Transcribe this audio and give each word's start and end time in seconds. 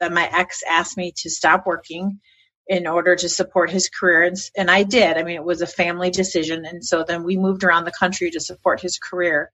that 0.00 0.12
my 0.12 0.28
ex 0.32 0.62
asked 0.68 0.96
me 0.96 1.12
to 1.18 1.30
stop 1.30 1.66
working 1.66 2.20
in 2.66 2.86
order 2.86 3.16
to 3.16 3.28
support 3.28 3.70
his 3.70 3.88
career. 3.88 4.22
And, 4.22 4.36
and 4.56 4.70
I 4.70 4.82
did. 4.82 5.16
I 5.16 5.22
mean, 5.22 5.36
it 5.36 5.44
was 5.44 5.62
a 5.62 5.66
family 5.66 6.10
decision. 6.10 6.66
And 6.66 6.84
so 6.84 7.02
then 7.02 7.24
we 7.24 7.36
moved 7.36 7.64
around 7.64 7.84
the 7.84 7.92
country 7.92 8.30
to 8.30 8.40
support 8.40 8.80
his 8.80 8.98
career. 8.98 9.50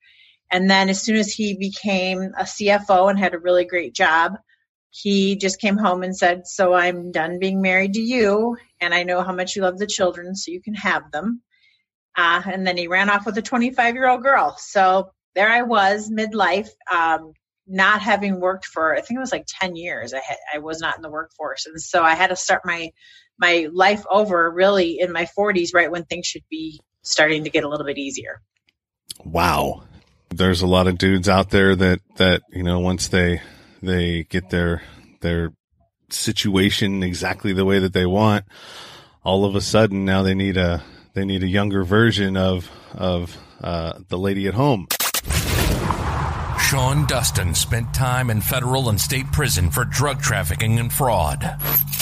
And 0.51 0.69
then 0.69 0.89
as 0.89 1.01
soon 1.01 1.17
as 1.17 1.33
he 1.33 1.57
became 1.57 2.21
a 2.23 2.43
CFO 2.43 3.09
and 3.09 3.19
had 3.19 3.35
a 3.35 3.39
really 3.39 3.65
great 3.65 3.95
job, 3.95 4.35
he 4.91 5.37
just 5.37 5.61
came 5.61 5.77
home 5.77 6.03
and 6.03 6.17
said, 6.17 6.47
So 6.47 6.75
I'm 6.75 7.11
done 7.11 7.39
being 7.39 7.63
married 7.63 7.95
to 7.95 8.01
you. 8.01 8.57
And 8.81 8.95
I 8.95 9.03
know 9.03 9.23
how 9.23 9.33
much 9.33 9.57
you 9.57 9.63
love 9.63 9.79
the 9.79 9.87
children, 9.87 10.37
so 10.37 10.53
you 10.53 10.61
can 10.61 10.75
have 10.75 11.11
them. 11.11 11.43
Uh, 12.17 12.43
and 12.47 12.67
then 12.67 12.77
he 12.77 12.87
ran 12.87 13.11
off 13.11 13.27
with 13.27 13.37
a 13.39 13.43
25 13.43 13.95
year 13.95 14.09
old 14.09 14.23
girl. 14.23 14.57
So 14.59 15.11
there 15.35 15.49
I 15.51 15.63
was, 15.63 16.11
midlife, 16.11 16.69
um, 16.93 17.33
not 17.67 18.03
having 18.03 18.41
worked 18.41 18.67
for 18.67 18.95
I 18.95 19.01
think 19.01 19.17
it 19.17 19.21
was 19.21 19.33
like 19.33 19.47
10 19.47 19.77
years. 19.77 20.13
I 20.13 20.21
had, 20.21 20.37
I 20.55 20.59
was 20.59 20.81
not 20.81 20.97
in 20.97 21.03
the 21.03 21.11
workforce, 21.11 21.67
and 21.67 21.81
so 21.81 22.03
I 22.03 22.15
had 22.15 22.29
to 22.29 22.37
start 22.37 22.63
my 22.65 22.91
my 23.39 23.69
life 23.73 24.05
over 24.11 24.51
really 24.51 25.01
in 25.01 25.13
my 25.13 25.27
40s, 25.37 25.75
right 25.75 25.91
when 25.91 26.05
things 26.05 26.27
should 26.27 26.45
be 26.51 26.81
starting 27.03 27.45
to 27.45 27.51
get 27.51 27.65
a 27.65 27.69
little 27.69 27.87
bit 27.87 27.99
easier. 27.99 28.41
Wow, 29.25 29.83
there's 30.31 30.63
a 30.63 30.67
lot 30.67 30.87
of 30.87 30.99
dudes 30.99 31.29
out 31.29 31.51
there 31.51 31.75
that 31.75 32.01
that 32.17 32.43
you 32.51 32.63
know 32.63 32.81
once 32.81 33.09
they 33.09 33.41
they 33.83 34.25
get 34.25 34.51
their 34.51 34.83
their 35.21 35.53
situation 36.11 37.03
exactly 37.03 37.53
the 37.53 37.65
way 37.65 37.79
that 37.81 37.93
they 37.93 38.07
want, 38.07 38.45
all 39.23 39.45
of 39.45 39.55
a 39.55 39.61
sudden 39.61 40.05
now 40.05 40.23
they 40.23 40.35
need 40.35 40.57
a 40.57 40.83
they 41.15 41.25
need 41.25 41.43
a 41.43 41.49
younger 41.49 41.85
version 41.85 42.37
of 42.37 42.71
of 42.93 43.37
uh, 43.63 43.99
the 44.09 44.19
lady 44.19 44.47
at 44.47 44.55
home. 44.55 44.87
Sean 46.75 47.07
Dustin 47.07 47.55
spent 47.55 47.95
time 47.95 48.31
in 48.31 48.41
federal 48.41 48.89
and 48.89 49.01
state 49.01 49.31
prison 49.31 49.71
for 49.71 49.85
drug 49.85 50.21
trafficking 50.21 50.81
and 50.81 50.93
fraud. 50.93 51.57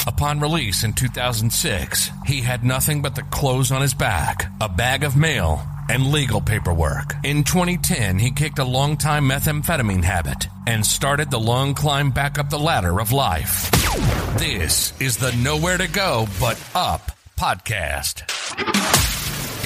Upon 0.07 0.41
release 0.41 0.83
in 0.83 0.95
2006, 0.95 2.11
he 2.25 2.41
had 2.41 2.65
nothing 2.65 3.03
but 3.03 3.15
the 3.15 3.23
clothes 3.25 3.71
on 3.71 3.83
his 3.83 3.93
back, 3.93 4.51
a 4.63 4.71
bag 4.71 5.05
of 5.05 5.15
mail, 5.15 5.61
and 5.91 6.11
legal 6.11 6.41
paperwork. 6.41 7.13
In 7.23 7.45
2010, 7.45 8.19
he 8.19 8.31
kicked 8.31 8.59
a 8.59 8.65
long-time 8.65 9.29
methamphetamine 9.29 10.05
habit 10.05 10.47
and 10.67 10.87
started 10.87 11.31
the 11.31 11.39
long 11.39 11.75
climb 11.75 12.11
back 12.11 12.39
up 12.39 12.49
the 12.49 12.59
ladder 12.59 12.99
of 12.99 13.13
life. 13.13 13.71
This 14.39 14.99
is 15.03 15.19
the 15.19 15.33
Nowhere 15.33 15.77
to 15.77 15.87
Go 15.87 16.27
But 16.41 16.59
Up 16.75 17.13
podcast. 17.37 18.23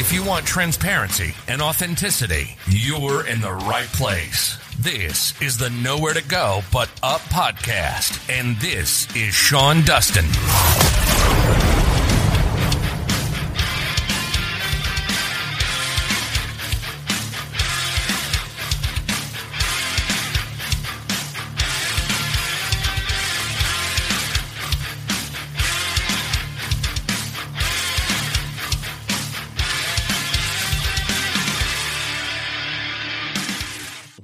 If 0.01 0.13
you 0.13 0.25
want 0.25 0.47
transparency 0.47 1.33
and 1.47 1.63
authenticity, 1.63 2.57
you're 2.67 3.25
in 3.25 3.41
the 3.41 3.53
right 3.53 3.87
place. 3.87 4.59
This 4.79 5.41
is 5.41 5.57
the 5.57 5.71
Nowhere 5.71 6.13
to 6.13 6.23
Go 6.23 6.61
But 6.71 6.91
Up 7.03 7.23
podcast, 7.23 8.21
and 8.29 8.57
this 8.59 9.09
is 9.17 9.33
Sean 9.33 9.81
Dustin. 9.83 10.27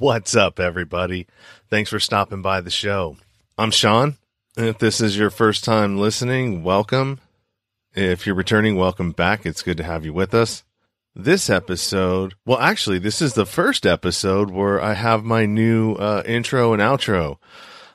What's 0.03 0.34
up, 0.34 0.58
everybody? 0.58 1.28
Thanks 1.70 1.89
for 1.89 2.00
stopping 2.00 2.42
by 2.42 2.61
the 2.61 2.72
show. 2.72 3.19
I'm 3.56 3.70
Sean. 3.70 4.17
If 4.56 4.78
this 4.78 5.00
is 5.00 5.17
your 5.17 5.31
first 5.31 5.62
time 5.62 5.97
listening, 5.97 6.64
welcome. 6.64 7.20
If 7.95 8.27
you're 8.27 8.34
returning, 8.34 8.75
welcome 8.75 9.12
back. 9.12 9.47
It's 9.47 9.62
good 9.62 9.77
to 9.77 9.84
have 9.84 10.05
you 10.05 10.12
with 10.12 10.34
us. 10.34 10.64
This 11.14 11.48
episode, 11.48 12.34
well, 12.45 12.58
actually, 12.58 12.98
this 12.98 13.23
is 13.23 13.35
the 13.35 13.46
first 13.46 13.86
episode 13.86 14.51
where 14.51 14.83
I 14.83 14.95
have 14.95 15.23
my 15.23 15.46
new 15.46 15.92
uh, 15.92 16.24
intro 16.27 16.73
and 16.73 16.83
outro 16.83 17.36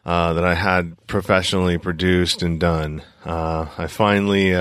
uh, 0.05 0.31
that 0.31 0.45
I 0.45 0.53
had 0.53 0.95
professionally 1.07 1.77
produced 1.77 2.41
and 2.41 2.57
done. 2.57 3.03
Uh, 3.25 3.65
I 3.77 3.87
finally 3.87 4.55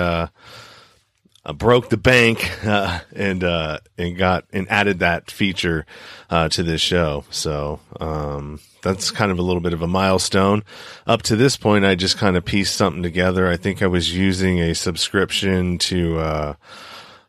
uh, 1.47 1.53
broke 1.53 1.89
the 1.89 1.97
bank 1.97 2.51
uh, 2.67 3.01
and 3.15 3.45
uh, 3.45 3.79
and 3.97 4.17
got 4.17 4.45
and 4.53 4.69
added 4.71 4.99
that 4.99 5.31
feature 5.31 5.87
uh, 6.29 6.49
to 6.51 6.63
this 6.63 6.81
show. 6.81 7.25
So 7.31 7.81
um, 8.01 8.61
that's 8.83 9.11
kind 9.11 9.31
of 9.31 9.39
a 9.39 9.43
little 9.43 9.61
bit 9.61 9.73
of 9.73 9.81
a 9.81 9.87
milestone. 9.87 10.65
Up 11.07 11.23
to 11.23 11.37
this 11.37 11.57
point, 11.57 11.85
I 11.85 11.95
just 11.95 12.19
kind 12.19 12.37
of 12.37 12.45
pieced 12.45 12.75
something 12.75 13.03
together. 13.03 13.49
I 13.49 13.57
think 13.57 13.81
I 13.81 13.87
was 13.87 14.15
using 14.15 14.61
a 14.61 14.75
subscription 14.75 15.79
to 15.79 16.19
uh, 16.19 16.55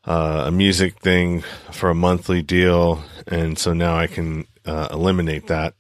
uh, 0.05 0.43
a 0.47 0.51
music 0.51 0.99
thing 0.99 1.43
for 1.71 1.89
a 1.89 1.95
monthly 1.95 2.41
deal, 2.41 3.03
and 3.27 3.57
so 3.57 3.73
now 3.73 3.95
I 3.95 4.07
can 4.07 4.47
eliminate 4.65 5.47
that, 5.47 5.75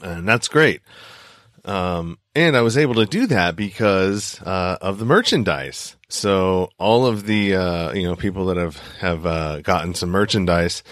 and 0.00 0.28
that's 0.28 0.48
great. 0.48 0.80
Um, 1.66 2.18
and 2.34 2.56
I 2.56 2.62
was 2.62 2.78
able 2.78 2.94
to 2.94 3.06
do 3.06 3.26
that 3.26 3.56
because 3.56 4.40
of 4.42 4.98
the 4.98 5.04
merchandise. 5.04 5.96
So 6.08 6.70
all 6.78 7.06
of 7.06 7.26
the 7.26 7.56
uh, 7.56 7.92
you 7.92 8.04
know 8.04 8.16
people 8.16 8.46
that 8.46 8.56
have 8.56 8.78
have 8.98 9.26
uh, 9.26 9.60
gotten 9.60 9.94
some 9.94 10.10
merchandise, 10.10 10.82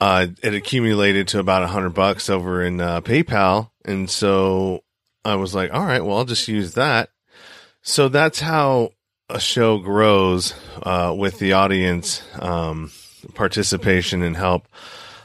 uh, 0.00 0.28
it 0.42 0.54
accumulated 0.54 1.28
to 1.28 1.40
about 1.40 1.64
a 1.64 1.68
hundred 1.68 1.94
bucks 1.94 2.30
over 2.30 2.62
in 2.62 2.80
uh, 2.80 3.00
PayPal, 3.00 3.70
and 3.84 4.08
so 4.08 4.84
I 5.24 5.34
was 5.34 5.54
like, 5.54 5.74
all 5.74 5.84
right, 5.84 6.04
well 6.04 6.18
I'll 6.18 6.24
just 6.24 6.46
use 6.46 6.74
that. 6.74 7.10
So 7.82 8.08
that's 8.08 8.40
how 8.40 8.90
a 9.28 9.40
show 9.40 9.78
grows 9.78 10.54
uh, 10.82 11.14
with 11.16 11.38
the 11.38 11.54
audience 11.54 12.22
um, 12.38 12.92
participation 13.34 14.22
and 14.22 14.36
help. 14.36 14.68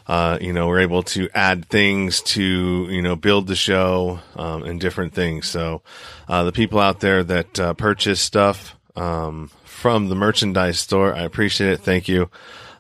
Uh, 0.09 0.40
you 0.42 0.52
know, 0.52 0.68
we're 0.68 0.80
able 0.80 1.03
to 1.03 1.30
add 1.36 1.70
things 1.70 2.22
to, 2.24 2.88
you 2.90 3.02
know, 3.02 3.16
build 3.16 3.46
the 3.46 3.56
show 3.56 4.20
um, 4.36 4.64
and 4.64 4.81
different 4.81 5.14
things. 5.14 5.46
So, 5.46 5.84
uh, 6.28 6.44
the 6.46 6.52
people 6.52 6.80
out 6.80 7.00
there 7.00 7.24
that 7.24 7.59
uh, 7.59 7.74
purchase 7.75 8.20
stuff, 8.20 8.75
um, 8.96 9.52
from 9.64 10.09
the 10.09 10.16
merchandise 10.16 10.80
store. 10.80 11.14
I 11.14 11.22
appreciate 11.22 11.72
it. 11.72 11.81
Thank 11.81 12.08
you. 12.08 12.30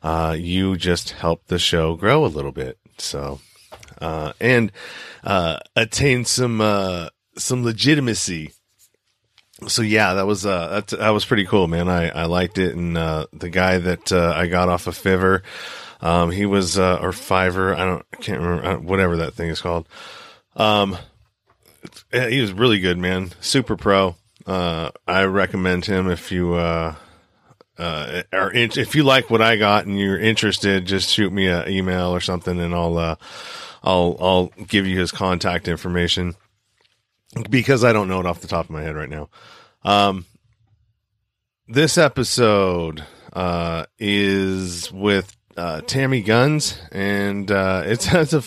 Uh, 0.01 0.35
you 0.37 0.75
just 0.75 1.11
helped 1.11 1.47
the 1.47 1.59
show 1.59 1.95
grow 1.95 2.25
a 2.25 2.27
little 2.27 2.51
bit. 2.51 2.77
So, 2.97 3.39
uh, 4.01 4.33
and, 4.41 4.71
uh, 5.23 5.59
attain 5.75 6.25
some, 6.25 6.59
uh, 6.59 7.09
some 7.37 7.63
legitimacy. 7.63 8.53
So 9.67 9.81
yeah, 9.81 10.15
that 10.15 10.25
was, 10.25 10.45
uh, 10.45 10.67
that, 10.69 10.87
that 10.99 11.09
was 11.09 11.25
pretty 11.25 11.45
cool, 11.45 11.67
man. 11.67 11.87
I, 11.87 12.09
I 12.09 12.25
liked 12.25 12.57
it. 12.57 12.75
And, 12.75 12.97
uh, 12.97 13.27
the 13.31 13.49
guy 13.49 13.77
that, 13.77 14.11
uh, 14.11 14.33
I 14.35 14.47
got 14.47 14.67
off 14.67 14.87
of 14.87 14.97
Fiverr, 14.97 15.43
um, 16.01 16.31
he 16.31 16.45
was, 16.45 16.77
uh, 16.77 16.99
or 17.01 17.11
Fiverr, 17.11 17.75
I 17.75 17.85
don't, 17.85 18.05
I 18.13 18.17
can't 18.17 18.41
remember, 18.41 18.79
whatever 18.79 19.17
that 19.17 19.33
thing 19.33 19.49
is 19.49 19.61
called. 19.61 19.87
Um, 20.55 20.97
he 22.11 22.41
was 22.41 22.53
really 22.53 22.79
good, 22.79 22.97
man. 22.97 23.31
Super 23.41 23.75
pro. 23.77 24.15
Uh, 24.45 24.91
I 25.07 25.23
recommend 25.23 25.85
him 25.85 26.09
if 26.09 26.31
you 26.31 26.53
uh, 26.53 26.95
uh, 27.77 28.23
are 28.33 28.51
in, 28.51 28.71
if 28.77 28.95
you 28.95 29.03
like 29.03 29.29
what 29.29 29.41
I 29.41 29.57
got 29.57 29.85
and 29.85 29.99
you're 29.99 30.19
interested, 30.19 30.85
just 30.85 31.09
shoot 31.09 31.31
me 31.31 31.47
an 31.47 31.69
email 31.69 32.09
or 32.09 32.19
something, 32.19 32.59
and 32.59 32.73
I'll 32.73 32.97
uh, 32.97 33.15
I'll 33.83 34.17
I'll 34.19 34.45
give 34.65 34.87
you 34.87 34.99
his 34.99 35.11
contact 35.11 35.67
information 35.67 36.35
because 37.49 37.83
I 37.83 37.93
don't 37.93 38.07
know 38.07 38.19
it 38.19 38.25
off 38.25 38.41
the 38.41 38.47
top 38.47 38.65
of 38.65 38.71
my 38.71 38.81
head 38.81 38.95
right 38.95 39.09
now. 39.09 39.29
Um, 39.83 40.25
this 41.67 41.97
episode 41.97 43.05
uh, 43.31 43.85
is 43.97 44.91
with 44.91 45.35
uh, 45.57 45.81
Tammy 45.81 46.21
Guns, 46.21 46.79
and 46.91 47.49
uh, 47.51 47.83
it's 47.85 48.07
it's 48.13 48.33
a 48.33 48.43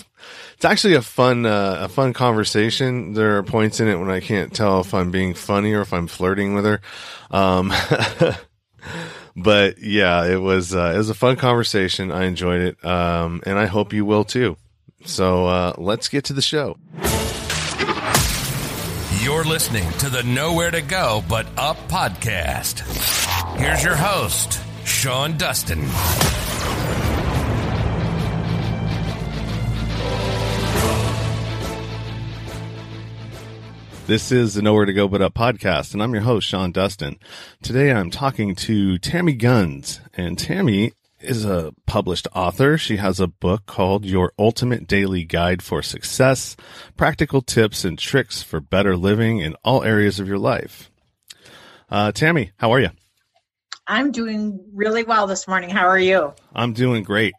it's 0.54 0.64
actually 0.64 0.94
a 0.94 1.02
fun 1.02 1.46
uh, 1.46 1.78
a 1.80 1.88
fun 1.88 2.12
conversation. 2.12 3.14
There 3.14 3.38
are 3.38 3.42
points 3.42 3.80
in 3.80 3.88
it 3.88 3.96
when 3.96 4.10
I 4.10 4.20
can't 4.20 4.54
tell 4.54 4.80
if 4.80 4.94
I'm 4.94 5.10
being 5.10 5.34
funny 5.34 5.72
or 5.72 5.80
if 5.80 5.92
I'm 5.92 6.06
flirting 6.06 6.54
with 6.54 6.64
her. 6.64 6.80
Um, 7.30 7.72
but 9.36 9.78
yeah, 9.78 10.26
it 10.26 10.40
was 10.40 10.74
uh, 10.74 10.92
it 10.94 10.98
was 10.98 11.10
a 11.10 11.14
fun 11.14 11.36
conversation. 11.36 12.12
I 12.12 12.24
enjoyed 12.24 12.60
it, 12.60 12.84
um, 12.84 13.42
and 13.44 13.58
I 13.58 13.66
hope 13.66 13.92
you 13.92 14.04
will 14.04 14.24
too. 14.24 14.56
So 15.04 15.46
uh, 15.46 15.72
let's 15.78 16.08
get 16.08 16.24
to 16.26 16.32
the 16.32 16.42
show. 16.42 16.76
You're 19.22 19.44
listening 19.44 19.90
to 19.98 20.08
the 20.08 20.22
Nowhere 20.24 20.70
to 20.70 20.82
Go 20.82 21.22
But 21.28 21.46
Up 21.56 21.76
podcast. 21.88 22.80
Here's 23.56 23.84
your 23.84 23.94
host, 23.94 24.60
Sean 24.84 25.36
Dustin. 25.36 25.88
This 34.06 34.32
is 34.32 34.54
the 34.54 34.62
Nowhere 34.62 34.84
to 34.84 34.92
Go 34.92 35.06
But 35.06 35.22
Up 35.22 35.34
podcast, 35.34 35.92
and 35.94 36.02
I'm 36.02 36.12
your 36.12 36.24
host, 36.24 36.48
Sean 36.48 36.72
Dustin. 36.72 37.20
Today 37.62 37.92
I'm 37.92 38.10
talking 38.10 38.56
to 38.56 38.98
Tammy 38.98 39.32
Guns, 39.32 40.00
and 40.14 40.36
Tammy 40.36 40.92
is 41.20 41.44
a 41.44 41.72
published 41.86 42.26
author. 42.34 42.76
She 42.76 42.96
has 42.96 43.20
a 43.20 43.28
book 43.28 43.64
called 43.64 44.04
Your 44.04 44.32
Ultimate 44.36 44.88
Daily 44.88 45.24
Guide 45.24 45.62
for 45.62 45.82
Success, 45.82 46.56
Practical 46.96 47.42
Tips 47.42 47.84
and 47.84 47.96
Tricks 47.96 48.42
for 48.42 48.60
Better 48.60 48.96
Living 48.96 49.38
in 49.38 49.54
All 49.64 49.84
Areas 49.84 50.18
of 50.18 50.26
Your 50.26 50.38
Life. 50.38 50.90
Uh, 51.88 52.10
Tammy, 52.10 52.50
how 52.56 52.72
are 52.72 52.80
you? 52.80 52.90
I'm 53.86 54.10
doing 54.10 54.64
really 54.74 55.04
well 55.04 55.28
this 55.28 55.46
morning. 55.46 55.70
How 55.70 55.86
are 55.86 55.98
you? 55.98 56.34
I'm 56.52 56.72
doing 56.72 57.04
great. 57.04 57.34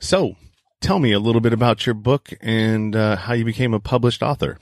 So, 0.00 0.36
tell 0.80 0.98
me 0.98 1.12
a 1.12 1.20
little 1.20 1.42
bit 1.42 1.52
about 1.52 1.84
your 1.84 1.94
book 1.94 2.30
and 2.40 2.96
uh, 2.96 3.16
how 3.16 3.34
you 3.34 3.44
became 3.44 3.74
a 3.74 3.80
published 3.80 4.22
author. 4.22 4.58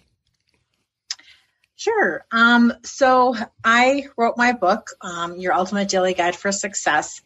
Sure. 1.76 2.24
Um, 2.32 2.72
so 2.84 3.36
I 3.62 4.08
wrote 4.16 4.38
my 4.38 4.52
book, 4.52 4.88
um, 5.02 5.36
Your 5.36 5.52
Ultimate 5.52 5.88
Daily 5.88 6.14
Guide 6.14 6.34
for 6.34 6.50
Success, 6.50 7.20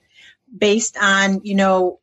based 0.56 0.96
on, 1.00 1.42
you 1.44 1.54
know, 1.54 2.00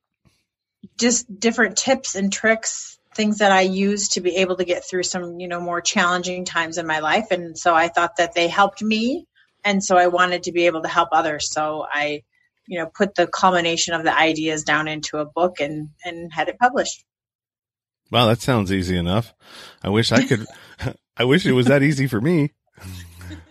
just 0.98 1.40
different 1.40 1.78
tips 1.78 2.16
and 2.16 2.32
tricks, 2.32 2.98
things 3.14 3.40
that 3.40 3.52
I 3.52 3.62
use 3.62 4.10
to 4.10 4.22
be 4.22 4.38
able 4.38 4.56
to 4.56 4.64
get 4.64 4.86
through 4.86 5.04
some, 5.04 5.42
you 5.42 5.50
know, 5.50 5.60
more 5.60 5.82
challenging 5.82 6.46
times 6.46 6.78
in 6.78 6.88
my 6.88 7.00
life. 7.00 7.32
And 7.32 7.58
so 7.58 7.76
I 7.76 7.90
thought 7.90 8.16
that 8.18 8.34
they 8.34 8.48
helped 8.48 8.82
me. 8.82 9.28
And 9.66 9.84
so 9.84 9.98
I 9.98 10.08
wanted 10.08 10.44
to 10.44 10.54
be 10.54 10.68
able 10.68 10.84
to 10.84 10.88
help 10.88 11.10
others. 11.12 11.52
So 11.52 11.86
I, 11.92 12.24
you 12.66 12.80
know, 12.80 12.90
put 12.96 13.16
the 13.16 13.28
culmination 13.28 13.94
of 13.94 14.04
the 14.04 14.18
ideas 14.18 14.64
down 14.64 14.88
into 14.88 15.18
a 15.18 15.26
book 15.26 15.60
and, 15.60 15.90
and 16.06 16.32
had 16.32 16.48
it 16.48 16.58
published. 16.58 17.04
Wow, 18.10 18.28
that 18.28 18.40
sounds 18.40 18.72
easy 18.72 18.96
enough. 18.96 19.34
I 19.84 19.90
wish 19.90 20.14
I 20.14 20.24
could 20.24 20.46
I 21.19 21.25
wish 21.25 21.46
it 21.46 21.54
was 21.54 21.68
that 21.68 21.84
easy 21.84 22.08
for 22.08 22.22
me. 22.22 22.54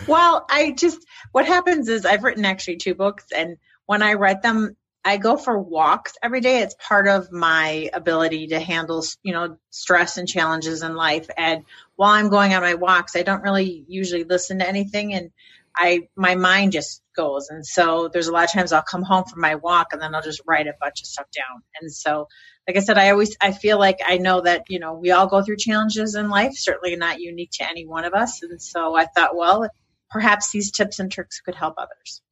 well, 0.07 0.47
I 0.51 0.73
just, 0.73 0.99
what 1.33 1.47
happens 1.47 1.89
is 1.89 2.05
I've 2.05 2.25
written 2.25 2.45
actually 2.45 2.77
two 2.77 2.95
books, 2.95 3.27
and 3.35 3.57
when 3.87 4.03
I 4.03 4.15
write 4.15 4.43
them, 4.43 4.77
I 5.05 5.17
go 5.17 5.37
for 5.37 5.59
walks 5.59 6.13
every 6.23 6.41
day. 6.41 6.59
It's 6.61 6.77
part 6.79 7.09
of 7.09 7.33
my 7.33 7.89
ability 7.95 8.49
to 8.49 8.61
handle, 8.61 9.03
you 9.23 9.33
know, 9.33 9.57
stress 9.71 10.19
and 10.19 10.29
challenges 10.29 10.83
in 10.83 10.95
life. 10.95 11.29
And 11.39 11.65
while 11.97 12.11
I'm 12.11 12.29
going 12.29 12.53
on 12.53 12.61
my 12.61 12.75
walks, 12.75 13.17
I 13.17 13.23
don't 13.23 13.43
really 13.43 13.85
usually 13.89 14.25
listen 14.25 14.59
to 14.59 14.69
anything. 14.69 15.15
And 15.15 15.31
I 15.77 16.09
my 16.17 16.35
mind 16.35 16.73
just 16.73 17.03
goes. 17.17 17.49
And 17.49 17.65
so 17.65 18.09
there's 18.13 18.29
a 18.29 18.33
lot 18.33 18.45
of 18.45 18.53
times 18.53 18.73
I'll 18.73 18.83
come 18.83 19.03
home 19.03 19.25
from 19.25 19.41
my 19.41 19.55
walk 19.57 19.89
and 19.93 20.01
then 20.01 20.15
I'll 20.15 20.23
just 20.23 20.43
write 20.47 20.67
a 20.67 20.75
bunch 20.81 21.01
of 21.01 21.07
stuff 21.07 21.27
down. 21.37 21.63
And 21.81 21.93
so 21.93 22.27
like 22.67 22.77
I 22.77 22.81
said, 22.81 22.99
I 22.99 23.11
always 23.11 23.37
I 23.41 23.53
feel 23.53 23.79
like 23.79 24.01
I 24.07 24.19
know 24.19 24.41
that, 24.43 24.65
you 24.69 24.79
know, 24.79 24.95
we 24.95 25.11
all 25.11 25.27
go 25.27 25.43
through 25.43 25.57
challenges 25.57 26.15
in 26.15 26.29
life, 26.31 26.53
certainly 26.55 26.97
not 26.97 27.21
unique 27.21 27.51
to 27.55 27.69
any 27.69 27.87
one 27.87 28.05
of 28.05 28.15
us. 28.15 28.43
And 28.43 28.61
so 28.61 28.95
I 28.95 29.07
thought, 29.07 29.37
well, 29.37 29.69
perhaps 30.11 30.51
these 30.51 30.71
tips 30.71 30.99
and 30.99 31.11
tricks 31.11 31.41
could 31.41 31.55
help 31.55 31.75
others. 31.79 32.23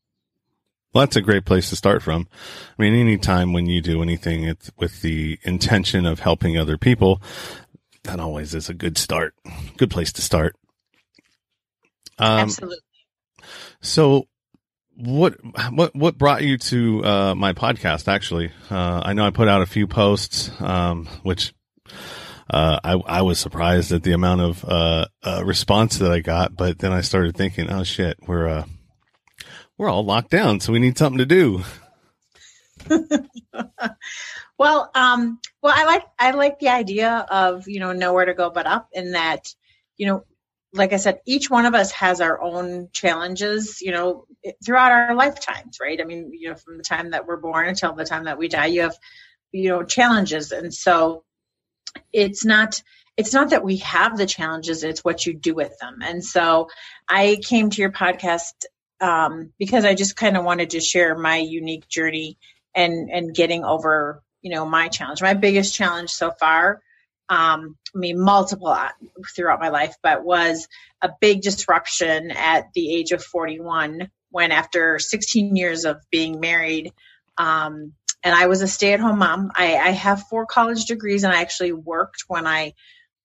Well, 0.92 1.04
that's 1.04 1.16
a 1.16 1.20
great 1.20 1.44
place 1.44 1.68
to 1.70 1.76
start 1.76 2.02
from. 2.02 2.28
I 2.78 2.82
mean, 2.82 2.94
anytime 2.94 3.52
when 3.52 3.66
you 3.66 3.82
do 3.82 4.02
anything 4.02 4.56
with 4.78 5.02
the 5.02 5.38
intention 5.42 6.06
of 6.06 6.20
helping 6.20 6.56
other 6.56 6.78
people, 6.78 7.20
that 8.04 8.20
always 8.20 8.54
is 8.54 8.68
a 8.68 8.74
good 8.74 8.96
start, 8.96 9.34
good 9.76 9.90
place 9.90 10.12
to 10.14 10.22
start. 10.22 10.56
Um, 12.18 12.40
Absolutely. 12.40 12.78
So 13.80 14.26
what 14.98 15.36
what 15.70 15.94
what 15.94 16.18
brought 16.18 16.42
you 16.42 16.58
to 16.58 17.04
uh, 17.04 17.34
my 17.34 17.52
podcast? 17.52 18.08
Actually, 18.08 18.50
uh, 18.70 19.02
I 19.04 19.12
know 19.12 19.24
I 19.24 19.30
put 19.30 19.48
out 19.48 19.62
a 19.62 19.66
few 19.66 19.86
posts, 19.86 20.50
um, 20.60 21.06
which 21.22 21.54
uh, 22.50 22.80
I 22.82 22.92
I 22.94 23.22
was 23.22 23.38
surprised 23.38 23.92
at 23.92 24.02
the 24.02 24.12
amount 24.12 24.40
of 24.40 24.64
uh, 24.64 25.06
uh, 25.22 25.42
response 25.44 25.98
that 25.98 26.10
I 26.10 26.20
got. 26.20 26.56
But 26.56 26.78
then 26.78 26.92
I 26.92 27.02
started 27.02 27.36
thinking, 27.36 27.70
oh 27.70 27.84
shit, 27.84 28.18
we're 28.26 28.48
uh, 28.48 28.64
we're 29.76 29.88
all 29.88 30.04
locked 30.04 30.30
down, 30.30 30.60
so 30.60 30.72
we 30.72 30.80
need 30.80 30.98
something 30.98 31.18
to 31.18 31.26
do. 31.26 31.62
well, 34.58 34.90
um, 34.94 35.38
well, 35.62 35.74
I 35.76 35.84
like 35.84 36.02
I 36.18 36.32
like 36.32 36.58
the 36.58 36.70
idea 36.70 37.26
of 37.30 37.68
you 37.68 37.78
know 37.78 37.92
nowhere 37.92 38.24
to 38.24 38.34
go 38.34 38.50
but 38.50 38.66
up, 38.66 38.88
in 38.92 39.12
that 39.12 39.54
you 39.96 40.08
know 40.08 40.24
like 40.72 40.92
I 40.92 40.96
said, 40.96 41.20
each 41.26 41.48
one 41.48 41.66
of 41.66 41.74
us 41.74 41.92
has 41.92 42.20
our 42.20 42.40
own 42.40 42.88
challenges, 42.92 43.80
you 43.80 43.92
know, 43.92 44.26
throughout 44.64 44.92
our 44.92 45.14
lifetimes, 45.14 45.78
right? 45.80 46.00
I 46.00 46.04
mean, 46.04 46.30
you 46.32 46.50
know, 46.50 46.56
from 46.56 46.76
the 46.76 46.84
time 46.84 47.10
that 47.10 47.26
we're 47.26 47.38
born 47.38 47.68
until 47.68 47.94
the 47.94 48.04
time 48.04 48.24
that 48.24 48.38
we 48.38 48.48
die, 48.48 48.66
you 48.66 48.82
have, 48.82 48.96
you 49.50 49.70
know, 49.70 49.82
challenges. 49.82 50.52
And 50.52 50.72
so 50.72 51.24
it's 52.12 52.44
not, 52.44 52.82
it's 53.16 53.32
not 53.32 53.50
that 53.50 53.64
we 53.64 53.78
have 53.78 54.18
the 54.18 54.26
challenges, 54.26 54.84
it's 54.84 55.02
what 55.02 55.24
you 55.24 55.32
do 55.34 55.54
with 55.54 55.78
them. 55.78 56.00
And 56.02 56.22
so 56.24 56.68
I 57.08 57.38
came 57.42 57.70
to 57.70 57.80
your 57.80 57.92
podcast 57.92 58.52
um, 59.00 59.52
because 59.58 59.84
I 59.84 59.94
just 59.94 60.16
kind 60.16 60.36
of 60.36 60.44
wanted 60.44 60.70
to 60.70 60.80
share 60.80 61.16
my 61.16 61.38
unique 61.38 61.88
journey 61.88 62.36
and, 62.74 63.08
and 63.10 63.34
getting 63.34 63.64
over, 63.64 64.22
you 64.42 64.50
know, 64.50 64.66
my 64.66 64.88
challenge. 64.88 65.22
My 65.22 65.34
biggest 65.34 65.74
challenge 65.74 66.10
so 66.10 66.30
far 66.30 66.82
um, 67.28 67.76
I 67.94 67.98
mean, 67.98 68.20
multiple 68.20 68.68
uh, 68.68 68.88
throughout 69.34 69.60
my 69.60 69.68
life, 69.68 69.94
but 70.02 70.24
was 70.24 70.68
a 71.02 71.10
big 71.20 71.42
disruption 71.42 72.30
at 72.30 72.72
the 72.74 72.94
age 72.94 73.12
of 73.12 73.22
41 73.22 74.10
when, 74.30 74.52
after 74.52 74.98
16 74.98 75.56
years 75.56 75.84
of 75.84 75.98
being 76.10 76.40
married, 76.40 76.92
um, 77.36 77.92
and 78.22 78.34
I 78.34 78.46
was 78.46 78.62
a 78.62 78.68
stay 78.68 78.92
at 78.92 79.00
home 79.00 79.18
mom. 79.18 79.52
I, 79.54 79.76
I, 79.76 79.90
have 79.90 80.24
four 80.24 80.44
college 80.44 80.86
degrees 80.86 81.22
and 81.22 81.32
I 81.32 81.40
actually 81.40 81.72
worked 81.72 82.24
when 82.26 82.48
I 82.48 82.74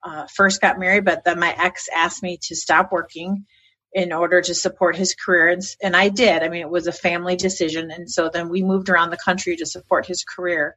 uh, 0.03 0.27
first 0.27 0.61
got 0.61 0.79
married, 0.79 1.03
but 1.03 1.23
then 1.23 1.39
my 1.39 1.53
ex 1.57 1.87
asked 1.93 2.21
me 2.21 2.37
to 2.43 2.55
stop 2.55 2.91
working 2.91 3.45
in 3.93 4.11
order 4.11 4.41
to 4.41 4.53
support 4.53 4.95
his 4.95 5.15
career. 5.15 5.47
And, 5.49 5.61
and 5.81 5.95
I 5.95 6.09
did. 6.09 6.43
I 6.43 6.49
mean, 6.49 6.61
it 6.61 6.69
was 6.69 6.87
a 6.87 6.91
family 6.91 7.35
decision. 7.35 7.91
And 7.91 8.09
so 8.09 8.29
then 8.29 8.49
we 8.49 8.63
moved 8.63 8.89
around 8.89 9.09
the 9.09 9.17
country 9.17 9.55
to 9.57 9.65
support 9.65 10.05
his 10.05 10.23
career. 10.23 10.75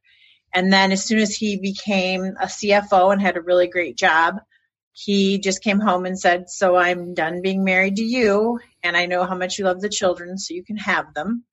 And 0.55 0.73
then 0.73 0.93
as 0.93 1.05
soon 1.05 1.19
as 1.19 1.35
he 1.35 1.59
became 1.59 2.25
a 2.41 2.47
CFO 2.47 3.13
and 3.13 3.21
had 3.21 3.37
a 3.37 3.43
really 3.43 3.69
great 3.69 3.97
job, 3.97 4.37
he 4.93 5.39
just 5.39 5.63
came 5.63 5.79
home 5.79 6.07
and 6.07 6.19
said, 6.19 6.49
So 6.49 6.77
I'm 6.77 7.13
done 7.13 7.43
being 7.43 7.65
married 7.65 7.97
to 7.97 8.05
you, 8.05 8.61
and 8.83 8.97
I 8.97 9.07
know 9.07 9.25
how 9.25 9.37
much 9.37 9.59
you 9.59 9.67
love 9.67 9.83
the 9.83 9.91
children, 9.91 10.39
so 10.39 10.55
you 10.55 10.65
can 10.65 10.79
have 10.79 11.13
them. 11.13 11.45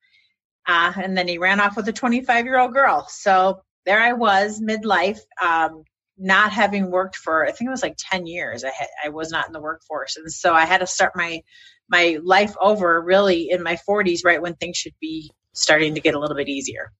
Uh, 0.66 0.92
and 0.96 1.16
then 1.16 1.28
he 1.28 1.36
ran 1.36 1.60
off 1.60 1.76
with 1.76 1.88
a 1.88 1.92
25 1.92 2.46
year 2.46 2.58
old 2.58 2.72
girl. 2.72 3.06
So 3.10 3.62
there 3.84 4.00
I 4.00 4.14
was, 4.14 4.62
midlife, 4.62 5.20
um, 5.44 5.84
not 6.16 6.52
having 6.52 6.90
worked 6.90 7.16
for, 7.16 7.44
I 7.44 7.52
think 7.52 7.68
it 7.68 7.70
was 7.70 7.82
like 7.82 7.96
10 7.98 8.26
years. 8.26 8.64
I, 8.64 8.70
had, 8.70 8.88
I 9.04 9.08
was 9.10 9.30
not 9.30 9.46
in 9.46 9.52
the 9.52 9.60
workforce. 9.60 10.16
And 10.16 10.32
so 10.32 10.54
I 10.54 10.64
had 10.64 10.78
to 10.78 10.86
start 10.86 11.12
my, 11.14 11.42
my 11.88 12.18
life 12.22 12.54
over 12.60 13.00
really 13.02 13.50
in 13.50 13.62
my 13.62 13.76
40s, 13.88 14.24
right 14.24 14.40
when 14.40 14.54
things 14.54 14.76
should 14.76 14.94
be 15.00 15.30
starting 15.52 15.94
to 15.96 16.00
get 16.00 16.14
a 16.14 16.18
little 16.18 16.36
bit 16.36 16.48
easier. 16.48 16.92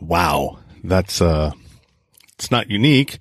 Wow. 0.00 0.58
That's, 0.84 1.20
uh, 1.20 1.52
it's 2.34 2.50
not 2.50 2.70
unique. 2.70 3.18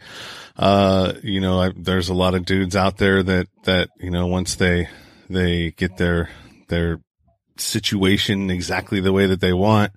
Uh, 0.58 1.14
you 1.24 1.42
know, 1.42 1.60
I, 1.60 1.72
there's 1.76 2.10
a 2.10 2.14
lot 2.14 2.36
of 2.36 2.46
dudes 2.46 2.76
out 2.76 2.98
there 2.98 3.24
that, 3.24 3.48
that, 3.64 3.90
you 4.00 4.12
know, 4.12 4.28
once 4.28 4.56
they, 4.56 4.88
they 5.30 5.72
get 5.72 5.98
their, 5.98 6.30
their 6.68 7.00
situation 7.58 8.50
exactly 8.50 9.00
the 9.00 9.14
way 9.14 9.28
that 9.28 9.42
they 9.42 9.54
want, 9.54 9.94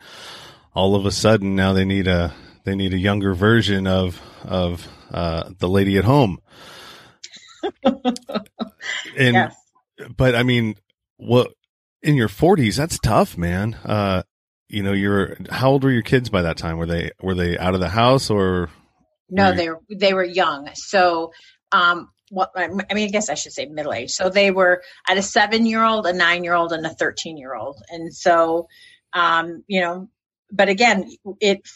all 0.74 0.94
of 0.94 1.06
a 1.06 1.10
sudden 1.10 1.54
now 1.54 1.72
they 1.72 1.84
need 1.84 2.06
a, 2.06 2.34
they 2.64 2.74
need 2.74 2.92
a 2.92 2.98
younger 2.98 3.34
version 3.34 3.86
of, 3.86 4.20
of, 4.44 4.86
uh, 5.10 5.50
the 5.58 5.68
lady 5.68 5.96
at 5.96 6.04
home. 6.04 6.38
and, 7.84 8.14
yes. 9.16 9.54
but 10.16 10.34
I 10.34 10.42
mean, 10.42 10.76
what, 11.16 11.52
in 12.02 12.14
your 12.14 12.28
forties, 12.28 12.76
that's 12.76 12.98
tough, 12.98 13.36
man. 13.36 13.74
Uh, 13.84 14.22
you 14.68 14.82
know, 14.82 14.92
you're 14.92 15.36
how 15.50 15.70
old 15.70 15.84
were 15.84 15.90
your 15.90 16.02
kids 16.02 16.28
by 16.28 16.42
that 16.42 16.56
time? 16.56 16.78
Were 16.78 16.86
they 16.86 17.10
were 17.22 17.34
they 17.34 17.56
out 17.58 17.74
of 17.74 17.80
the 17.80 17.88
house 17.88 18.30
or? 18.30 18.70
No, 19.30 19.52
they 19.52 19.68
were 19.68 19.80
they 19.90 20.14
were 20.14 20.24
young. 20.24 20.70
So, 20.74 21.32
um, 21.72 22.10
what 22.30 22.50
I 22.56 22.68
mean, 22.68 23.08
I 23.08 23.10
guess 23.10 23.30
I 23.30 23.34
should 23.34 23.52
say 23.52 23.66
middle 23.66 23.92
age. 23.92 24.10
So 24.10 24.28
they 24.28 24.50
were 24.50 24.82
at 25.08 25.18
a 25.18 25.22
seven 25.22 25.66
year 25.66 25.84
old, 25.84 26.06
a 26.06 26.12
nine 26.12 26.44
year 26.44 26.54
old, 26.54 26.72
and 26.72 26.84
a 26.84 26.94
thirteen 26.94 27.36
year 27.36 27.54
old. 27.54 27.80
And 27.90 28.14
so, 28.14 28.68
um, 29.12 29.64
you 29.66 29.80
know, 29.80 30.08
but 30.50 30.68
again, 30.68 31.10
it 31.40 31.66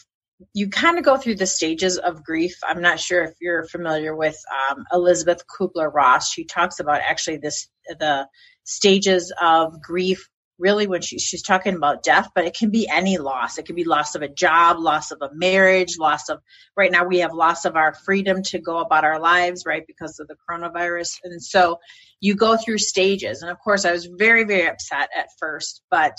you 0.53 0.69
kind 0.69 0.97
of 0.97 1.05
go 1.05 1.17
through 1.17 1.35
the 1.35 1.45
stages 1.45 1.97
of 1.97 2.23
grief. 2.23 2.55
I'm 2.67 2.81
not 2.81 2.99
sure 2.99 3.23
if 3.23 3.33
you're 3.39 3.65
familiar 3.65 4.15
with 4.15 4.37
um, 4.69 4.83
Elisabeth 4.91 5.43
Kübler-Ross. 5.47 6.29
She 6.31 6.43
talks 6.43 6.79
about 6.79 7.01
actually 7.01 7.37
this 7.37 7.69
the 7.87 8.27
stages 8.65 9.33
of 9.41 9.81
grief 9.81 10.27
really 10.59 10.87
when 10.87 11.01
she, 11.01 11.19
she's 11.19 11.41
talking 11.41 11.75
about 11.75 12.03
death, 12.03 12.29
but 12.35 12.45
it 12.45 12.55
can 12.55 12.69
be 12.69 12.87
any 12.87 13.17
loss. 13.17 13.57
It 13.57 13.65
could 13.65 13.75
be 13.75 13.83
loss 13.83 14.15
of 14.15 14.21
a 14.21 14.27
job, 14.27 14.77
loss 14.79 15.11
of 15.11 15.21
a 15.21 15.29
marriage, 15.33 15.97
loss 15.97 16.29
of, 16.29 16.41
right 16.77 16.91
now 16.91 17.05
we 17.05 17.19
have 17.19 17.33
loss 17.33 17.65
of 17.65 17.75
our 17.75 17.93
freedom 17.93 18.43
to 18.43 18.59
go 18.59 18.79
about 18.79 19.03
our 19.03 19.19
lives, 19.19 19.63
right, 19.65 19.85
because 19.85 20.19
of 20.19 20.27
the 20.27 20.35
coronavirus. 20.49 21.19
And 21.23 21.41
so 21.41 21.79
you 22.19 22.35
go 22.35 22.55
through 22.57 22.77
stages. 22.77 23.41
And 23.41 23.51
of 23.51 23.59
course, 23.59 23.85
I 23.85 23.91
was 23.91 24.05
very, 24.05 24.43
very 24.43 24.67
upset 24.67 25.09
at 25.17 25.29
first, 25.39 25.81
but 25.89 26.15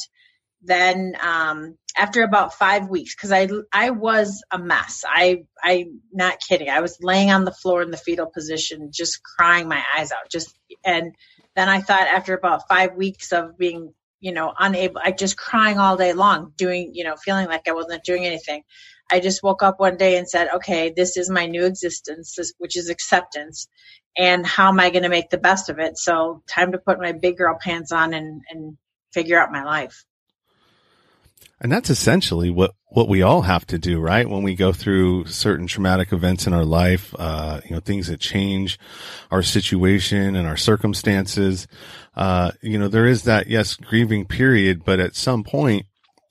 then 0.67 1.15
um, 1.21 1.77
after 1.97 2.23
about 2.23 2.55
five 2.55 2.89
weeks, 2.89 3.15
because 3.15 3.33
I 3.33 3.49
I 3.73 3.91
was 3.91 4.43
a 4.51 4.59
mess. 4.59 5.05
I 5.07 5.45
I 5.63 5.87
not 6.13 6.41
kidding. 6.41 6.71
I 6.71 6.81
was 6.81 6.99
laying 7.01 7.31
on 7.31 7.45
the 7.45 7.53
floor 7.53 7.83
in 7.83 7.91
the 7.91 7.97
fetal 7.97 8.27
position, 8.27 8.91
just 8.91 9.23
crying 9.23 9.69
my 9.69 9.83
eyes 9.97 10.11
out. 10.11 10.31
Just 10.31 10.55
and 10.85 11.15
then 11.55 11.69
I 11.69 11.81
thought 11.81 12.07
after 12.07 12.35
about 12.35 12.67
five 12.69 12.95
weeks 12.95 13.33
of 13.33 13.59
being 13.59 13.93
you 14.25 14.33
know, 14.33 14.55
unable, 14.59 15.03
I 15.05 15.13
just 15.13 15.37
crying 15.37 15.77
all 15.79 15.99
day 15.99 16.15
long, 16.15 16.55
doing, 16.57 16.93
you 16.95 17.05
know, 17.05 17.15
feeling 17.15 17.47
like 17.47 17.69
I 17.69 17.73
wasn't 17.73 18.05
doing 18.05 18.25
anything. 18.25 18.63
I 19.13 19.21
just 19.21 19.43
woke 19.43 19.63
up 19.63 19.79
one 19.79 19.99
day 19.99 20.17
and 20.17 20.27
said, 20.27 20.49
okay, 20.55 20.95
this 20.97 21.19
is 21.19 21.29
my 21.29 21.45
new 21.45 21.67
existence, 21.67 22.39
which 22.57 22.75
is 22.75 22.89
acceptance. 22.89 23.69
And 24.17 24.47
how 24.47 24.69
am 24.69 24.81
I 24.81 24.89
going 24.89 25.03
to 25.03 25.11
make 25.11 25.29
the 25.29 25.37
best 25.37 25.69
of 25.69 25.79
it? 25.79 25.99
So 25.99 26.43
time 26.49 26.73
to 26.73 26.79
put 26.79 26.99
my 26.99 27.13
big 27.13 27.37
girl 27.37 27.59
pants 27.61 27.93
on 27.93 28.15
and, 28.15 28.41
and 28.49 28.79
figure 29.13 29.39
out 29.39 29.53
my 29.53 29.63
life. 29.63 30.07
And 31.61 31.73
that's 31.73 31.91
essentially 31.91 32.51
what, 32.51 32.75
what 32.89 33.09
we 33.09 33.23
all 33.23 33.43
have 33.43 33.67
to 33.69 33.79
do, 33.79 34.01
right? 34.01 34.29
When 34.29 34.43
we 34.43 34.55
go 34.55 34.73
through 34.73 35.27
certain 35.27 35.67
traumatic 35.67 36.13
events 36.13 36.47
in 36.47 36.53
our 36.53 36.65
life, 36.65 37.15
uh, 37.19 37.61
you 37.65 37.75
know, 37.75 37.81
things 37.81 38.09
that 38.09 38.21
change 38.21 38.79
our 39.31 39.43
situation 39.43 40.37
and 40.37 40.47
our 40.47 40.57
circumstances. 40.57 41.67
Uh, 42.15 42.53
you 42.61 42.79
know, 42.79 42.89
there 42.89 43.07
is 43.07 43.23
that, 43.25 43.47
yes, 43.47 43.75
grieving 43.75 44.27
period, 44.27 44.85
but 44.85 45.01
at 45.01 45.17
some 45.17 45.43
point, 45.43 45.87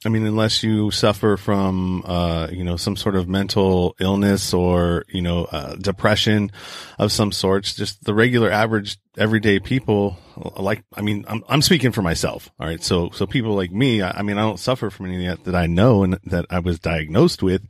I 0.06 0.10
mean, 0.10 0.26
unless 0.26 0.64
you 0.64 0.92
suffer 0.92 1.38
from, 1.38 2.04
uh, 2.06 2.48
you 2.52 2.64
know, 2.64 2.76
some 2.76 2.96
sort 2.96 3.16
of 3.16 3.30
mental 3.30 3.96
illness 4.00 4.54
or, 4.54 5.06
you 5.08 5.22
know, 5.22 5.46
uh, 5.46 5.76
depression 5.76 6.52
of 7.00 7.12
some 7.12 7.32
sorts, 7.32 7.74
just 7.74 8.04
the 8.04 8.14
regular 8.14 8.52
average 8.52 8.98
everyday 9.18 9.60
people, 9.60 10.18
like, 10.58 10.84
I 10.94 11.02
mean, 11.02 11.26
I'm, 11.28 11.44
I'm 11.48 11.62
speaking 11.62 11.92
for 11.92 12.02
myself. 12.02 12.52
All 12.60 12.68
right. 12.68 12.84
So, 12.84 13.12
so 13.12 13.26
people 13.26 13.56
like 13.56 13.72
me, 13.72 14.02
I, 14.02 14.20
I 14.20 14.22
mean, 14.24 14.38
I 14.38 14.42
don't 14.42 14.60
suffer 14.60 14.90
from 14.90 15.08
anything 15.08 15.28
that, 15.28 15.44
that 15.46 15.56
I 15.56 15.68
know 15.68 16.04
and 16.04 16.20
that 16.26 16.46
I 16.50 16.60
was 16.60 16.80
diagnosed 16.80 17.42
with, 17.42 17.66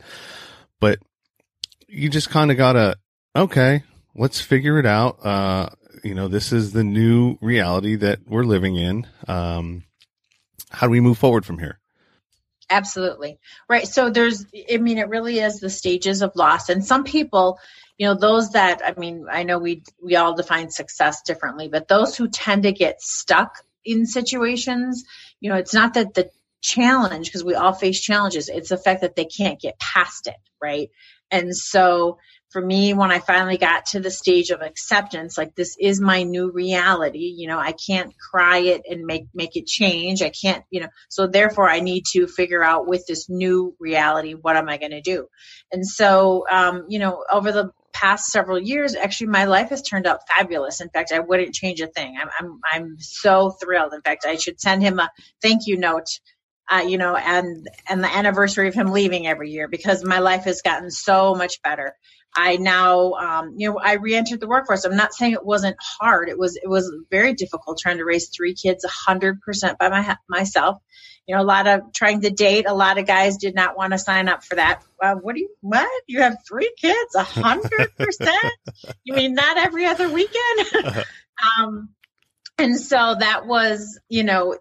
but 0.79 0.99
you 1.87 2.09
just 2.09 2.29
kind 2.29 2.51
of 2.51 2.57
gotta, 2.57 2.97
okay, 3.35 3.83
let's 4.15 4.41
figure 4.41 4.79
it 4.79 4.85
out. 4.85 5.23
Uh, 5.25 5.69
you 6.03 6.15
know, 6.15 6.27
this 6.27 6.51
is 6.51 6.73
the 6.73 6.83
new 6.83 7.37
reality 7.41 7.95
that 7.95 8.19
we're 8.27 8.43
living 8.43 8.75
in. 8.75 9.07
Um, 9.27 9.83
how 10.71 10.87
do 10.87 10.91
we 10.91 10.99
move 10.99 11.17
forward 11.17 11.45
from 11.45 11.59
here? 11.59 11.79
Absolutely. 12.73 13.37
Right. 13.69 13.87
So 13.87 14.09
there's, 14.09 14.47
I 14.71 14.77
mean, 14.77 14.97
it 14.97 15.07
really 15.07 15.37
is 15.37 15.59
the 15.59 15.69
stages 15.69 16.23
of 16.23 16.35
loss. 16.35 16.69
And 16.69 16.83
some 16.83 17.03
people, 17.03 17.59
you 17.99 18.07
know, 18.07 18.15
those 18.15 18.53
that, 18.53 18.81
I 18.83 18.99
mean, 18.99 19.27
I 19.31 19.43
know 19.43 19.59
we, 19.59 19.83
we 20.01 20.15
all 20.15 20.35
define 20.35 20.71
success 20.71 21.21
differently, 21.21 21.67
but 21.67 21.87
those 21.87 22.17
who 22.17 22.27
tend 22.27 22.63
to 22.63 22.71
get 22.71 22.99
stuck 22.99 23.57
in 23.85 24.07
situations, 24.07 25.03
you 25.39 25.51
know, 25.51 25.55
it's 25.57 25.75
not 25.75 25.93
that 25.93 26.15
the 26.15 26.31
challenge, 26.61 27.27
because 27.27 27.43
we 27.43 27.53
all 27.53 27.73
face 27.73 28.01
challenges, 28.01 28.49
it's 28.49 28.69
the 28.69 28.77
fact 28.77 29.01
that 29.01 29.15
they 29.15 29.25
can't 29.25 29.61
get 29.61 29.77
past 29.79 30.25
it. 30.25 30.37
Right. 30.59 30.89
And 31.29 31.55
so 31.55 32.17
for 32.53 32.61
me 32.61 32.93
when 32.93 33.11
i 33.11 33.19
finally 33.19 33.57
got 33.57 33.87
to 33.87 33.99
the 33.99 34.11
stage 34.11 34.51
of 34.51 34.61
acceptance 34.61 35.37
like 35.37 35.55
this 35.55 35.75
is 35.79 35.99
my 35.99 36.23
new 36.23 36.51
reality 36.51 37.33
you 37.35 37.47
know 37.47 37.59
i 37.59 37.73
can't 37.73 38.13
cry 38.17 38.59
it 38.59 38.83
and 38.89 39.05
make 39.05 39.25
make 39.33 39.55
it 39.55 39.65
change. 39.67 40.21
I 40.21 40.29
can't 40.29 40.63
you 40.69 40.81
know 40.81 40.89
so 41.09 41.27
therefore 41.27 41.69
i 41.69 41.79
need 41.79 42.03
to 42.13 42.27
figure 42.27 42.63
out 42.63 42.87
with 42.87 43.05
this 43.07 43.29
new 43.29 43.75
reality 43.79 44.33
what 44.33 44.55
am 44.55 44.69
i 44.69 44.77
going 44.77 44.91
to 44.91 45.01
do? 45.01 45.27
And 45.71 45.87
so 45.87 46.45
um, 46.51 46.85
you 46.89 46.99
know 46.99 47.23
over 47.31 47.51
the 47.51 47.71
past 47.93 48.25
several 48.25 48.59
years 48.59 48.95
actually 48.95 49.27
my 49.27 49.45
life 49.45 49.69
has 49.69 49.81
turned 49.81 50.07
out 50.07 50.21
fabulous. 50.27 50.81
In 50.81 50.89
fact 50.89 51.11
i 51.11 51.19
wouldn't 51.19 51.53
change 51.53 51.81
a 51.81 51.87
thing. 51.87 52.15
I'm 52.19 52.29
i'm, 52.39 52.59
I'm 52.71 52.95
so 52.99 53.51
thrilled. 53.51 53.93
In 53.93 54.01
fact 54.01 54.25
i 54.25 54.35
should 54.35 54.59
send 54.59 54.81
him 54.81 54.99
a 54.99 55.09
thank 55.41 55.67
you 55.67 55.77
note 55.77 56.07
uh, 56.71 56.77
you 56.87 56.97
know, 56.97 57.15
and 57.15 57.67
and 57.89 58.01
the 58.01 58.15
anniversary 58.15 58.69
of 58.69 58.73
him 58.73 58.91
leaving 58.91 59.27
every 59.27 59.51
year 59.51 59.67
because 59.67 60.03
my 60.03 60.19
life 60.19 60.45
has 60.45 60.61
gotten 60.61 60.89
so 60.89 61.35
much 61.35 61.61
better. 61.61 61.93
I 62.35 62.57
now, 62.57 63.13
um, 63.13 63.53
you 63.57 63.69
know, 63.69 63.79
I 63.79 63.93
re-entered 63.93 64.39
the 64.39 64.47
workforce. 64.47 64.85
I'm 64.85 64.95
not 64.95 65.13
saying 65.13 65.33
it 65.33 65.45
wasn't 65.45 65.77
hard. 65.79 66.29
It 66.29 66.37
was, 66.37 66.55
it 66.55 66.67
was 66.67 66.91
very 67.11 67.33
difficult 67.33 67.79
trying 67.79 67.97
to 67.97 68.05
raise 68.05 68.29
three 68.29 68.55
kids 68.55 68.85
100% 68.85 69.77
by 69.77 69.89
my, 69.89 70.17
myself. 70.27 70.77
You 71.27 71.35
know, 71.35 71.41
a 71.41 71.45
lot 71.45 71.67
of 71.67 71.93
trying 71.93 72.21
to 72.21 72.29
date. 72.31 72.65
A 72.67 72.73
lot 72.73 72.97
of 72.97 73.07
guys 73.07 73.37
did 73.37 73.55
not 73.55 73.77
want 73.77 73.93
to 73.93 73.99
sign 73.99 74.27
up 74.27 74.43
for 74.43 74.55
that. 74.55 74.83
Uh, 75.01 75.15
what 75.15 75.35
do 75.35 75.41
you, 75.41 75.49
what? 75.61 76.03
You 76.07 76.21
have 76.21 76.37
three 76.47 76.73
kids, 76.79 77.15
100%? 77.15 77.89
you 79.03 79.13
mean 79.13 79.33
not 79.33 79.57
every 79.57 79.85
other 79.85 80.09
weekend? 80.09 81.05
um, 81.59 81.89
and 82.57 82.79
so 82.79 83.15
that 83.19 83.45
was, 83.45 83.99
you 84.09 84.23
know, 84.23 84.57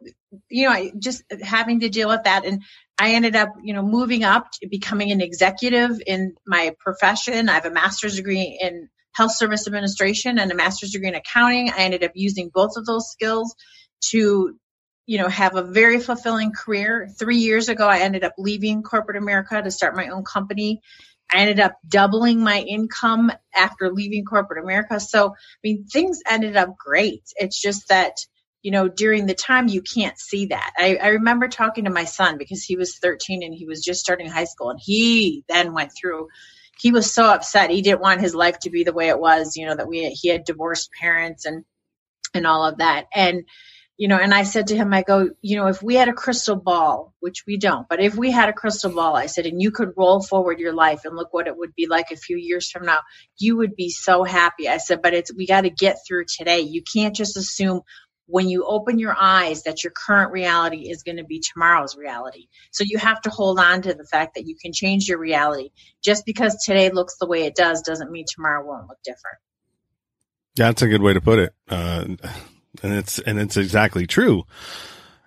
you 0.48 0.68
know, 0.68 0.90
just 0.98 1.24
having 1.42 1.80
to 1.80 1.88
deal 1.88 2.08
with 2.08 2.24
that. 2.24 2.44
And 2.44 2.62
I 3.02 3.14
ended 3.14 3.34
up, 3.34 3.48
you 3.60 3.74
know, 3.74 3.82
moving 3.82 4.22
up 4.22 4.46
to 4.52 4.68
becoming 4.68 5.10
an 5.10 5.20
executive 5.20 6.00
in 6.06 6.36
my 6.46 6.72
profession. 6.78 7.48
I 7.48 7.54
have 7.54 7.64
a 7.64 7.70
master's 7.72 8.14
degree 8.14 8.56
in 8.62 8.88
health 9.12 9.34
service 9.34 9.66
administration 9.66 10.38
and 10.38 10.52
a 10.52 10.54
master's 10.54 10.92
degree 10.92 11.08
in 11.08 11.16
accounting. 11.16 11.68
I 11.70 11.78
ended 11.78 12.04
up 12.04 12.12
using 12.14 12.52
both 12.54 12.76
of 12.76 12.86
those 12.86 13.10
skills 13.10 13.56
to, 14.10 14.56
you 15.06 15.18
know, 15.18 15.26
have 15.26 15.56
a 15.56 15.64
very 15.64 15.98
fulfilling 15.98 16.52
career. 16.52 17.08
Three 17.18 17.38
years 17.38 17.68
ago, 17.68 17.88
I 17.88 17.98
ended 17.98 18.22
up 18.22 18.34
leaving 18.38 18.84
corporate 18.84 19.16
America 19.16 19.60
to 19.60 19.72
start 19.72 19.96
my 19.96 20.06
own 20.06 20.22
company. 20.22 20.80
I 21.34 21.38
ended 21.38 21.58
up 21.58 21.72
doubling 21.88 22.38
my 22.38 22.60
income 22.60 23.32
after 23.52 23.90
leaving 23.90 24.24
corporate 24.24 24.62
America. 24.62 25.00
So, 25.00 25.30
I 25.30 25.58
mean, 25.64 25.86
things 25.86 26.20
ended 26.30 26.56
up 26.56 26.76
great. 26.78 27.24
It's 27.34 27.60
just 27.60 27.88
that, 27.88 28.12
you 28.62 28.70
know, 28.70 28.88
during 28.88 29.26
the 29.26 29.34
time 29.34 29.68
you 29.68 29.82
can't 29.82 30.18
see 30.18 30.46
that. 30.46 30.72
I, 30.78 30.96
I, 30.96 31.08
remember 31.08 31.48
talking 31.48 31.84
to 31.84 31.90
my 31.90 32.04
son 32.04 32.38
because 32.38 32.62
he 32.62 32.76
was 32.76 32.96
13 32.98 33.42
and 33.42 33.52
he 33.52 33.66
was 33.66 33.84
just 33.84 34.00
starting 34.00 34.28
high 34.28 34.44
school 34.44 34.70
and 34.70 34.80
he 34.80 35.44
then 35.48 35.72
went 35.72 35.92
through 35.92 36.28
he 36.82 36.90
was 36.90 37.12
so 37.12 37.24
upset. 37.26 37.70
He 37.70 37.80
didn't 37.80 38.00
want 38.00 38.20
his 38.20 38.34
life 38.34 38.58
to 38.60 38.70
be 38.70 38.82
the 38.82 38.92
way 38.92 39.08
it 39.08 39.18
was, 39.18 39.56
you 39.56 39.66
know, 39.66 39.76
that 39.76 39.86
we 39.86 40.08
he 40.10 40.28
had 40.28 40.44
divorced 40.44 40.90
parents 41.00 41.44
and 41.44 41.64
and 42.34 42.46
all 42.46 42.66
of 42.66 42.78
that. 42.78 43.06
And 43.14 43.44
you 43.98 44.08
know, 44.08 44.16
and 44.16 44.34
I 44.34 44.42
said 44.42 44.68
to 44.68 44.76
him, 44.76 44.92
I 44.92 45.02
go, 45.02 45.30
you 45.42 45.56
know, 45.56 45.68
if 45.68 45.80
we 45.80 45.94
had 45.94 46.08
a 46.08 46.14
crystal 46.14 46.56
ball, 46.56 47.14
which 47.20 47.44
we 47.46 47.56
don't, 47.56 47.86
but 47.88 48.00
if 48.00 48.16
we 48.16 48.32
had 48.32 48.48
a 48.48 48.52
crystal 48.54 48.90
ball, 48.90 49.14
I 49.14 49.26
said, 49.26 49.46
and 49.46 49.62
you 49.62 49.70
could 49.70 49.92
roll 49.96 50.20
forward 50.20 50.58
your 50.58 50.72
life 50.72 51.04
and 51.04 51.14
look 51.14 51.32
what 51.32 51.46
it 51.46 51.56
would 51.56 51.74
be 51.76 51.86
like 51.86 52.10
a 52.10 52.16
few 52.16 52.36
years 52.36 52.68
from 52.68 52.86
now, 52.86 53.00
you 53.38 53.58
would 53.58 53.76
be 53.76 53.90
so 53.90 54.24
happy. 54.24 54.68
I 54.68 54.78
said, 54.78 55.02
but 55.02 55.14
it's, 55.14 55.32
we 55.32 55.46
got 55.46 55.60
to 55.60 55.70
get 55.70 55.98
through 56.04 56.24
today. 56.24 56.60
You 56.62 56.82
can't 56.82 57.14
just 57.14 57.36
assume 57.36 57.82
when 58.32 58.48
you 58.48 58.64
open 58.64 58.98
your 58.98 59.14
eyes 59.20 59.64
that 59.64 59.84
your 59.84 59.92
current 59.94 60.32
reality 60.32 60.90
is 60.90 61.02
going 61.02 61.18
to 61.18 61.24
be 61.24 61.38
tomorrow's 61.38 61.98
reality. 61.98 62.46
So 62.70 62.82
you 62.86 62.96
have 62.96 63.20
to 63.22 63.30
hold 63.30 63.60
on 63.60 63.82
to 63.82 63.92
the 63.92 64.06
fact 64.06 64.36
that 64.36 64.46
you 64.46 64.56
can 64.56 64.72
change 64.72 65.06
your 65.06 65.18
reality. 65.18 65.68
Just 66.02 66.24
because 66.24 66.56
today 66.64 66.88
looks 66.88 67.18
the 67.18 67.26
way 67.26 67.44
it 67.44 67.54
does 67.54 67.82
doesn't 67.82 68.10
mean 68.10 68.24
tomorrow 68.26 68.66
won't 68.66 68.88
look 68.88 68.96
different. 69.04 69.36
Yeah, 70.54 70.68
that's 70.68 70.80
a 70.80 70.88
good 70.88 71.02
way 71.02 71.12
to 71.12 71.20
put 71.20 71.40
it. 71.40 71.54
Uh, 71.68 72.04
and 72.82 72.94
it's, 72.94 73.18
and 73.18 73.38
it's 73.38 73.58
exactly 73.58 74.06
true. 74.06 74.44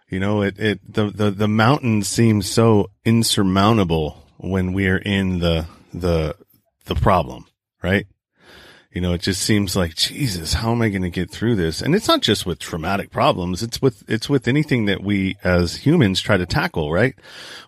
You 0.09 0.19
know, 0.19 0.41
it, 0.41 0.57
it, 0.57 0.79
the, 0.91 1.11
the, 1.11 1.29
the 1.29 1.47
mountain 1.47 2.01
seems 2.01 2.49
so 2.49 2.89
insurmountable 3.05 4.25
when 4.37 4.73
we 4.73 4.87
are 4.87 4.97
in 4.97 5.37
the, 5.37 5.67
the, 5.93 6.35
the 6.85 6.95
problem, 6.95 7.45
right? 7.83 8.07
You 8.95 9.01
know, 9.01 9.11
it 9.11 9.21
just 9.21 9.41
seems 9.41 9.75
like, 9.75 9.93
Jesus, 9.93 10.53
how 10.53 10.71
am 10.71 10.81
I 10.81 10.87
going 10.87 11.01
to 11.01 11.09
get 11.09 11.29
through 11.29 11.57
this? 11.57 11.81
And 11.81 11.93
it's 11.93 12.07
not 12.07 12.21
just 12.21 12.45
with 12.45 12.59
traumatic 12.59 13.11
problems. 13.11 13.61
It's 13.61 13.81
with, 13.81 14.09
it's 14.09 14.29
with 14.29 14.47
anything 14.47 14.85
that 14.85 15.03
we 15.03 15.35
as 15.43 15.75
humans 15.75 16.21
try 16.21 16.37
to 16.37 16.45
tackle, 16.45 16.93
right? 16.93 17.13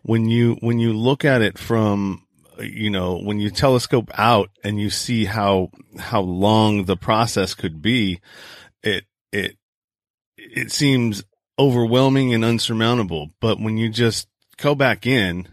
When 0.04 0.30
you, 0.30 0.56
when 0.62 0.80
you 0.80 0.94
look 0.94 1.26
at 1.26 1.42
it 1.42 1.58
from, 1.58 2.24
you 2.62 2.90
know, 2.90 3.18
when 3.18 3.42
you 3.42 3.50
telescope 3.50 4.10
out 4.18 4.52
and 4.64 4.80
you 4.80 4.90
see 4.90 5.26
how, 5.26 5.72
how 6.00 6.22
long 6.22 6.86
the 6.86 6.96
process 6.96 7.54
could 7.54 7.82
be, 7.82 8.22
it, 8.82 9.04
it, 9.34 9.58
it 10.38 10.72
seems 10.72 11.26
overwhelming 11.60 12.34
and 12.34 12.46
unsurmountable. 12.46 13.32
But 13.42 13.60
when 13.60 13.76
you 13.76 13.90
just 13.90 14.30
go 14.56 14.76
back 14.76 15.06
in 15.06 15.50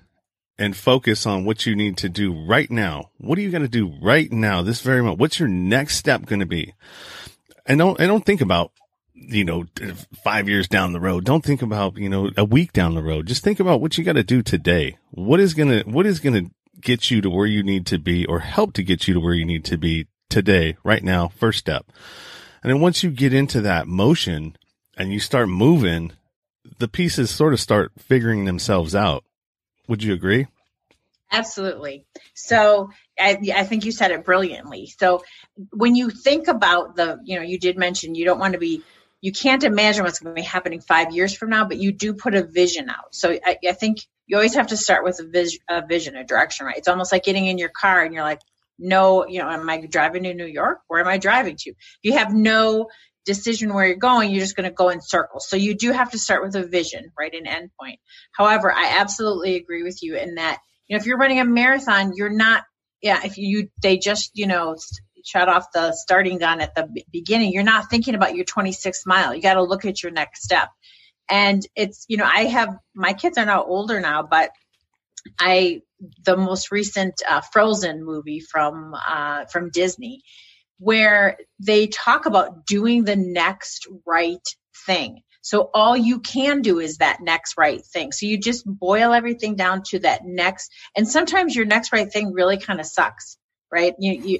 and 0.58 0.76
focus 0.76 1.26
on 1.26 1.44
what 1.44 1.66
you 1.66 1.74
need 1.74 1.96
to 1.98 2.08
do 2.08 2.32
right 2.46 2.70
now. 2.70 3.10
What 3.18 3.38
are 3.38 3.42
you 3.42 3.50
going 3.50 3.62
to 3.62 3.68
do 3.68 3.94
right 4.00 4.30
now? 4.30 4.62
This 4.62 4.80
very 4.80 5.02
moment. 5.02 5.18
What's 5.18 5.38
your 5.38 5.48
next 5.48 5.96
step 5.96 6.26
going 6.26 6.40
to 6.40 6.46
be? 6.46 6.74
And 7.66 7.78
don't, 7.78 7.98
and 7.98 8.08
don't 8.08 8.24
think 8.24 8.40
about, 8.40 8.70
you 9.14 9.44
know, 9.44 9.64
five 10.22 10.48
years 10.48 10.68
down 10.68 10.92
the 10.92 11.00
road. 11.00 11.24
Don't 11.24 11.44
think 11.44 11.62
about, 11.62 11.96
you 11.96 12.08
know, 12.08 12.30
a 12.36 12.44
week 12.44 12.72
down 12.72 12.94
the 12.94 13.02
road. 13.02 13.26
Just 13.26 13.42
think 13.42 13.58
about 13.58 13.80
what 13.80 13.98
you 13.98 14.04
got 14.04 14.12
to 14.14 14.22
do 14.22 14.42
today. 14.42 14.98
What 15.10 15.40
is 15.40 15.54
going 15.54 15.70
to, 15.70 15.90
what 15.90 16.06
is 16.06 16.20
going 16.20 16.44
to 16.44 16.50
get 16.80 17.10
you 17.10 17.20
to 17.20 17.30
where 17.30 17.46
you 17.46 17.62
need 17.62 17.86
to 17.86 17.98
be 17.98 18.26
or 18.26 18.40
help 18.40 18.74
to 18.74 18.82
get 18.82 19.08
you 19.08 19.14
to 19.14 19.20
where 19.20 19.34
you 19.34 19.44
need 19.44 19.64
to 19.64 19.78
be 19.78 20.06
today, 20.28 20.76
right 20.84 21.02
now, 21.02 21.28
first 21.28 21.58
step. 21.58 21.86
And 22.62 22.70
then 22.70 22.80
once 22.80 23.02
you 23.02 23.10
get 23.10 23.32
into 23.32 23.60
that 23.62 23.86
motion 23.86 24.56
and 24.96 25.12
you 25.12 25.20
start 25.20 25.48
moving, 25.48 26.12
the 26.78 26.88
pieces 26.88 27.30
sort 27.30 27.52
of 27.52 27.60
start 27.60 27.92
figuring 27.98 28.44
themselves 28.44 28.94
out 28.94 29.24
would 29.88 30.02
you 30.02 30.14
agree? 30.14 30.46
Absolutely. 31.30 32.06
So 32.34 32.90
I, 33.18 33.38
I, 33.54 33.64
think 33.64 33.84
you 33.84 33.92
said 33.92 34.12
it 34.12 34.24
brilliantly. 34.24 34.86
So 34.98 35.24
when 35.70 35.96
you 35.96 36.10
think 36.10 36.46
about 36.46 36.94
the, 36.94 37.18
you 37.24 37.36
know, 37.36 37.42
you 37.42 37.58
did 37.58 37.76
mention 37.76 38.14
you 38.14 38.24
don't 38.24 38.38
want 38.38 38.52
to 38.52 38.60
be, 38.60 38.82
you 39.20 39.32
can't 39.32 39.64
imagine 39.64 40.04
what's 40.04 40.20
going 40.20 40.34
to 40.34 40.40
be 40.40 40.46
happening 40.46 40.80
five 40.80 41.12
years 41.12 41.34
from 41.34 41.50
now, 41.50 41.66
but 41.66 41.78
you 41.78 41.90
do 41.90 42.14
put 42.14 42.34
a 42.34 42.44
vision 42.44 42.88
out. 42.88 43.14
So 43.14 43.36
I, 43.44 43.58
I 43.66 43.72
think 43.72 43.98
you 44.26 44.36
always 44.36 44.54
have 44.54 44.68
to 44.68 44.76
start 44.76 45.02
with 45.02 45.18
a, 45.20 45.24
vis, 45.24 45.58
a 45.68 45.84
vision, 45.84 46.14
a 46.14 46.24
direction, 46.24 46.66
right? 46.66 46.76
It's 46.76 46.88
almost 46.88 47.10
like 47.10 47.24
getting 47.24 47.46
in 47.46 47.58
your 47.58 47.68
car 47.70 48.02
and 48.02 48.14
you're 48.14 48.22
like, 48.22 48.40
no, 48.78 49.26
you 49.26 49.40
know, 49.40 49.50
am 49.50 49.68
I 49.68 49.86
driving 49.86 50.24
to 50.24 50.34
New 50.34 50.46
York? 50.46 50.80
Where 50.88 51.00
am 51.00 51.08
I 51.08 51.18
driving 51.18 51.56
to? 51.60 51.74
You 52.02 52.12
have 52.14 52.32
no 52.32 52.88
decision 53.24 53.72
where 53.72 53.86
you're 53.86 53.96
going, 53.96 54.30
you're 54.30 54.40
just 54.40 54.56
going 54.56 54.68
to 54.68 54.74
go 54.74 54.88
in 54.90 55.00
circles. 55.00 55.48
So 55.48 55.56
you 55.56 55.74
do 55.74 55.92
have 55.92 56.10
to 56.12 56.18
start 56.18 56.44
with 56.44 56.54
a 56.56 56.66
vision, 56.66 57.12
right? 57.18 57.32
An 57.34 57.46
endpoint. 57.46 57.98
However, 58.32 58.72
I 58.72 58.96
absolutely 58.98 59.56
agree 59.56 59.82
with 59.82 60.02
you 60.02 60.16
in 60.16 60.36
that, 60.36 60.58
you 60.86 60.96
know, 60.96 61.00
if 61.00 61.06
you're 61.06 61.18
running 61.18 61.40
a 61.40 61.44
marathon, 61.44 62.12
you're 62.14 62.30
not, 62.30 62.64
yeah, 63.02 63.20
if 63.24 63.38
you, 63.38 63.68
they 63.82 63.98
just, 63.98 64.30
you 64.34 64.46
know, 64.46 64.76
shut 65.24 65.48
off 65.48 65.72
the 65.72 65.92
starting 65.92 66.38
gun 66.38 66.60
at 66.60 66.74
the 66.74 66.88
beginning, 67.10 67.52
you're 67.52 67.62
not 67.62 67.90
thinking 67.90 68.14
about 68.14 68.36
your 68.36 68.44
26th 68.44 69.06
mile. 69.06 69.34
You 69.34 69.42
got 69.42 69.54
to 69.54 69.62
look 69.62 69.84
at 69.84 70.02
your 70.02 70.12
next 70.12 70.42
step. 70.42 70.68
And 71.28 71.66
it's, 71.74 72.04
you 72.08 72.18
know, 72.18 72.28
I 72.30 72.44
have, 72.44 72.76
my 72.94 73.14
kids 73.14 73.38
are 73.38 73.46
now 73.46 73.64
older 73.64 74.00
now, 74.00 74.22
but 74.22 74.50
I, 75.38 75.80
the 76.24 76.36
most 76.36 76.70
recent 76.70 77.14
uh, 77.26 77.40
Frozen 77.40 78.04
movie 78.04 78.40
from, 78.40 78.94
uh, 78.94 79.46
from 79.46 79.70
Disney, 79.70 80.22
where 80.78 81.38
they 81.60 81.86
talk 81.86 82.26
about 82.26 82.66
doing 82.66 83.04
the 83.04 83.16
next 83.16 83.86
right 84.06 84.46
thing. 84.86 85.20
So 85.40 85.68
all 85.74 85.94
you 85.96 86.20
can 86.20 86.62
do 86.62 86.80
is 86.80 86.98
that 86.98 87.20
next 87.20 87.58
right 87.58 87.82
thing. 87.84 88.12
So 88.12 88.24
you 88.26 88.38
just 88.38 88.64
boil 88.66 89.12
everything 89.12 89.56
down 89.56 89.82
to 89.88 89.98
that 90.00 90.22
next, 90.24 90.72
and 90.96 91.06
sometimes 91.06 91.54
your 91.54 91.66
next 91.66 91.92
right 91.92 92.10
thing 92.10 92.32
really 92.32 92.56
kind 92.56 92.80
of 92.80 92.86
sucks, 92.86 93.36
right? 93.70 93.94
You, 93.98 94.12
you, 94.12 94.38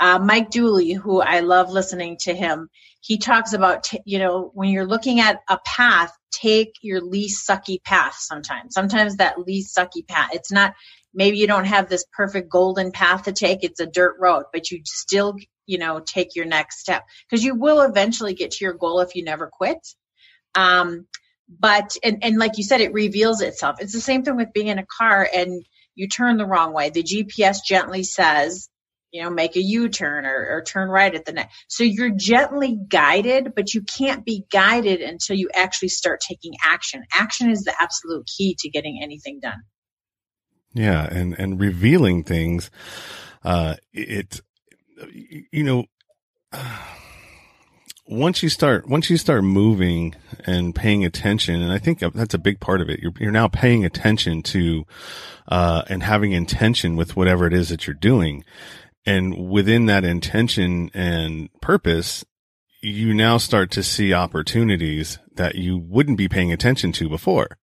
uh, 0.00 0.18
Mike 0.18 0.50
Dooley, 0.50 0.92
who 0.92 1.20
I 1.20 1.40
love 1.40 1.70
listening 1.70 2.16
to 2.20 2.34
him, 2.34 2.68
he 3.00 3.18
talks 3.18 3.52
about, 3.52 3.84
t- 3.84 4.00
you 4.04 4.18
know, 4.18 4.50
when 4.54 4.70
you're 4.70 4.86
looking 4.86 5.20
at 5.20 5.40
a 5.48 5.58
path, 5.64 6.12
take 6.32 6.72
your 6.82 7.00
least 7.00 7.46
sucky 7.48 7.82
path 7.82 8.16
sometimes. 8.18 8.74
Sometimes 8.74 9.16
that 9.16 9.38
least 9.38 9.76
sucky 9.76 10.06
path, 10.06 10.30
it's 10.32 10.52
not, 10.52 10.74
maybe 11.14 11.36
you 11.38 11.46
don't 11.46 11.66
have 11.66 11.88
this 11.88 12.04
perfect 12.12 12.50
golden 12.50 12.92
path 12.92 13.24
to 13.24 13.32
take, 13.32 13.62
it's 13.62 13.80
a 13.80 13.86
dirt 13.86 14.16
road, 14.18 14.44
but 14.52 14.70
you 14.70 14.80
still, 14.84 15.34
you 15.66 15.78
know, 15.78 16.00
take 16.00 16.34
your 16.34 16.46
next 16.46 16.78
step 16.80 17.04
because 17.28 17.44
you 17.44 17.54
will 17.54 17.82
eventually 17.82 18.34
get 18.34 18.52
to 18.52 18.64
your 18.64 18.74
goal 18.74 19.00
if 19.00 19.14
you 19.14 19.24
never 19.24 19.48
quit. 19.52 19.78
Um, 20.54 21.06
but, 21.48 21.96
and, 22.02 22.24
and 22.24 22.38
like 22.38 22.58
you 22.58 22.64
said, 22.64 22.80
it 22.80 22.92
reveals 22.92 23.40
itself. 23.40 23.76
It's 23.80 23.92
the 23.92 24.00
same 24.00 24.22
thing 24.24 24.36
with 24.36 24.52
being 24.52 24.68
in 24.68 24.78
a 24.78 24.86
car 24.86 25.28
and 25.32 25.64
you 25.94 26.08
turn 26.08 26.36
the 26.36 26.46
wrong 26.46 26.72
way. 26.72 26.90
The 26.90 27.02
GPS 27.02 27.58
gently 27.64 28.02
says, 28.02 28.68
you 29.12 29.22
know, 29.22 29.30
make 29.30 29.56
a 29.56 29.62
U-turn 29.62 30.26
or, 30.26 30.56
or 30.56 30.62
turn 30.62 30.88
right 30.88 31.14
at 31.14 31.24
the 31.24 31.32
next. 31.32 31.54
So 31.68 31.84
you're 31.84 32.10
gently 32.10 32.78
guided, 32.88 33.54
but 33.54 33.72
you 33.72 33.82
can't 33.82 34.24
be 34.24 34.44
guided 34.50 35.00
until 35.00 35.36
you 35.36 35.48
actually 35.54 35.88
start 35.88 36.20
taking 36.20 36.52
action. 36.64 37.04
Action 37.14 37.50
is 37.50 37.62
the 37.62 37.74
absolute 37.80 38.26
key 38.26 38.56
to 38.58 38.68
getting 38.68 39.00
anything 39.02 39.40
done. 39.40 39.62
Yeah, 40.74 41.06
and 41.10 41.32
and 41.38 41.58
revealing 41.58 42.22
things, 42.24 42.70
uh, 43.42 43.76
it, 43.94 44.42
you 45.52 45.62
know, 45.64 45.84
once 48.08 48.42
you 48.42 48.48
start 48.48 48.88
once 48.88 49.10
you 49.10 49.16
start 49.16 49.42
moving 49.42 50.14
and 50.44 50.74
paying 50.74 51.04
attention, 51.04 51.60
and 51.60 51.72
I 51.72 51.78
think 51.78 51.98
that's 51.98 52.34
a 52.34 52.38
big 52.38 52.60
part 52.60 52.80
of 52.80 52.88
it. 52.88 53.00
You're 53.00 53.12
you're 53.18 53.32
now 53.32 53.48
paying 53.48 53.84
attention 53.84 54.42
to, 54.44 54.84
uh, 55.48 55.82
and 55.88 56.02
having 56.02 56.32
intention 56.32 56.96
with 56.96 57.16
whatever 57.16 57.46
it 57.46 57.52
is 57.52 57.68
that 57.68 57.86
you're 57.86 57.94
doing, 57.94 58.44
and 59.04 59.50
within 59.50 59.86
that 59.86 60.04
intention 60.04 60.90
and 60.94 61.48
purpose, 61.60 62.24
you 62.82 63.14
now 63.14 63.38
start 63.38 63.70
to 63.72 63.82
see 63.82 64.12
opportunities 64.12 65.18
that 65.34 65.56
you 65.56 65.78
wouldn't 65.78 66.18
be 66.18 66.28
paying 66.28 66.52
attention 66.52 66.92
to 66.92 67.08
before. 67.08 67.58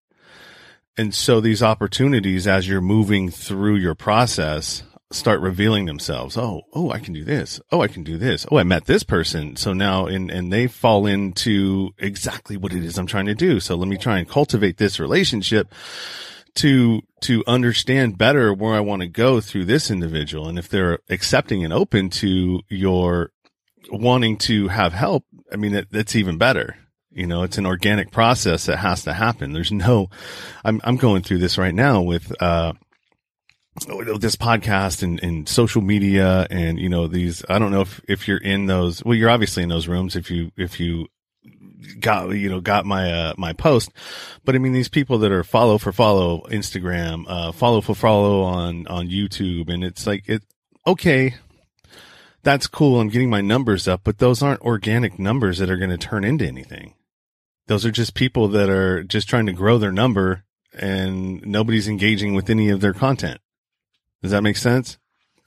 And 0.96 1.14
so 1.14 1.42
these 1.42 1.64
opportunities, 1.64 2.48
as 2.48 2.68
you're 2.68 2.82
moving 2.82 3.30
through 3.30 3.76
your 3.76 3.96
process, 3.96 4.84
start 5.14 5.42
revealing 5.42 5.86
themselves. 5.86 6.38
Oh, 6.38 6.64
oh, 6.74 6.92
I 6.92 7.00
can 7.00 7.14
do 7.14 7.24
this. 7.24 7.62
Oh, 7.72 7.82
I 7.82 7.88
can 7.88 8.04
do 8.04 8.18
this. 8.18 8.46
Oh, 8.52 8.58
I 8.58 8.64
met 8.64 8.86
this 8.86 9.04
person. 9.04 9.56
So 9.56 9.74
now, 9.74 10.08
and, 10.08 10.32
and 10.32 10.52
they 10.52 10.68
fall 10.68 11.06
into 11.06 11.92
exactly 11.98 12.58
what 12.58 12.74
it 12.74 12.84
is 12.84 12.98
I'm 12.98 13.08
trying 13.08 13.28
to 13.28 13.36
do. 13.36 13.60
So 13.60 13.76
let 13.76 13.88
me 13.88 13.98
try 13.98 14.18
and 14.20 14.28
cultivate 14.28 14.78
this 14.78 15.00
relationship 15.00 15.74
to 16.56 17.02
to 17.22 17.44
understand 17.48 18.18
better 18.18 18.54
where 18.54 18.74
I 18.74 18.80
want 18.80 19.02
to 19.02 19.08
go 19.08 19.42
through 19.42 19.66
this 19.66 19.90
individual. 19.90 20.48
And 20.48 20.60
if 20.60 20.70
they're 20.70 21.00
accepting 21.10 21.64
and 21.64 21.74
open 21.74 22.10
to 22.12 22.62
your 22.70 23.32
wanting 23.90 24.38
to 24.38 24.68
have 24.68 24.94
help, 24.94 25.26
I 25.52 25.56
mean, 25.56 25.72
that, 25.74 25.90
that's 25.90 26.16
even 26.16 26.38
better. 26.38 26.76
You 27.12 27.28
know, 27.28 27.44
it's 27.44 27.58
an 27.58 27.66
organic 27.66 28.12
process 28.12 28.66
that 28.66 28.78
has 28.78 29.04
to 29.04 29.14
happen. 29.14 29.54
There's 29.54 29.72
no, 29.72 30.10
I'm, 30.66 30.82
I'm 30.84 30.98
going 30.98 31.24
through 31.24 31.40
this 31.40 31.58
right 31.58 31.74
now 31.74 32.02
with, 32.02 32.34
uh, 32.42 32.74
this 33.76 34.36
podcast 34.36 35.04
and, 35.04 35.22
and 35.24 35.50
social 35.50 35.82
media 35.82 36.48
and, 36.50 36.80
you 36.80 36.90
know, 36.90 37.08
these, 37.08 37.44
I 37.50 37.60
don't 37.60 37.72
know 37.72 37.82
if, 37.82 38.02
if 38.08 38.28
you're 38.28 38.38
in 38.38 38.68
those, 38.68 39.04
well, 39.04 39.16
you're 39.16 39.30
obviously 39.30 39.64
in 39.64 39.70
those 39.70 39.88
rooms 39.88 40.16
if 40.16 40.30
you, 40.30 40.52
if 40.58 40.80
you 40.80 41.08
got 42.00 42.30
you 42.30 42.50
know 42.50 42.62
got 42.62 42.86
my 42.86 43.12
uh, 43.12 43.34
my 43.38 43.54
post. 43.54 43.92
But 44.46 44.56
i 44.56 44.58
mean 44.58 44.74
these 44.74 44.90
people 44.90 45.18
that 45.20 45.32
are 45.32 45.44
follow 45.44 45.78
for 45.78 45.92
follow 45.92 46.44
instagram 46.50 47.26
uh 47.28 47.52
follow 47.52 47.82
for 47.82 47.96
follow 47.96 48.44
on 48.44 48.88
on 48.88 49.10
youtube 49.10 49.70
and 49.70 49.84
it's 49.84 50.08
like 50.08 50.28
it 50.28 50.44
okay 50.88 51.36
that's 52.44 52.68
cool. 52.68 53.00
I'm 53.00 53.08
getting 53.08 53.30
my 53.30 53.42
numbers 53.42 53.88
up 53.88 54.02
but 54.04 54.18
those 54.18 54.42
aren't 54.42 54.62
organic 54.62 55.18
numbers 55.18 55.60
that 55.60 55.70
are 55.70 55.78
going 55.78 55.90
to 55.92 55.98
turn 55.98 56.26
into 56.26 56.46
anything. 56.46 56.94
Those 57.68 57.86
are 57.86 57.92
just 57.92 58.14
people 58.16 58.50
that 58.50 58.70
are 58.70 59.04
just 59.04 59.30
trying 59.30 59.46
to 59.46 59.54
grow 59.54 59.78
their 59.78 59.94
number 59.94 60.44
and 60.74 61.46
nobody's 61.46 61.88
engaging 61.88 62.34
with 62.34 62.50
any 62.50 62.70
of 62.70 62.82
their 62.82 62.94
content 62.94 63.40
does 64.24 64.32
that 64.32 64.42
make 64.42 64.58
sense 64.58 64.98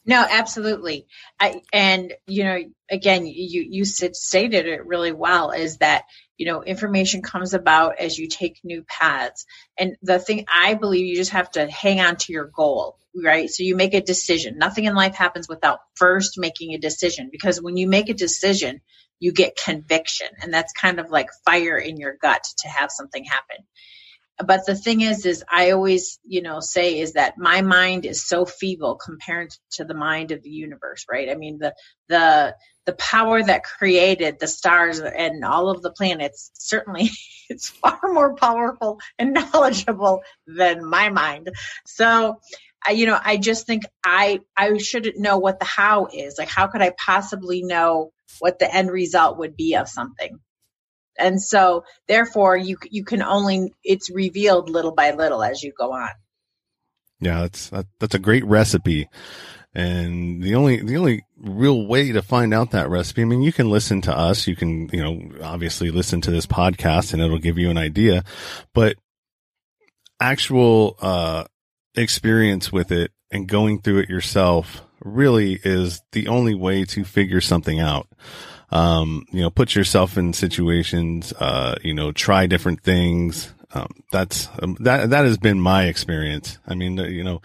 no, 0.08 0.24
absolutely. 0.30 1.08
I, 1.40 1.62
and 1.72 2.14
you 2.28 2.44
know, 2.44 2.58
again, 2.88 3.26
you 3.26 3.66
you 3.68 3.84
stated 3.84 4.66
it 4.66 4.86
really 4.86 5.10
well. 5.10 5.50
Is 5.50 5.78
that 5.78 6.04
you 6.38 6.46
know 6.46 6.62
information 6.62 7.22
comes 7.22 7.54
about 7.54 7.98
as 7.98 8.16
you 8.16 8.28
take 8.28 8.60
new 8.62 8.84
paths, 8.84 9.44
and 9.76 9.96
the 10.02 10.20
thing 10.20 10.46
I 10.48 10.74
believe 10.74 11.06
you 11.06 11.16
just 11.16 11.32
have 11.32 11.50
to 11.52 11.68
hang 11.68 12.00
on 12.00 12.16
to 12.16 12.32
your 12.32 12.46
goal, 12.46 12.98
right? 13.20 13.50
So 13.50 13.64
you 13.64 13.74
make 13.74 13.94
a 13.94 14.00
decision. 14.00 14.58
Nothing 14.58 14.84
in 14.84 14.94
life 14.94 15.16
happens 15.16 15.48
without 15.48 15.80
first 15.96 16.38
making 16.38 16.72
a 16.72 16.78
decision, 16.78 17.28
because 17.32 17.60
when 17.60 17.76
you 17.76 17.88
make 17.88 18.08
a 18.08 18.14
decision, 18.14 18.82
you 19.18 19.32
get 19.32 19.56
conviction, 19.56 20.28
and 20.40 20.54
that's 20.54 20.72
kind 20.72 21.00
of 21.00 21.10
like 21.10 21.30
fire 21.44 21.78
in 21.78 21.96
your 21.96 22.16
gut 22.22 22.44
to 22.58 22.68
have 22.68 22.92
something 22.92 23.24
happen 23.24 23.66
but 24.44 24.66
the 24.66 24.74
thing 24.74 25.00
is 25.00 25.24
is 25.24 25.44
i 25.50 25.70
always 25.70 26.18
you 26.24 26.42
know 26.42 26.60
say 26.60 26.98
is 27.00 27.14
that 27.14 27.38
my 27.38 27.62
mind 27.62 28.04
is 28.04 28.22
so 28.22 28.44
feeble 28.44 28.96
compared 28.96 29.50
to 29.70 29.84
the 29.84 29.94
mind 29.94 30.30
of 30.30 30.42
the 30.42 30.50
universe 30.50 31.06
right? 31.10 31.30
I 31.30 31.34
mean 31.34 31.58
the 31.58 31.74
the 32.08 32.54
the 32.84 32.92
power 32.92 33.42
that 33.42 33.64
created 33.64 34.38
the 34.38 34.46
stars 34.46 35.00
and 35.00 35.44
all 35.44 35.70
of 35.70 35.82
the 35.82 35.90
planets 35.90 36.50
certainly 36.54 37.10
it's 37.48 37.68
far 37.68 37.98
more 38.04 38.34
powerful 38.34 39.00
and 39.18 39.32
knowledgeable 39.52 40.22
than 40.46 40.84
my 40.84 41.08
mind. 41.10 41.50
So 41.86 42.40
you 42.92 43.06
know 43.06 43.18
i 43.24 43.36
just 43.36 43.66
think 43.66 43.82
i 44.04 44.38
i 44.56 44.76
shouldn't 44.78 45.18
know 45.18 45.38
what 45.38 45.58
the 45.58 45.64
how 45.64 46.08
is. 46.12 46.36
Like 46.38 46.48
how 46.48 46.66
could 46.66 46.82
i 46.82 46.92
possibly 47.04 47.62
know 47.62 48.12
what 48.38 48.58
the 48.58 48.72
end 48.72 48.90
result 48.90 49.38
would 49.38 49.56
be 49.56 49.74
of 49.76 49.88
something 49.88 50.38
and 51.18 51.40
so 51.40 51.84
therefore 52.08 52.56
you 52.56 52.76
you 52.90 53.04
can 53.04 53.22
only 53.22 53.72
it's 53.84 54.10
revealed 54.10 54.70
little 54.70 54.92
by 54.92 55.12
little 55.12 55.42
as 55.42 55.62
you 55.62 55.72
go 55.76 55.92
on. 55.92 56.10
Yeah 57.20 57.42
that's 57.42 57.70
that, 57.70 57.86
that's 57.98 58.14
a 58.14 58.20
great 58.20 58.44
recipe. 58.44 59.08
And 59.74 60.42
the 60.42 60.54
only 60.54 60.80
the 60.82 60.96
only 60.96 61.24
real 61.36 61.86
way 61.86 62.12
to 62.12 62.22
find 62.22 62.54
out 62.54 62.70
that 62.70 62.88
recipe 62.88 63.20
i 63.20 63.24
mean 63.26 63.42
you 63.42 63.52
can 63.52 63.68
listen 63.68 64.00
to 64.02 64.16
us. 64.16 64.46
You 64.46 64.56
can 64.56 64.88
you 64.92 65.02
know 65.02 65.44
obviously 65.44 65.90
listen 65.90 66.20
to 66.22 66.30
this 66.30 66.46
podcast 66.46 67.12
and 67.12 67.22
it'll 67.22 67.38
give 67.38 67.58
you 67.58 67.70
an 67.70 67.78
idea. 67.78 68.24
But 68.72 68.96
actual 70.20 70.96
uh 71.00 71.44
experience 71.94 72.72
with 72.72 72.90
it 72.90 73.10
and 73.30 73.48
going 73.48 73.80
through 73.80 73.98
it 73.98 74.08
yourself 74.08 74.82
really 75.04 75.60
is 75.62 76.00
the 76.12 76.28
only 76.28 76.54
way 76.54 76.84
to 76.84 77.04
figure 77.04 77.40
something 77.40 77.80
out 77.80 78.08
um, 78.70 79.26
you 79.32 79.40
know, 79.40 79.50
put 79.50 79.74
yourself 79.74 80.16
in 80.16 80.32
situations, 80.32 81.32
uh, 81.34 81.76
you 81.82 81.94
know, 81.94 82.12
try 82.12 82.46
different 82.46 82.82
things. 82.82 83.52
Um, 83.72 83.92
that's, 84.10 84.48
um, 84.62 84.76
that, 84.80 85.10
that 85.10 85.24
has 85.24 85.38
been 85.38 85.60
my 85.60 85.84
experience. 85.84 86.58
I 86.66 86.74
mean, 86.74 86.96
you 86.96 87.24
know, 87.24 87.42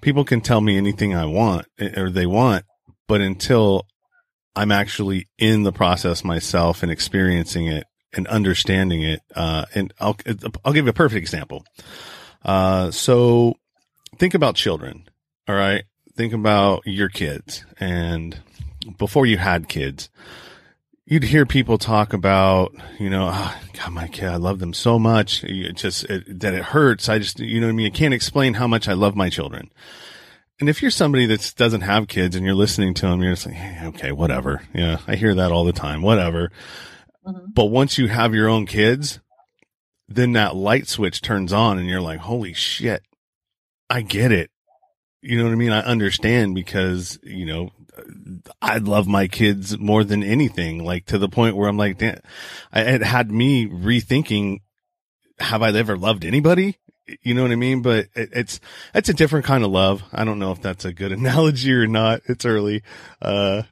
people 0.00 0.24
can 0.24 0.40
tell 0.40 0.60
me 0.60 0.76
anything 0.76 1.14
I 1.14 1.26
want 1.26 1.66
eh, 1.78 1.98
or 1.98 2.10
they 2.10 2.26
want, 2.26 2.64
but 3.08 3.20
until 3.20 3.86
I'm 4.54 4.72
actually 4.72 5.26
in 5.38 5.62
the 5.62 5.72
process 5.72 6.24
myself 6.24 6.82
and 6.82 6.90
experiencing 6.90 7.66
it 7.66 7.84
and 8.12 8.26
understanding 8.26 9.02
it, 9.02 9.20
uh, 9.34 9.64
and 9.74 9.92
I'll, 10.00 10.16
I'll 10.64 10.72
give 10.72 10.84
you 10.86 10.90
a 10.90 10.94
perfect 10.94 11.18
example. 11.18 11.64
Uh, 12.44 12.90
so 12.90 13.54
think 14.18 14.34
about 14.34 14.56
children. 14.56 15.08
All 15.48 15.54
right. 15.54 15.84
Think 16.16 16.32
about 16.32 16.82
your 16.84 17.08
kids 17.08 17.64
and 17.78 18.38
before 18.98 19.26
you 19.26 19.38
had 19.38 19.68
kids, 19.68 20.10
you'd 21.10 21.24
hear 21.24 21.44
people 21.44 21.76
talk 21.76 22.12
about, 22.12 22.72
you 22.98 23.10
know, 23.10 23.30
oh, 23.30 23.60
God, 23.74 23.92
my 23.92 24.06
kid, 24.06 24.28
I 24.28 24.36
love 24.36 24.60
them 24.60 24.72
so 24.72 24.98
much. 24.98 25.42
It 25.44 25.74
just 25.74 26.04
it, 26.04 26.40
that 26.40 26.54
it 26.54 26.62
hurts. 26.62 27.08
I 27.08 27.18
just, 27.18 27.40
you 27.40 27.60
know 27.60 27.66
what 27.66 27.72
I 27.72 27.76
mean? 27.76 27.86
I 27.86 27.90
can't 27.90 28.14
explain 28.14 28.54
how 28.54 28.68
much 28.68 28.88
I 28.88 28.92
love 28.94 29.16
my 29.16 29.28
children. 29.28 29.70
And 30.60 30.68
if 30.68 30.80
you're 30.80 30.90
somebody 30.92 31.26
that 31.26 31.54
doesn't 31.56 31.80
have 31.80 32.06
kids 32.06 32.36
and 32.36 32.46
you're 32.46 32.54
listening 32.54 32.94
to 32.94 33.06
them, 33.08 33.22
you're 33.22 33.32
just 33.32 33.46
like, 33.46 33.56
hey, 33.56 33.88
okay, 33.88 34.12
whatever. 34.12 34.62
Yeah. 34.72 34.98
I 35.06 35.16
hear 35.16 35.34
that 35.34 35.50
all 35.50 35.64
the 35.64 35.72
time. 35.72 36.00
Whatever. 36.00 36.52
Mm-hmm. 37.26 37.46
But 37.54 37.66
once 37.66 37.98
you 37.98 38.06
have 38.06 38.32
your 38.32 38.48
own 38.48 38.66
kids, 38.66 39.20
then 40.08 40.32
that 40.32 40.54
light 40.54 40.86
switch 40.86 41.22
turns 41.22 41.52
on 41.52 41.78
and 41.78 41.88
you're 41.88 42.00
like, 42.00 42.20
holy 42.20 42.52
shit, 42.52 43.02
I 43.88 44.02
get 44.02 44.30
it. 44.30 44.50
You 45.22 45.38
know 45.38 45.44
what 45.44 45.52
I 45.52 45.56
mean? 45.56 45.72
I 45.72 45.80
understand 45.80 46.54
because, 46.54 47.18
you 47.22 47.46
know, 47.46 47.70
I 48.60 48.78
love 48.78 49.06
my 49.06 49.28
kids 49.28 49.78
more 49.78 50.04
than 50.04 50.22
anything, 50.22 50.84
like 50.84 51.06
to 51.06 51.18
the 51.18 51.28
point 51.28 51.56
where 51.56 51.68
I'm 51.68 51.76
like, 51.76 51.98
damn, 51.98 52.20
it 52.72 53.02
had 53.02 53.30
me 53.30 53.66
rethinking, 53.66 54.60
have 55.38 55.62
I 55.62 55.70
ever 55.70 55.96
loved 55.96 56.24
anybody? 56.24 56.76
You 57.22 57.34
know 57.34 57.42
what 57.42 57.50
I 57.50 57.56
mean? 57.56 57.82
But 57.82 58.06
it, 58.14 58.30
it's, 58.32 58.60
it's 58.94 59.08
a 59.08 59.14
different 59.14 59.46
kind 59.46 59.64
of 59.64 59.70
love. 59.70 60.02
I 60.12 60.24
don't 60.24 60.38
know 60.38 60.52
if 60.52 60.62
that's 60.62 60.84
a 60.84 60.92
good 60.92 61.12
analogy 61.12 61.72
or 61.72 61.86
not. 61.86 62.22
It's 62.26 62.44
early. 62.44 62.82
Uh, 63.20 63.62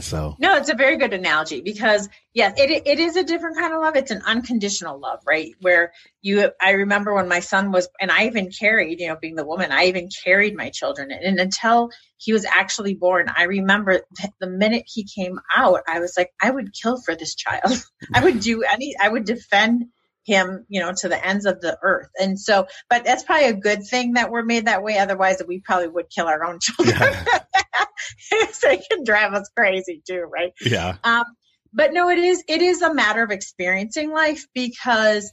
so 0.00 0.36
no, 0.38 0.56
it's 0.56 0.68
a 0.68 0.74
very 0.74 0.96
good 0.96 1.12
analogy 1.12 1.60
because 1.60 2.08
yes, 2.32 2.54
it 2.56 2.82
it 2.86 2.98
is 2.98 3.16
a 3.16 3.24
different 3.24 3.56
kind 3.56 3.74
of 3.74 3.80
love. 3.80 3.96
It's 3.96 4.10
an 4.10 4.22
unconditional 4.24 4.98
love, 4.98 5.20
right? 5.26 5.52
Where 5.60 5.92
you, 6.22 6.50
I 6.60 6.72
remember 6.72 7.14
when 7.14 7.28
my 7.28 7.40
son 7.40 7.72
was, 7.72 7.88
and 8.00 8.10
I 8.10 8.26
even 8.26 8.50
carried, 8.50 9.00
you 9.00 9.08
know, 9.08 9.16
being 9.16 9.34
the 9.34 9.46
woman, 9.46 9.72
I 9.72 9.84
even 9.84 10.08
carried 10.24 10.56
my 10.56 10.70
children, 10.70 11.10
and 11.10 11.38
until 11.38 11.90
he 12.16 12.32
was 12.32 12.44
actually 12.44 12.94
born, 12.94 13.28
I 13.34 13.44
remember 13.44 14.02
the 14.40 14.46
minute 14.46 14.84
he 14.86 15.04
came 15.04 15.38
out, 15.56 15.80
I 15.88 16.00
was 16.00 16.14
like, 16.16 16.30
I 16.42 16.50
would 16.50 16.72
kill 16.72 17.00
for 17.00 17.14
this 17.14 17.34
child. 17.34 17.72
I 18.14 18.22
would 18.22 18.40
do 18.40 18.62
any, 18.62 18.94
I 19.00 19.08
would 19.08 19.24
defend 19.24 19.86
him, 20.28 20.66
you 20.68 20.80
know, 20.80 20.92
to 20.98 21.08
the 21.08 21.26
ends 21.26 21.46
of 21.46 21.60
the 21.60 21.78
earth. 21.82 22.10
And 22.20 22.38
so, 22.38 22.66
but 22.90 23.04
that's 23.04 23.24
probably 23.24 23.48
a 23.48 23.54
good 23.54 23.84
thing 23.84 24.12
that 24.12 24.30
we're 24.30 24.44
made 24.44 24.66
that 24.66 24.82
way. 24.82 24.98
Otherwise, 24.98 25.42
we 25.46 25.60
probably 25.60 25.88
would 25.88 26.10
kill 26.10 26.26
our 26.26 26.44
own 26.44 26.58
children. 26.62 26.96
Yeah. 26.98 27.38
they 28.62 28.76
can 28.76 29.04
drive 29.04 29.32
us 29.32 29.50
crazy 29.56 30.02
too, 30.06 30.28
right? 30.30 30.52
Yeah. 30.60 30.96
Um, 31.02 31.24
but 31.72 31.92
no, 31.92 32.10
it 32.10 32.18
is 32.18 32.44
it 32.46 32.62
is 32.62 32.82
a 32.82 32.94
matter 32.94 33.22
of 33.22 33.30
experiencing 33.30 34.12
life 34.12 34.46
because 34.54 35.32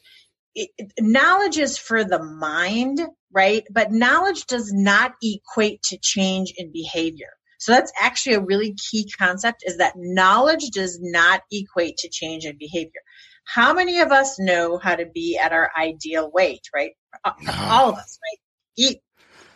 it, 0.55 0.69
knowledge 0.99 1.57
is 1.57 1.77
for 1.77 2.03
the 2.03 2.23
mind, 2.23 3.01
right? 3.31 3.63
But 3.69 3.91
knowledge 3.91 4.45
does 4.45 4.71
not 4.73 5.13
equate 5.21 5.81
to 5.89 5.97
change 5.97 6.53
in 6.57 6.71
behavior. 6.71 7.31
So 7.59 7.71
that's 7.71 7.91
actually 7.99 8.35
a 8.35 8.41
really 8.41 8.75
key 8.75 9.09
concept 9.17 9.63
is 9.65 9.77
that 9.77 9.93
knowledge 9.95 10.69
does 10.71 10.99
not 11.01 11.41
equate 11.51 11.97
to 11.97 12.09
change 12.09 12.45
in 12.45 12.57
behavior. 12.57 13.01
How 13.45 13.73
many 13.73 13.99
of 13.99 14.11
us 14.11 14.39
know 14.39 14.77
how 14.77 14.95
to 14.95 15.05
be 15.05 15.37
at 15.37 15.53
our 15.53 15.71
ideal 15.77 16.29
weight, 16.31 16.67
right? 16.73 16.91
Uh-huh. 17.23 17.73
All 17.73 17.89
of 17.89 17.95
us, 17.95 18.19
right? 18.21 18.39
Eat 18.77 19.01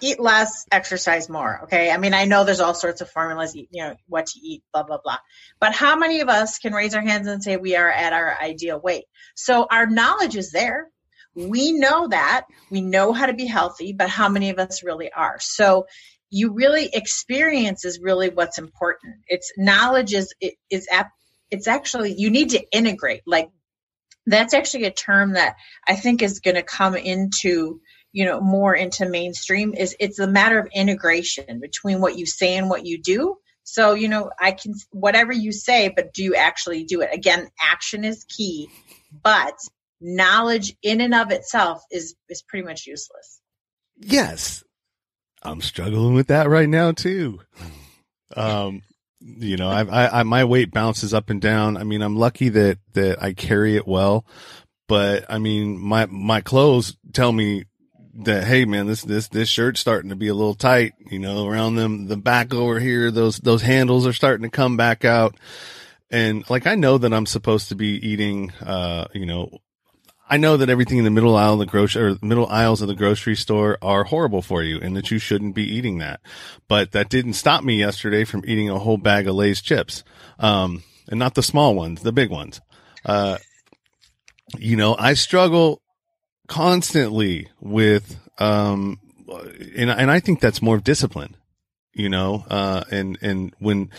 eat 0.01 0.19
less, 0.19 0.65
exercise 0.71 1.29
more. 1.29 1.61
Okay. 1.63 1.91
I 1.91 1.97
mean, 1.97 2.13
I 2.13 2.25
know 2.25 2.43
there's 2.43 2.59
all 2.59 2.73
sorts 2.73 3.01
of 3.01 3.09
formulas, 3.09 3.55
you 3.55 3.67
know, 3.73 3.95
what 4.07 4.27
to 4.27 4.39
eat, 4.39 4.63
blah, 4.73 4.83
blah, 4.83 4.99
blah. 5.03 5.17
But 5.59 5.73
how 5.73 5.95
many 5.97 6.21
of 6.21 6.29
us 6.29 6.59
can 6.59 6.73
raise 6.73 6.95
our 6.95 7.01
hands 7.01 7.27
and 7.27 7.43
say 7.43 7.57
we 7.57 7.75
are 7.75 7.89
at 7.89 8.13
our 8.13 8.37
ideal 8.41 8.79
weight? 8.79 9.05
So 9.35 9.67
our 9.69 9.85
knowledge 9.85 10.35
is 10.35 10.51
there. 10.51 10.89
We 11.35 11.73
know 11.73 12.07
that. 12.07 12.45
We 12.71 12.81
know 12.81 13.13
how 13.13 13.27
to 13.27 13.33
be 13.33 13.45
healthy, 13.45 13.93
but 13.93 14.09
how 14.09 14.29
many 14.29 14.49
of 14.49 14.59
us 14.59 14.83
really 14.83 15.11
are? 15.11 15.37
So 15.39 15.85
you 16.29 16.53
really 16.53 16.89
experience 16.91 17.85
is 17.85 17.99
really 18.01 18.29
what's 18.29 18.57
important. 18.57 19.17
It's 19.27 19.51
knowledge 19.57 20.13
is, 20.13 20.33
is, 20.39 20.87
it's 21.51 21.67
actually, 21.67 22.13
you 22.17 22.29
need 22.29 22.51
to 22.51 22.63
integrate. 22.71 23.23
Like 23.25 23.49
that's 24.29 24.53
actually 24.53 24.85
a 24.85 24.91
term 24.91 25.33
that 25.33 25.55
I 25.87 25.95
think 25.95 26.21
is 26.21 26.39
going 26.39 26.55
to 26.55 26.63
come 26.63 26.95
into 26.95 27.81
you 28.11 28.25
know 28.25 28.41
more 28.41 28.73
into 28.73 29.07
mainstream 29.07 29.73
is 29.73 29.95
it's 29.99 30.19
a 30.19 30.27
matter 30.27 30.59
of 30.59 30.67
integration 30.73 31.59
between 31.59 32.01
what 32.01 32.17
you 32.17 32.25
say 32.25 32.55
and 32.57 32.69
what 32.69 32.85
you 32.85 33.01
do. 33.01 33.37
So 33.63 33.93
you 33.93 34.07
know 34.07 34.31
i 34.39 34.51
can 34.51 34.73
whatever 34.91 35.31
you 35.31 35.51
say 35.51 35.89
but 35.95 36.13
do 36.13 36.23
you 36.23 36.35
actually 36.35 36.85
do 36.85 37.01
it? 37.01 37.09
Again 37.13 37.49
action 37.61 38.03
is 38.03 38.25
key 38.25 38.69
but 39.23 39.57
knowledge 40.01 40.75
in 40.81 41.01
and 41.01 41.13
of 41.13 41.31
itself 41.31 41.83
is 41.91 42.15
is 42.29 42.41
pretty 42.41 42.65
much 42.65 42.87
useless. 42.87 43.41
Yes. 43.97 44.63
I'm 45.41 45.61
struggling 45.61 46.15
with 46.15 46.27
that 46.27 46.49
right 46.49 46.67
now 46.67 46.91
too. 46.91 47.39
Um 48.35 48.81
you 49.21 49.57
know 49.57 49.69
I, 49.69 49.83
I, 49.83 50.19
I 50.19 50.23
my 50.23 50.45
weight 50.45 50.71
bounces 50.71 51.13
up 51.13 51.29
and 51.29 51.41
down. 51.41 51.77
I 51.77 51.83
mean 51.83 52.01
i'm 52.01 52.15
lucky 52.15 52.49
that 52.49 52.79
that 52.93 53.21
i 53.21 53.33
carry 53.33 53.75
it 53.75 53.87
well 53.87 54.25
but 54.89 55.25
I 55.29 55.37
mean, 55.37 55.79
my, 55.79 56.07
my 56.07 56.41
clothes 56.41 56.97
tell 57.13 57.31
me 57.31 57.65
that 58.21 58.43
hey 58.43 58.65
man 58.65 58.85
this 58.85 59.03
this 59.03 59.29
this 59.29 59.47
shirt's 59.47 59.79
starting 59.79 60.09
to 60.09 60.15
be 60.15 60.27
a 60.27 60.33
little 60.33 60.55
tight 60.55 60.91
you 61.09 61.19
know 61.19 61.47
around 61.47 61.75
them 61.75 62.07
the 62.07 62.17
back 62.17 62.53
over 62.53 62.77
here 62.77 63.11
those 63.11 63.37
those 63.37 63.61
handles 63.61 64.05
are 64.05 64.11
starting 64.11 64.43
to 64.43 64.49
come 64.49 64.75
back 64.75 65.05
out. 65.05 65.35
And 66.11 66.43
like 66.49 66.67
i 66.67 66.75
know 66.75 66.97
that 66.97 67.13
i'm 67.13 67.27
supposed 67.27 67.69
to 67.69 67.75
be 67.75 68.05
eating 68.05 68.51
uh 68.65 69.05
you 69.13 69.25
know 69.25 69.59
i 70.29 70.37
know 70.37 70.57
that 70.57 70.69
everything 70.69 70.97
in 70.97 71.03
the 71.03 71.09
middle 71.09 71.35
aisle 71.35 71.53
of 71.53 71.59
the 71.59 71.65
grocery 71.65 72.03
or 72.03 72.17
middle 72.21 72.47
aisles 72.47 72.81
of 72.81 72.87
the 72.87 72.95
grocery 72.95 73.35
store 73.35 73.77
are 73.81 74.05
horrible 74.05 74.41
for 74.41 74.63
you 74.63 74.79
and 74.79 74.95
that 74.95 75.11
you 75.11 75.19
shouldn't 75.19 75.55
be 75.55 75.63
eating 75.63 75.97
that. 75.97 76.21
But 76.67 76.91
that 76.91 77.09
didn't 77.09 77.33
stop 77.33 77.63
me 77.63 77.79
yesterday 77.79 78.23
from 78.23 78.43
eating 78.45 78.69
a 78.69 78.79
whole 78.79 78.97
bag 78.97 79.27
of 79.27 79.35
lay's 79.35 79.61
chips 79.61 80.03
um 80.39 80.83
and 81.07 81.19
not 81.19 81.35
the 81.35 81.43
small 81.43 81.75
ones 81.75 82.01
the 82.01 82.11
big 82.11 82.29
ones. 82.29 82.61
Uh 83.05 83.37
you 84.57 84.75
know 84.75 84.95
i 84.97 85.13
struggle 85.13 85.81
constantly 86.49 87.47
with, 87.61 88.19
um, 88.39 88.99
and, 89.77 89.89
and 89.89 90.11
I 90.11 90.19
think 90.19 90.41
that's 90.41 90.61
more 90.61 90.75
of 90.75 90.83
discipline, 90.83 91.37
you 91.93 92.09
know, 92.09 92.43
uh, 92.49 92.83
and, 92.91 93.17
and 93.21 93.53
when, 93.59 93.89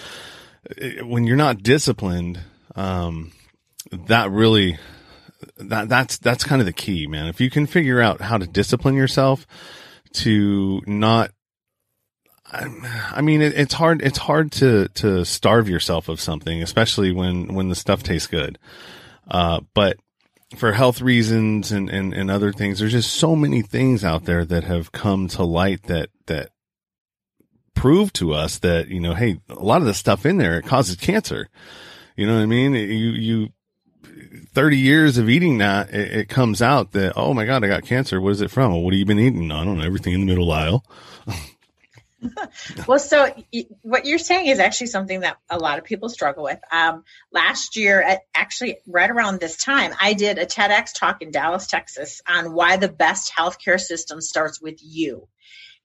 when 1.02 1.24
you're 1.24 1.36
not 1.36 1.62
disciplined, 1.62 2.40
um, 2.74 3.32
that 3.92 4.30
really, 4.30 4.78
that, 5.62 5.88
that's, 5.88 6.18
that's 6.18 6.44
kind 6.44 6.60
of 6.60 6.66
the 6.66 6.72
key, 6.72 7.06
man. 7.06 7.26
If 7.26 7.40
you 7.40 7.50
can 7.50 7.66
figure 7.66 8.00
out 8.00 8.20
how 8.20 8.38
to 8.38 8.46
discipline 8.46 8.94
yourself 8.94 9.46
to 10.14 10.82
not 10.86 11.30
I 12.52 13.20
mean, 13.20 13.42
it, 13.42 13.54
it's 13.54 13.74
hard. 13.74 14.02
It's 14.02 14.18
hard 14.18 14.50
to 14.52 14.88
to 14.88 15.24
starve 15.24 15.68
yourself 15.68 16.08
of 16.08 16.20
something, 16.20 16.60
especially 16.64 17.12
when 17.12 17.54
when 17.54 17.68
the 17.68 17.76
stuff 17.76 18.02
tastes 18.02 18.26
good. 18.26 18.58
Uh, 19.30 19.60
but 19.72 19.98
for 20.56 20.72
health 20.72 21.00
reasons 21.00 21.70
and, 21.70 21.88
and, 21.88 22.12
and 22.12 22.30
other 22.30 22.52
things. 22.52 22.78
There's 22.78 22.92
just 22.92 23.14
so 23.14 23.36
many 23.36 23.62
things 23.62 24.04
out 24.04 24.24
there 24.24 24.44
that 24.44 24.64
have 24.64 24.92
come 24.92 25.28
to 25.28 25.44
light 25.44 25.84
that, 25.84 26.10
that 26.26 26.50
prove 27.74 28.12
to 28.14 28.32
us 28.32 28.58
that, 28.58 28.88
you 28.88 29.00
know, 29.00 29.14
hey, 29.14 29.40
a 29.48 29.54
lot 29.54 29.80
of 29.80 29.86
the 29.86 29.94
stuff 29.94 30.26
in 30.26 30.38
there, 30.38 30.58
it 30.58 30.66
causes 30.66 30.96
cancer. 30.96 31.48
You 32.16 32.26
know 32.26 32.34
what 32.34 32.42
I 32.42 32.46
mean? 32.46 32.74
You, 32.74 33.10
you, 33.10 33.48
30 34.52 34.78
years 34.78 35.18
of 35.18 35.28
eating 35.28 35.58
that, 35.58 35.90
it, 35.90 36.12
it 36.12 36.28
comes 36.28 36.60
out 36.60 36.92
that, 36.92 37.12
oh 37.16 37.34
my 37.34 37.44
God, 37.44 37.64
I 37.64 37.68
got 37.68 37.84
cancer. 37.84 38.20
What 38.20 38.30
is 38.30 38.40
it 38.40 38.50
from? 38.50 38.72
Well, 38.72 38.82
what 38.82 38.92
have 38.92 38.98
you 38.98 39.06
been 39.06 39.18
eating? 39.18 39.50
I 39.50 39.64
don't 39.64 39.78
know. 39.78 39.84
Everything 39.84 40.14
in 40.14 40.20
the 40.20 40.26
middle 40.26 40.50
aisle. 40.50 40.84
well, 42.86 42.98
so 42.98 43.32
what 43.82 44.04
you're 44.06 44.18
saying 44.18 44.46
is 44.46 44.58
actually 44.58 44.88
something 44.88 45.20
that 45.20 45.38
a 45.48 45.58
lot 45.58 45.78
of 45.78 45.84
people 45.84 46.08
struggle 46.08 46.44
with. 46.44 46.58
Um, 46.70 47.04
last 47.32 47.76
year, 47.76 48.18
actually 48.34 48.78
right 48.86 49.10
around 49.10 49.40
this 49.40 49.56
time, 49.56 49.92
I 50.00 50.14
did 50.14 50.38
a 50.38 50.46
TEDx 50.46 50.94
talk 50.94 51.22
in 51.22 51.30
Dallas, 51.30 51.66
Texas 51.66 52.20
on 52.28 52.52
why 52.52 52.76
the 52.76 52.88
best 52.88 53.32
healthcare 53.36 53.80
system 53.80 54.20
starts 54.20 54.60
with 54.60 54.80
you. 54.82 55.28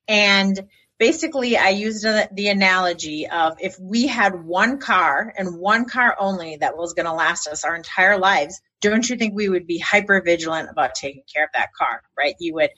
And 0.08 0.68
basically, 1.00 1.58
I 1.58 1.70
used 1.70 2.04
the 2.04 2.48
analogy 2.48 3.28
of 3.28 3.58
if 3.60 3.78
we 3.80 4.08
had 4.08 4.44
one 4.44 4.80
car 4.80 5.34
and 5.38 5.58
one 5.58 5.86
car 5.86 6.16
only 6.20 6.58
that 6.58 6.78
was 6.78 6.94
going 6.94 7.06
to 7.06 7.14
last 7.14 7.48
us 7.48 7.64
our 7.64 7.76
entire 7.76 8.18
lives, 8.18 8.62
don't 8.82 9.08
you 9.10 9.16
think 9.16 9.34
we 9.34 9.50
would 9.50 9.68
be 9.68 9.80
hyper 9.80 10.22
vigilant 10.22 10.70
about 10.70 10.96
taking 10.96 11.24
care 11.34 11.46
of 11.46 11.52
that 11.54 11.74
car, 11.78 12.02
right? 12.18 12.36
You 12.40 12.56
would 12.56 12.72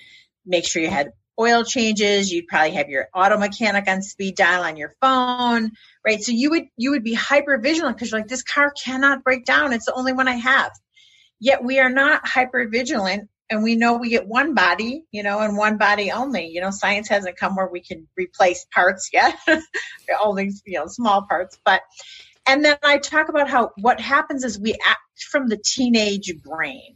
make 0.45 0.65
sure 0.65 0.81
you 0.81 0.89
had 0.89 1.11
oil 1.39 1.63
changes 1.63 2.33
you'd 2.33 2.47
probably 2.47 2.71
have 2.71 2.89
your 2.89 3.09
auto 3.13 3.37
mechanic 3.37 3.87
on 3.87 4.01
speed 4.01 4.35
dial 4.35 4.63
on 4.63 4.75
your 4.75 4.95
phone 4.99 5.71
right? 6.07 6.23
So 6.23 6.31
you 6.31 6.51
would 6.51 6.63
you 6.77 6.91
would 6.91 7.03
be 7.03 7.13
hyper 7.13 7.57
vigilant 7.57 7.97
because 7.97 8.11
you're 8.11 8.21
like 8.21 8.29
this 8.29 8.43
car 8.43 8.71
cannot 8.71 9.25
break 9.25 9.43
down. 9.43 9.73
It's 9.73 9.85
the 9.85 9.93
only 9.93 10.13
one 10.13 10.29
i 10.29 10.35
have. 10.35 10.71
Yet 11.39 11.63
we 11.63 11.79
are 11.79 11.89
not 11.89 12.25
hyper 12.25 12.67
vigilant 12.69 13.29
and 13.49 13.63
we 13.63 13.75
know 13.75 13.97
we 13.97 14.09
get 14.09 14.27
one 14.27 14.53
body 14.53 15.03
you 15.11 15.23
know 15.23 15.39
and 15.39 15.57
one 15.57 15.77
body 15.77 16.11
only. 16.11 16.47
You 16.47 16.61
know 16.61 16.71
science 16.71 17.07
hasn't 17.07 17.37
come 17.37 17.55
where 17.55 17.67
we 17.67 17.81
can 17.81 18.07
replace 18.15 18.65
parts 18.73 19.09
yet. 19.13 19.37
Only 20.23 20.51
you 20.65 20.79
know 20.79 20.87
small 20.87 21.23
parts. 21.23 21.57
But 21.63 21.81
and 22.45 22.63
then 22.63 22.77
i 22.83 22.97
talk 22.97 23.29
about 23.29 23.49
how 23.49 23.71
what 23.77 23.99
happens 23.99 24.43
is 24.43 24.59
we 24.59 24.73
act 24.73 25.23
from 25.29 25.47
the 25.47 25.57
teenage 25.57 26.33
brain. 26.43 26.95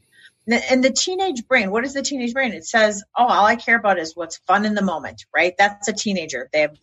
And 0.70 0.84
the 0.84 0.92
teenage 0.92 1.48
brain 1.48 1.72
what 1.72 1.86
is 1.86 1.94
the 1.94 2.02
teenage 2.02 2.34
brain? 2.34 2.54
It 2.54 2.66
says 2.66 3.04
oh 3.18 3.26
all 3.26 3.46
i 3.46 3.56
care 3.56 3.78
about 3.78 4.00
is 4.00 4.16
what's 4.16 4.38
fun 4.38 4.66
in 4.66 4.76
the 4.76 4.82
moment 4.82 5.26
right? 5.34 5.54
That's 5.58 5.88
a 5.88 5.94
teenager. 5.94 6.50
They 6.52 6.62
have 6.62 6.78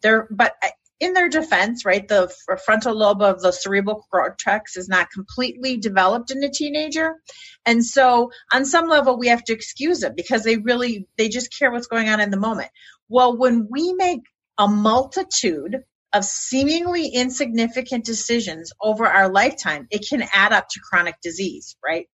they're 0.00 0.26
but 0.30 0.54
in 1.00 1.12
their 1.12 1.28
defense 1.28 1.84
right 1.84 2.06
the 2.08 2.32
frontal 2.64 2.96
lobe 2.96 3.22
of 3.22 3.40
the 3.40 3.52
cerebral 3.52 4.04
cortex 4.10 4.76
is 4.76 4.88
not 4.88 5.10
completely 5.10 5.76
developed 5.76 6.30
in 6.30 6.42
a 6.42 6.50
teenager 6.50 7.16
and 7.66 7.84
so 7.84 8.30
on 8.52 8.64
some 8.64 8.88
level 8.88 9.18
we 9.18 9.28
have 9.28 9.42
to 9.44 9.52
excuse 9.52 10.02
it 10.02 10.16
because 10.16 10.44
they 10.44 10.56
really 10.56 11.06
they 11.18 11.28
just 11.28 11.56
care 11.56 11.70
what's 11.72 11.88
going 11.88 12.08
on 12.08 12.20
in 12.20 12.30
the 12.30 12.36
moment 12.38 12.70
well 13.08 13.36
when 13.36 13.68
we 13.70 13.92
make 13.94 14.22
a 14.58 14.68
multitude 14.68 15.82
of 16.14 16.24
seemingly 16.24 17.08
insignificant 17.08 18.04
decisions 18.04 18.72
over 18.80 19.04
our 19.04 19.28
lifetime, 19.28 19.88
it 19.90 20.06
can 20.08 20.22
add 20.32 20.52
up 20.52 20.68
to 20.68 20.80
chronic 20.80 21.16
disease, 21.20 21.76
right? 21.84 22.06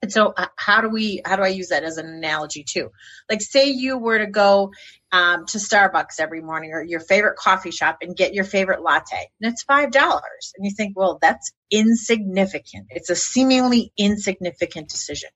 And 0.00 0.12
so 0.12 0.32
uh, 0.36 0.46
how 0.56 0.80
do 0.80 0.88
we, 0.88 1.22
how 1.24 1.36
do 1.36 1.42
I 1.42 1.48
use 1.48 1.68
that 1.68 1.82
as 1.82 1.96
an 1.96 2.06
analogy 2.06 2.64
too? 2.64 2.90
Like 3.28 3.42
say 3.42 3.70
you 3.70 3.98
were 3.98 4.18
to 4.18 4.26
go 4.26 4.72
um, 5.10 5.46
to 5.46 5.58
Starbucks 5.58 6.20
every 6.20 6.40
morning 6.40 6.72
or 6.72 6.82
your 6.82 7.00
favorite 7.00 7.36
coffee 7.36 7.72
shop 7.72 7.98
and 8.02 8.16
get 8.16 8.32
your 8.32 8.44
favorite 8.44 8.82
latte 8.82 9.30
and 9.40 9.52
it's 9.52 9.64
$5. 9.64 9.92
And 9.94 10.64
you 10.64 10.70
think, 10.70 10.96
well, 10.96 11.18
that's 11.20 11.52
insignificant. 11.70 12.86
It's 12.90 13.10
a 13.10 13.16
seemingly 13.16 13.92
insignificant 13.96 14.88
decision. 14.88 15.30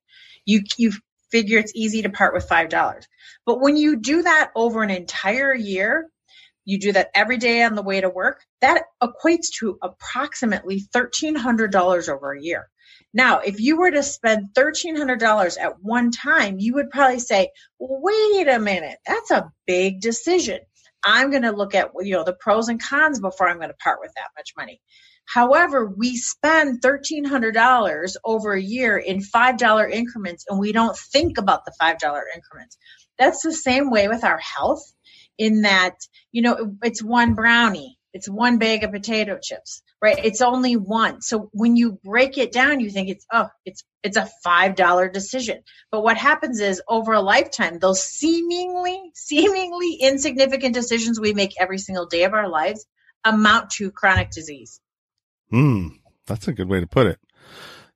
You, 0.45 0.63
you 0.77 0.93
figure 1.33 1.59
it's 1.59 1.73
easy 1.75 2.03
to 2.03 2.11
part 2.11 2.35
with 2.35 2.49
$5. 2.49 3.03
But 3.45 3.61
when 3.61 3.77
you 3.77 3.97
do 3.97 4.23
that 4.23 4.51
over 4.55 4.83
an 4.83 4.91
entire 4.91 5.55
year, 5.55 6.09
you 6.65 6.79
do 6.79 6.93
that 6.93 7.11
every 7.15 7.39
day 7.39 7.63
on 7.63 7.75
the 7.75 7.83
way 7.83 8.01
to 8.01 8.09
work, 8.09 8.43
that 8.61 8.85
equates 9.03 9.49
to 9.59 9.79
approximately 9.83 10.83
$1,300 10.95 12.09
over 12.09 12.33
a 12.33 12.43
year. 12.43 12.69
Now, 13.15 13.41
if 13.41 13.61
you 13.61 13.77
were 13.77 13.91
to 13.91 14.03
spend 14.03 14.51
$1,300 14.55 15.61
at 15.61 15.83
one 15.83 16.11
time, 16.11 16.59
you 16.59 16.75
would 16.75 16.91
probably 16.91 17.19
say, 17.19 17.51
wait 17.79 18.49
a 18.49 18.59
minute, 18.59 18.99
that's 19.07 19.31
a 19.31 19.51
big 19.67 20.01
decision. 20.01 20.61
I'm 21.05 21.31
going 21.31 21.43
to 21.43 21.53
look 21.53 21.75
at, 21.75 21.91
you 22.01 22.15
know, 22.15 22.25
the 22.25 22.37
pros 22.39 22.69
and 22.69 22.83
cons 22.83 23.21
before 23.21 23.49
I'm 23.49 23.57
going 23.57 23.69
to 23.69 23.77
part 23.83 23.99
with 24.01 24.13
that 24.15 24.31
much 24.37 24.53
money. 24.57 24.81
However, 25.27 25.87
we 25.87 26.17
spend 26.17 26.83
$1,300 26.83 28.17
over 28.25 28.53
a 28.53 28.61
year 28.61 28.99
in 28.99 29.21
$5 29.21 29.91
increments 29.91 30.45
and 30.49 30.59
we 30.59 30.73
don't 30.73 30.97
think 30.97 31.39
about 31.39 31.65
the 31.65 31.73
$5 31.81 31.95
increments. 32.35 32.77
That's 33.19 33.43
the 33.43 33.53
same 33.53 33.91
way 33.91 34.09
with 34.09 34.25
our 34.25 34.39
health 34.39 34.83
in 35.43 35.63
that, 35.63 35.97
you 36.31 36.41
know, 36.41 36.77
it's 36.85 37.03
one 37.03 37.35
brownie, 37.35 37.99
it's 38.13 38.29
one 38.29 38.59
bag 38.59 38.85
of 38.85 38.93
potato 38.93 39.41
chips, 39.43 39.83
right? 40.01 40.25
It's 40.25 40.41
only 40.41 40.77
one. 40.77 41.21
So 41.21 41.51
when 41.53 41.75
you 41.75 41.99
break 42.05 42.39
it 42.39 42.53
down, 42.53 42.79
you 42.79 42.91
think 42.91 43.09
it's, 43.09 43.27
oh, 43.33 43.49
it's, 43.65 43.83
it's 44.05 44.17
a 44.17 44.31
$5 44.47 45.13
decision. 45.13 45.65
But 45.91 46.05
what 46.05 46.17
happens 46.17 46.61
is 46.61 46.81
over 46.87 47.13
a 47.13 47.21
lifetime, 47.21 47.81
those 47.81 48.01
seemingly, 48.01 49.11
seemingly 49.15 49.95
insignificant 50.01 50.75
decisions 50.75 51.19
we 51.19 51.35
make 51.35 51.61
every 51.61 51.79
single 51.79 52.07
day 52.07 52.23
of 52.23 52.35
our 52.35 52.49
lives 52.49 52.87
amount 53.25 53.71
to 53.71 53.91
chronic 53.91 54.31
disease. 54.31 54.81
Hmm. 55.51 55.89
That's 56.29 56.47
a 56.47 56.53
good 56.53 56.69
way 56.69 56.79
to 56.79 56.87
put 56.87 57.09
it 57.09 57.19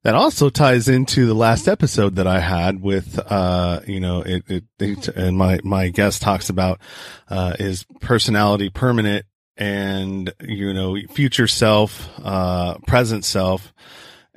that 0.02 0.14
also 0.14 0.50
ties 0.50 0.88
into 0.88 1.26
the 1.26 1.34
last 1.34 1.66
episode 1.66 2.16
that 2.16 2.26
I 2.26 2.38
had 2.38 2.80
with, 2.80 3.18
uh, 3.18 3.80
you 3.86 3.98
know, 3.98 4.22
it, 4.22 4.44
it, 4.48 4.64
it, 4.78 5.08
and 5.08 5.36
my, 5.36 5.58
my 5.64 5.88
guest 5.88 6.22
talks 6.22 6.48
about, 6.48 6.80
uh, 7.28 7.56
is 7.58 7.84
personality 8.00 8.70
permanent 8.70 9.26
and, 9.56 10.32
you 10.40 10.72
know, 10.72 10.96
future 11.10 11.48
self, 11.48 12.08
uh, 12.22 12.78
present 12.86 13.24
self. 13.24 13.72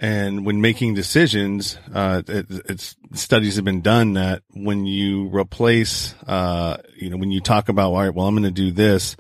And 0.02 0.46
when 0.46 0.62
making 0.62 0.94
decisions, 0.94 1.78
uh, 1.94 2.24
it, 2.26 2.46
it's 2.50 2.96
studies 3.14 3.58
have 3.58 3.66
been 3.66 3.82
done 3.82 4.14
that 4.14 4.44
when 4.54 4.86
you 4.86 5.28
replace, 5.28 6.16
uh, 6.26 6.78
you 6.96 7.10
know, 7.10 7.18
when 7.18 7.32
you 7.32 7.42
talk 7.42 7.68
about, 7.68 7.92
all 7.92 8.00
right, 8.00 8.14
well, 8.14 8.26
I'm 8.26 8.34
going 8.34 8.44
to 8.44 8.52
do 8.52 8.72
this. 8.72 9.18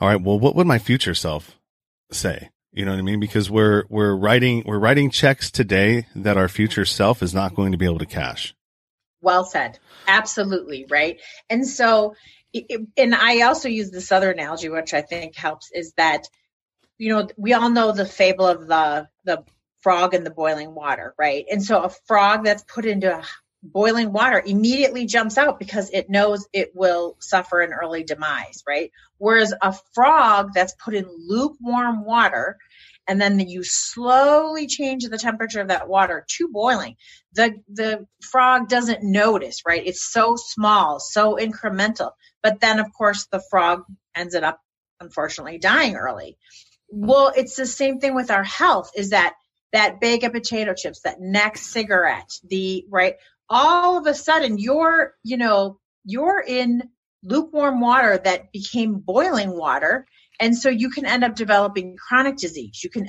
All 0.00 0.08
right. 0.08 0.20
Well, 0.20 0.40
what 0.40 0.56
would 0.56 0.66
my 0.66 0.78
future 0.78 1.14
self 1.14 1.58
say? 2.10 2.48
You 2.74 2.84
know 2.84 2.90
what 2.90 2.98
I 2.98 3.02
mean? 3.02 3.20
Because 3.20 3.48
we're, 3.48 3.84
we're 3.88 4.16
writing, 4.16 4.64
we're 4.66 4.80
writing 4.80 5.08
checks 5.08 5.48
today 5.48 6.08
that 6.16 6.36
our 6.36 6.48
future 6.48 6.84
self 6.84 7.22
is 7.22 7.32
not 7.32 7.54
going 7.54 7.70
to 7.70 7.78
be 7.78 7.84
able 7.84 8.00
to 8.00 8.06
cash. 8.06 8.52
Well 9.22 9.44
said. 9.44 9.78
Absolutely. 10.08 10.84
Right. 10.90 11.20
And 11.48 11.64
so, 11.64 12.16
and 12.96 13.14
I 13.14 13.42
also 13.42 13.68
use 13.68 13.92
this 13.92 14.10
other 14.10 14.32
analogy, 14.32 14.68
which 14.68 14.92
I 14.92 15.02
think 15.02 15.36
helps 15.36 15.70
is 15.72 15.92
that, 15.96 16.24
you 16.98 17.14
know, 17.14 17.28
we 17.36 17.52
all 17.52 17.70
know 17.70 17.92
the 17.92 18.06
fable 18.06 18.46
of 18.46 18.66
the, 18.66 19.08
the 19.24 19.44
frog 19.80 20.12
in 20.12 20.24
the 20.24 20.30
boiling 20.30 20.74
water, 20.74 21.14
right? 21.16 21.44
And 21.48 21.62
so 21.62 21.82
a 21.82 21.90
frog 22.06 22.44
that's 22.44 22.64
put 22.64 22.86
into 22.86 23.22
boiling 23.64 24.12
water 24.12 24.42
immediately 24.44 25.06
jumps 25.06 25.38
out 25.38 25.58
because 25.58 25.90
it 25.90 26.10
knows 26.10 26.46
it 26.52 26.72
will 26.74 27.16
suffer 27.18 27.60
an 27.62 27.72
early 27.72 28.04
demise, 28.04 28.62
right? 28.66 28.92
Whereas 29.16 29.54
a 29.60 29.74
frog 29.94 30.50
that's 30.54 30.74
put 30.74 30.94
in 30.94 31.06
lukewarm 31.08 32.04
water 32.04 32.58
and 33.08 33.20
then 33.20 33.38
you 33.40 33.64
slowly 33.64 34.66
change 34.66 35.04
the 35.04 35.18
temperature 35.18 35.60
of 35.60 35.68
that 35.68 35.88
water 35.88 36.24
to 36.36 36.48
boiling, 36.48 36.96
the 37.32 37.54
the 37.68 38.06
frog 38.22 38.68
doesn't 38.68 39.02
notice, 39.02 39.62
right? 39.66 39.82
It's 39.84 40.12
so 40.12 40.36
small, 40.36 41.00
so 41.00 41.36
incremental. 41.36 42.12
But 42.42 42.60
then 42.60 42.78
of 42.78 42.92
course 42.92 43.26
the 43.30 43.42
frog 43.50 43.84
ends 44.14 44.34
up 44.34 44.60
unfortunately 45.00 45.58
dying 45.58 45.96
early. 45.96 46.36
Well, 46.88 47.32
it's 47.34 47.56
the 47.56 47.66
same 47.66 47.98
thing 47.98 48.14
with 48.14 48.30
our 48.30 48.44
health 48.44 48.90
is 48.94 49.10
that 49.10 49.34
that 49.72 50.00
bag 50.00 50.22
of 50.22 50.32
potato 50.32 50.72
chips, 50.72 51.00
that 51.00 51.20
next 51.20 51.72
cigarette, 51.72 52.30
the 52.48 52.84
right 52.88 53.16
all 53.48 53.98
of 53.98 54.06
a 54.06 54.14
sudden 54.14 54.58
you're, 54.58 55.14
you 55.22 55.36
know, 55.36 55.78
you're 56.04 56.42
in 56.46 56.82
lukewarm 57.22 57.80
water 57.80 58.20
that 58.22 58.52
became 58.52 58.94
boiling 58.94 59.56
water. 59.56 60.06
And 60.40 60.56
so 60.56 60.68
you 60.68 60.90
can 60.90 61.06
end 61.06 61.24
up 61.24 61.34
developing 61.34 61.96
chronic 61.96 62.36
disease. 62.36 62.82
You 62.82 62.90
can 62.90 63.08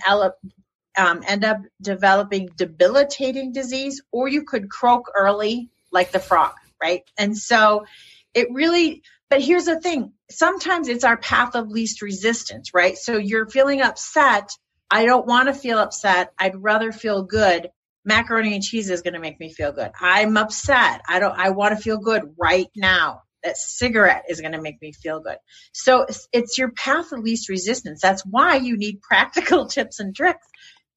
um, 0.98 1.24
end 1.28 1.44
up 1.44 1.60
developing 1.82 2.50
debilitating 2.56 3.52
disease, 3.52 4.02
or 4.12 4.28
you 4.28 4.44
could 4.44 4.70
croak 4.70 5.12
early 5.16 5.70
like 5.92 6.12
the 6.12 6.20
frog, 6.20 6.54
right? 6.82 7.02
And 7.18 7.38
so 7.38 7.86
it 8.34 8.48
really, 8.52 9.02
but 9.30 9.42
here's 9.42 9.66
the 9.66 9.80
thing 9.80 10.14
sometimes 10.30 10.88
it's 10.88 11.04
our 11.04 11.18
path 11.18 11.56
of 11.56 11.70
least 11.70 12.02
resistance, 12.02 12.74
right? 12.74 12.98
So 12.98 13.18
you're 13.18 13.48
feeling 13.48 13.82
upset. 13.82 14.50
I 14.90 15.06
don't 15.06 15.26
want 15.26 15.48
to 15.48 15.54
feel 15.54 15.80
upset. 15.80 16.32
I'd 16.38 16.62
rather 16.62 16.92
feel 16.92 17.24
good 17.24 17.70
macaroni 18.06 18.54
and 18.54 18.64
cheese 18.64 18.90
is 18.90 19.02
going 19.02 19.16
to 19.16 19.20
make 19.20 19.40
me 19.40 19.52
feel 19.52 19.72
good. 19.72 19.92
I'm 20.00 20.38
upset. 20.38 21.02
I 21.08 21.20
don't, 21.20 21.38
I 21.38 21.50
want 21.50 21.76
to 21.76 21.84
feel 21.84 21.98
good 21.98 22.36
right 22.40 22.70
now. 22.76 23.22
That 23.44 23.58
cigarette 23.58 24.26
is 24.30 24.42
going 24.42 24.54
to 24.54 24.62
make 24.62 24.82
me 24.82 24.92
feel 24.92 25.20
good. 25.20 25.38
So 25.72 26.02
it's, 26.04 26.28
it's 26.32 26.58
your 26.58 26.72
path 26.72 27.12
of 27.12 27.20
least 27.20 27.50
resistance. 27.50 28.02
That's 28.02 28.26
why 28.26 28.56
you 28.56 28.78
need 28.78 29.02
practical 29.02 29.66
tips 29.68 30.00
and 30.00 30.16
tricks 30.16 30.48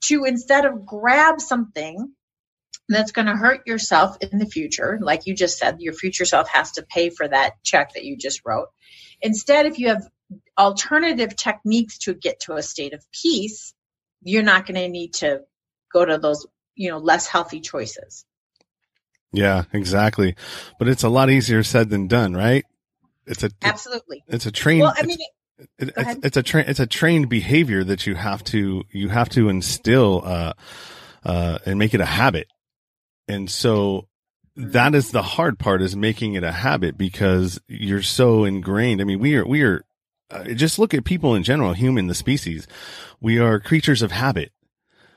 to 0.05 0.25
instead 0.25 0.64
of 0.64 0.87
grab 0.87 1.40
something 1.40 2.12
that's 2.88 3.12
going 3.12 3.27
to 3.27 3.37
hurt 3.37 3.66
yourself 3.66 4.16
in 4.21 4.38
the 4.38 4.47
future, 4.47 4.99
like 5.03 5.27
you 5.27 5.35
just 5.35 5.59
said, 5.59 5.81
your 5.81 5.92
future 5.92 6.25
self 6.25 6.49
has 6.49 6.73
to 6.73 6.83
pay 6.83 7.11
for 7.11 7.29
that 7.29 7.62
check 7.62 7.92
that 7.94 8.05
you 8.05 8.16
just 8.16 8.40
wrote. 8.47 8.68
Instead, 9.21 9.66
if 9.66 9.79
you 9.79 9.88
have 9.88 10.09
alternative 10.59 11.37
techniques 11.37 11.99
to 11.99 12.14
get 12.14 12.40
to 12.40 12.55
a 12.55 12.62
state 12.62 12.94
of 12.94 13.05
peace, 13.12 13.75
you're 14.23 14.42
not 14.42 14.66
going 14.66 14.81
to 14.81 14.88
need 14.88 15.14
to 15.14 15.40
go 15.92 16.05
to 16.05 16.18
those 16.18 16.47
you 16.79 16.88
know 16.88 16.99
less 16.99 17.27
healthy 17.27 17.61
choices. 17.61 18.25
Yeah 19.33 19.64
exactly. 19.73 20.37
But 20.79 20.88
it's 20.88 21.03
a 21.03 21.09
lot 21.11 21.29
easier 21.29 21.62
said 21.62 21.91
than 21.91 22.07
done 22.07 22.35
right? 22.35 22.64
It's 23.27 23.43
a 23.43 23.51
absolutely. 23.61 24.25
it's 24.27 24.47
a 24.47 24.51
trained 24.51 24.83
well 24.83 24.95
i 24.97 25.03
mean 25.03 25.19
it, 25.59 25.93
it's, 25.97 26.25
it's, 26.25 26.37
a 26.38 26.43
train 26.43 26.64
it's 26.67 26.81
a 26.81 26.87
trained 26.87 27.29
behavior 27.29 27.85
that 27.85 28.07
you 28.07 28.14
have 28.14 28.43
to 28.45 28.85
you 28.91 29.11
have 29.11 29.29
to 29.31 29.51
instill 29.51 30.23
uh 30.25 30.53
uh 31.25 31.59
and 31.67 31.79
make 31.79 31.93
it 31.93 32.01
a 32.01 32.07
habit. 32.07 32.47
And 33.27 33.51
so 33.51 34.09
that 34.57 34.95
is 34.95 35.11
the 35.11 35.23
hard 35.23 35.59
part 35.59 35.83
is 35.83 35.95
making 35.95 36.35
it 36.35 36.43
a 36.43 36.53
habit 36.53 36.97
because 36.97 37.61
you're 37.69 38.03
so 38.03 38.45
ingrained. 38.45 39.03
I 39.03 39.05
mean 39.05 39.19
we 39.19 39.37
are 39.37 39.47
we 39.47 39.62
are 39.62 39.85
uh, 40.31 40.45
just 40.45 40.79
look 40.79 40.95
at 40.95 41.05
people 41.05 41.35
in 41.35 41.43
general 41.43 41.73
human 41.75 42.07
the 42.07 42.14
species. 42.14 42.67
We 43.21 43.38
are 43.38 43.61
creatures 43.61 44.01
of 44.01 44.12
habit 44.12 44.53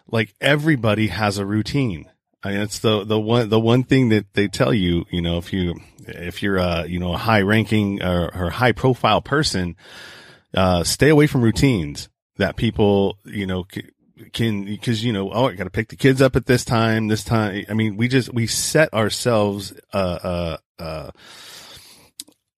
like 0.08 0.34
everybody 0.40 1.08
has 1.08 1.38
a 1.38 1.46
routine. 1.46 2.06
I 2.44 2.52
mean, 2.52 2.62
it's 2.62 2.80
the, 2.80 3.04
the 3.04 3.20
one, 3.20 3.50
the 3.50 3.60
one 3.60 3.84
thing 3.84 4.10
that 4.10 4.34
they 4.34 4.48
tell 4.48 4.74
you, 4.74 5.06
you 5.12 5.22
know, 5.22 5.38
if 5.38 5.54
you, 5.54 5.76
if 6.08 6.42
you're 6.42 6.58
a, 6.58 6.86
you 6.88 7.00
know, 7.00 7.14
a 7.14 7.18
high 7.18 7.42
ranking 7.42 8.02
or, 8.02 8.36
or 8.36 8.50
high 8.50 8.72
profile 8.72 9.22
person, 9.22 9.76
uh, 10.56 10.84
stay 10.84 11.10
away 11.10 11.28
from 11.28 11.44
routines 11.44 12.10
that 12.38 12.56
people, 12.56 13.18
you 13.26 13.46
know, 13.46 13.66
can, 14.34 14.66
because, 14.66 15.04
you 15.04 15.14
know, 15.14 15.32
oh, 15.32 15.50
I 15.50 15.54
got 15.54 15.66
to 15.66 15.70
pick 15.70 15.90
the 15.90 15.96
kids 15.96 16.22
up 16.22 16.36
at 16.36 16.48
this 16.48 16.66
time, 16.66 17.08
this 17.08 17.24
time. 17.24 17.66
I 17.70 17.74
mean, 17.74 17.96
we 17.96 18.08
just, 18.08 18.34
we 18.34 18.48
set 18.48 18.92
ourselves, 18.94 19.74
uh, 19.94 19.98
uh, 19.98 20.58
uh, 20.80 21.12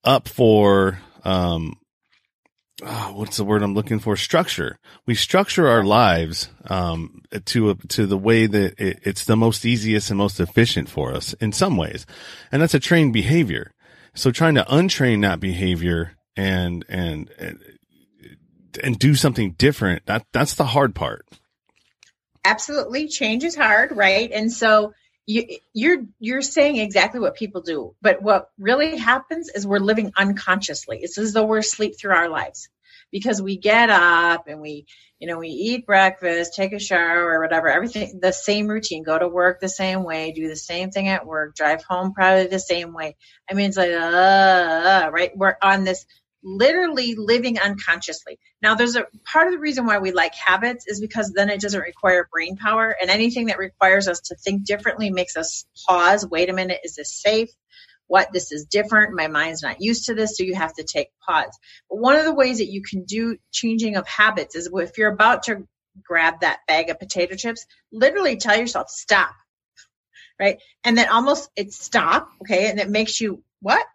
up 0.06 0.30
for, 0.30 1.00
um, 1.26 1.78
oh, 2.86 3.14
what's 3.16 3.38
the 3.38 3.44
word 3.44 3.64
I'm 3.64 3.74
looking 3.74 4.00
for? 4.00 4.16
Structure. 4.16 4.78
We 5.06 5.16
structure 5.16 5.68
our 5.68 5.84
lives 5.84 6.50
um, 6.68 7.22
to 7.46 7.72
a, 7.72 7.76
to 7.76 8.06
the 8.06 8.18
way 8.18 8.46
that 8.46 8.80
it, 8.80 9.00
it's 9.04 9.26
the 9.26 9.36
most 9.36 9.66
easiest 9.66 10.10
and 10.10 10.18
most 10.18 10.40
efficient 10.40 10.90
for 10.90 11.14
us 11.14 11.34
in 11.34 11.52
some 11.52 11.78
ways, 11.78 12.06
and 12.52 12.62
that's 12.62 12.74
a 12.74 12.80
trained 12.80 13.14
behavior. 13.14 13.72
So 14.16 14.32
trying 14.32 14.56
to 14.56 14.66
untrain 14.66 15.22
that 15.22 15.40
behavior 15.40 16.14
and 16.36 16.86
and 16.88 17.30
and, 17.38 17.60
and 18.84 19.00
do 19.00 19.16
something 19.16 19.54
different 19.54 20.06
that 20.06 20.26
that's 20.32 20.56
the 20.56 20.66
hard 20.66 20.96
part. 20.96 21.26
Absolutely, 22.46 23.08
change 23.08 23.44
is 23.44 23.56
hard, 23.56 23.96
right? 23.96 24.30
And 24.32 24.52
so 24.52 24.94
you, 25.26 25.58
you're 25.74 26.04
you're 26.20 26.42
saying 26.42 26.78
exactly 26.78 27.20
what 27.20 27.36
people 27.36 27.62
do, 27.62 27.96
but 28.02 28.22
what 28.22 28.50
really 28.58 28.98
happens 28.98 29.50
is 29.50 29.66
we're 29.66 29.80
living 29.80 30.12
unconsciously. 30.18 31.00
It's 31.02 31.18
as 31.18 31.34
though 31.34 31.46
we're 31.46 31.60
asleep 31.60 31.96
through 31.98 32.14
our 32.14 32.30
lives 32.30 32.70
because 33.12 33.42
we 33.42 33.58
get 33.58 33.90
up 33.90 34.48
and 34.48 34.60
we, 34.60 34.86
you 35.20 35.28
know, 35.28 35.38
we 35.38 35.50
eat 35.50 35.86
breakfast, 35.86 36.56
take 36.56 36.74
a 36.74 36.80
shower 36.80 37.26
or 37.26 37.42
whatever, 37.42 37.70
everything, 37.70 38.20
the 38.22 38.34
same 38.34 38.68
routine, 38.68 39.04
go 39.04 39.18
to 39.18 39.28
work 39.28 39.60
the 39.60 39.70
same 39.70 40.04
way, 40.04 40.32
do 40.32 40.48
the 40.50 40.56
same 40.56 40.90
thing 40.90 41.08
at 41.08 41.26
work, 41.26 41.56
drive 41.56 41.84
home 41.84 42.14
probably 42.14 42.48
the 42.48 42.60
same 42.60 42.92
way. 42.92 43.16
I 43.50 43.54
mean, 43.54 43.70
it's 43.70 43.78
like, 43.78 43.92
uh, 43.92 45.10
right? 45.14 45.32
We're 45.38 45.56
on 45.62 45.84
this 45.84 46.06
literally 46.44 47.16
living 47.16 47.60
unconsciously. 47.60 48.40
Now, 48.62 48.76
there's 48.76 48.96
a 48.96 49.06
part 49.26 49.48
of 49.48 49.54
the 49.54 49.60
reason 49.60 49.86
why 49.86 50.00
we 50.00 50.12
like 50.12 50.36
habits 50.36 50.86
is 50.88 51.00
because 51.00 51.32
then 51.32 51.50
it 51.50 51.62
doesn't 51.62 51.80
require 51.80 52.28
brain 52.32 52.58
power, 52.58 52.96
and 53.00 53.10
anything 53.10 53.48
that 53.48 53.58
requires 53.58 54.08
us 54.08 54.20
to 54.22 54.36
think 54.36 54.66
differently 54.66 55.10
makes 55.10 55.38
us 55.38 55.66
pause. 55.88 56.28
Wait 56.28 56.50
a 56.50 56.54
minute, 56.54 56.82
is 56.84 56.96
this 56.96 57.12
safe? 57.12 57.50
What 58.08 58.34
this 58.34 58.52
is 58.52 58.66
different. 58.66 59.16
My 59.16 59.28
mind's 59.28 59.64
not 59.64 59.82
used 59.82 60.06
to 60.06 60.14
this, 60.14 60.38
so 60.38 60.44
you 60.44 60.56
have 60.56 60.74
to 60.76 60.84
take 60.84 61.08
pause. 61.26 61.58
But 61.90 62.00
one 62.00 62.18
of 62.18 62.26
the 62.26 62.34
ways 62.34 62.58
that 62.58 62.70
you 62.70 62.84
can 62.84 63.06
do 63.06 63.38
changing 63.52 63.96
of 63.96 64.08
habits 64.08 64.56
is 64.56 64.70
if 64.74 64.98
you're 64.98 65.14
about 65.14 65.44
to 65.44 65.68
grab 66.04 66.42
that 66.42 66.60
bag 66.68 66.90
of 66.90 67.00
potato 67.00 67.36
chips, 67.36 67.66
literally 67.92 68.38
tell 68.38 68.58
yourself, 68.58 68.90
stop. 68.90 69.34
Right. 70.40 70.58
And 70.84 70.98
then 70.98 71.10
almost 71.10 71.50
it 71.56 71.72
stop. 71.74 72.30
Okay. 72.42 72.70
And 72.70 72.80
it 72.80 72.90
makes 72.90 73.22
you 73.22 73.44
what? 73.62 73.86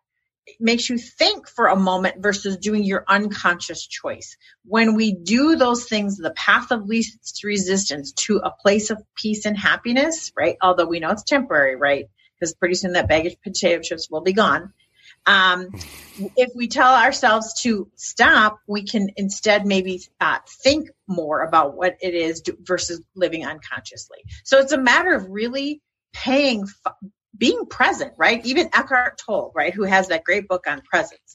Makes 0.60 0.88
you 0.88 0.98
think 0.98 1.48
for 1.48 1.66
a 1.66 1.76
moment 1.76 2.22
versus 2.22 2.56
doing 2.56 2.84
your 2.84 3.04
unconscious 3.08 3.86
choice. 3.86 4.36
When 4.64 4.94
we 4.94 5.12
do 5.12 5.56
those 5.56 5.84
things, 5.88 6.16
the 6.16 6.30
path 6.32 6.70
of 6.70 6.86
least 6.86 7.42
resistance 7.44 8.12
to 8.12 8.38
a 8.38 8.50
place 8.50 8.90
of 8.90 9.02
peace 9.14 9.46
and 9.46 9.56
happiness, 9.56 10.32
right? 10.36 10.56
Although 10.62 10.86
we 10.86 11.00
know 11.00 11.10
it's 11.10 11.24
temporary, 11.24 11.76
right? 11.76 12.06
Because 12.34 12.54
pretty 12.54 12.74
soon 12.74 12.92
that 12.92 13.08
bag 13.08 13.26
of 13.26 13.40
potato 13.42 13.82
chips 13.82 14.08
will 14.10 14.22
be 14.22 14.32
gone. 14.32 14.72
Um, 15.26 15.68
if 16.36 16.52
we 16.54 16.68
tell 16.68 16.94
ourselves 16.94 17.60
to 17.62 17.90
stop, 17.96 18.60
we 18.66 18.84
can 18.84 19.10
instead 19.16 19.66
maybe 19.66 20.02
uh, 20.20 20.38
think 20.62 20.88
more 21.06 21.42
about 21.42 21.76
what 21.76 21.96
it 22.00 22.14
is 22.14 22.42
versus 22.62 23.02
living 23.14 23.44
unconsciously. 23.44 24.18
So 24.44 24.58
it's 24.58 24.72
a 24.72 24.78
matter 24.78 25.12
of 25.12 25.28
really 25.28 25.82
paying 26.12 26.66
being 27.38 27.66
present, 27.66 28.12
right? 28.18 28.44
Even 28.44 28.70
Eckhart 28.74 29.18
Tolle, 29.24 29.52
right, 29.54 29.72
who 29.72 29.84
has 29.84 30.08
that 30.08 30.24
great 30.24 30.48
book 30.48 30.64
on 30.66 30.82
presence. 30.82 31.34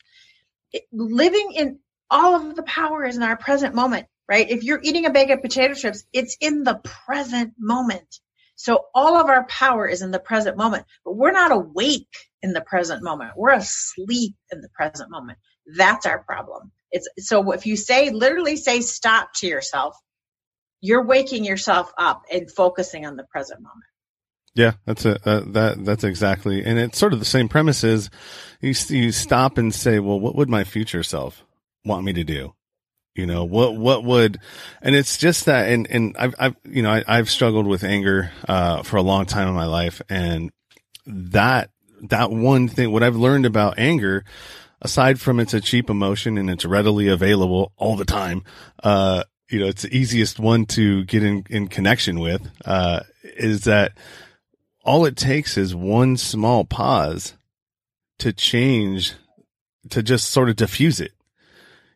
It, 0.71 0.83
living 0.91 1.53
in 1.55 1.79
all 2.09 2.35
of 2.35 2.55
the 2.55 2.63
power 2.63 3.05
is 3.05 3.15
in 3.17 3.23
our 3.23 3.37
present 3.37 3.73
moment, 3.73 4.07
right? 4.29 4.49
If 4.49 4.63
you're 4.63 4.81
eating 4.83 5.05
a 5.05 5.11
bag 5.11 5.31
of 5.31 5.41
potato 5.41 5.73
chips, 5.73 6.05
it's 6.13 6.37
in 6.41 6.63
the 6.63 6.81
present 6.83 7.53
moment. 7.57 8.19
So 8.55 8.85
all 8.93 9.15
of 9.19 9.27
our 9.27 9.45
power 9.45 9.87
is 9.87 10.01
in 10.01 10.11
the 10.11 10.19
present 10.19 10.57
moment, 10.57 10.85
but 11.03 11.15
we're 11.15 11.31
not 11.31 11.51
awake 11.51 12.15
in 12.41 12.53
the 12.53 12.61
present 12.61 13.03
moment. 13.03 13.31
We're 13.35 13.53
asleep 13.53 14.35
in 14.51 14.61
the 14.61 14.69
present 14.69 15.09
moment. 15.09 15.39
That's 15.65 16.05
our 16.05 16.19
problem. 16.19 16.71
It's 16.91 17.07
so 17.17 17.51
if 17.51 17.65
you 17.65 17.75
say 17.75 18.11
literally 18.11 18.57
say 18.57 18.81
stop 18.81 19.29
to 19.37 19.47
yourself, 19.47 19.97
you're 20.81 21.05
waking 21.05 21.45
yourself 21.45 21.91
up 21.97 22.23
and 22.31 22.51
focusing 22.51 23.05
on 23.05 23.15
the 23.15 23.23
present 23.23 23.61
moment. 23.61 23.85
Yeah, 24.55 24.73
that's 24.85 25.05
a 25.05 25.17
uh, 25.27 25.41
that 25.47 25.83
that's 25.83 26.03
exactly, 26.03 26.63
and 26.63 26.77
it's 26.77 26.99
sort 26.99 27.13
of 27.13 27.19
the 27.19 27.25
same 27.25 27.49
premise. 27.49 27.83
Is 27.83 28.09
you 28.61 28.73
you 28.89 29.11
stop 29.11 29.57
and 29.57 29.73
say, 29.73 29.99
well, 29.99 30.19
what 30.19 30.35
would 30.35 30.49
my 30.49 30.63
future 30.63 31.01
self 31.01 31.43
want 31.85 32.05
me 32.05 32.13
to 32.13 32.23
do? 32.23 32.53
You 33.15 33.25
know, 33.25 33.45
what 33.45 33.75
what 33.75 34.03
would, 34.03 34.39
and 34.81 34.95
it's 34.95 35.17
just 35.17 35.45
that, 35.45 35.69
and 35.69 35.87
and 35.89 36.15
I've 36.17 36.35
I've 36.37 36.55
you 36.65 36.83
know 36.83 36.91
I, 36.91 37.03
I've 37.07 37.31
struggled 37.31 37.65
with 37.65 37.83
anger 37.83 38.31
uh, 38.47 38.83
for 38.83 38.97
a 38.97 39.01
long 39.01 39.25
time 39.25 39.47
in 39.47 39.55
my 39.55 39.65
life, 39.65 40.01
and 40.07 40.51
that 41.07 41.71
that 42.09 42.31
one 42.31 42.67
thing, 42.67 42.91
what 42.91 43.01
I've 43.03 43.15
learned 43.15 43.47
about 43.47 43.79
anger, 43.79 44.23
aside 44.81 45.19
from 45.19 45.39
it's 45.39 45.53
a 45.53 45.61
cheap 45.61 45.89
emotion 45.89 46.37
and 46.37 46.49
it's 46.49 46.65
readily 46.65 47.07
available 47.07 47.71
all 47.77 47.95
the 47.95 48.05
time, 48.05 48.43
uh, 48.83 49.23
you 49.49 49.59
know, 49.59 49.67
it's 49.67 49.83
the 49.83 49.95
easiest 49.95 50.39
one 50.39 50.65
to 50.67 51.03
get 51.05 51.23
in 51.23 51.43
in 51.49 51.67
connection 51.67 52.19
with, 52.19 52.47
uh, 52.65 53.01
is 53.23 53.63
that 53.63 53.93
all 54.83 55.05
it 55.05 55.15
takes 55.15 55.57
is 55.57 55.73
one 55.73 56.17
small 56.17 56.65
pause 56.65 57.35
to 58.19 58.33
change, 58.33 59.13
to 59.89 60.03
just 60.03 60.29
sort 60.29 60.49
of 60.49 60.55
diffuse 60.55 60.99
it. 60.99 61.13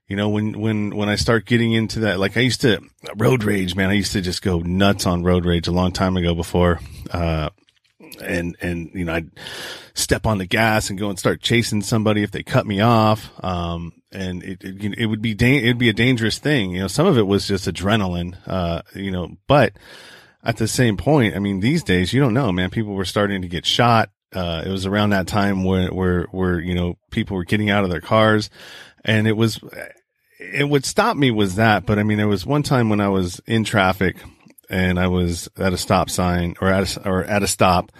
You 0.08 0.16
know, 0.16 0.30
when, 0.30 0.58
when, 0.58 0.96
when 0.96 1.10
I 1.10 1.16
start 1.16 1.46
getting 1.46 1.74
into 1.74 2.00
that, 2.02 2.18
like 2.18 2.38
I 2.38 2.40
used 2.40 2.62
to 2.62 2.82
road 3.18 3.44
rage, 3.44 3.76
man, 3.76 3.90
I 3.90 3.94
used 3.94 4.14
to 4.14 4.22
just 4.22 4.42
go 4.42 4.60
nuts 4.60 5.06
on 5.06 5.24
road 5.24 5.46
rage 5.46 5.68
a 5.68 5.74
long 5.74 5.92
time 5.92 6.16
ago 6.16 6.34
before, 6.34 6.80
uh, 7.12 7.50
and, 8.24 8.56
and, 8.62 8.90
you 8.94 9.04
know, 9.04 9.16
I'd 9.16 9.32
step 9.94 10.26
on 10.26 10.38
the 10.38 10.46
gas 10.46 10.90
and 10.90 10.98
go 10.98 11.10
and 11.10 11.20
start 11.20 11.42
chasing 11.42 11.82
somebody 11.82 12.24
if 12.24 12.32
they 12.32 12.42
cut 12.42 12.66
me 12.66 12.80
off. 12.80 13.32
Um, 13.44 14.02
and 14.14 14.44
it, 14.44 14.64
it, 14.64 14.98
it 14.98 15.06
would 15.08 15.22
be, 15.22 15.34
da- 15.34 15.58
it'd 15.58 15.78
be 15.78 15.90
a 15.90 15.94
dangerous 15.94 16.40
thing. 16.40 16.72
You 16.72 16.80
know, 16.80 16.88
some 16.88 17.06
of 17.06 17.18
it 17.18 17.28
was 17.28 17.46
just 17.46 17.68
adrenaline, 17.68 18.38
uh, 18.48 18.84
you 18.96 19.12
know, 19.12 19.36
but, 19.46 19.74
at 20.44 20.58
the 20.58 20.68
same 20.68 20.98
point, 20.98 21.36
I 21.36 21.40
mean, 21.40 21.60
these 21.60 21.84
days 21.84 22.14
you 22.14 22.20
don't 22.20 22.34
know, 22.34 22.52
man. 22.52 22.70
People 22.70 22.94
were 22.94 23.06
starting 23.06 23.42
to 23.42 23.48
get 23.48 23.66
shot. 23.66 24.10
Uh, 24.34 24.64
it 24.66 24.70
was 24.70 24.86
around 24.86 25.12
that 25.12 25.28
time 25.28 25.64
where, 25.64 25.90
where, 25.90 26.24
where, 26.32 26.60
you 26.60 26.76
know, 26.76 26.98
people 27.12 27.38
were 27.38 27.46
getting 27.46 27.70
out 27.70 27.84
of 27.84 27.90
their 27.90 28.02
cars 28.02 28.50
and 29.04 29.28
it 29.28 29.38
was, 29.38 29.60
it 30.40 30.68
would 30.68 30.86
stop 30.86 31.16
me 31.16 31.32
was 31.32 31.56
that. 31.56 31.86
But 31.86 31.98
I 31.98 32.04
mean, 32.04 32.18
there 32.18 32.28
was 32.28 32.46
one 32.46 32.64
time 32.64 32.90
when 32.90 33.00
I 33.00 33.08
was 33.10 33.42
in 33.48 33.64
traffic 33.64 34.18
and 34.70 35.00
I 35.00 35.08
was 35.08 35.50
at 35.58 35.74
a 35.74 35.78
stop 35.78 36.10
sign 36.10 36.56
or 36.60 36.68
at 36.68 36.98
a, 36.98 37.10
or 37.10 37.24
at 37.24 37.44
a 37.44 37.48
stop 37.48 37.92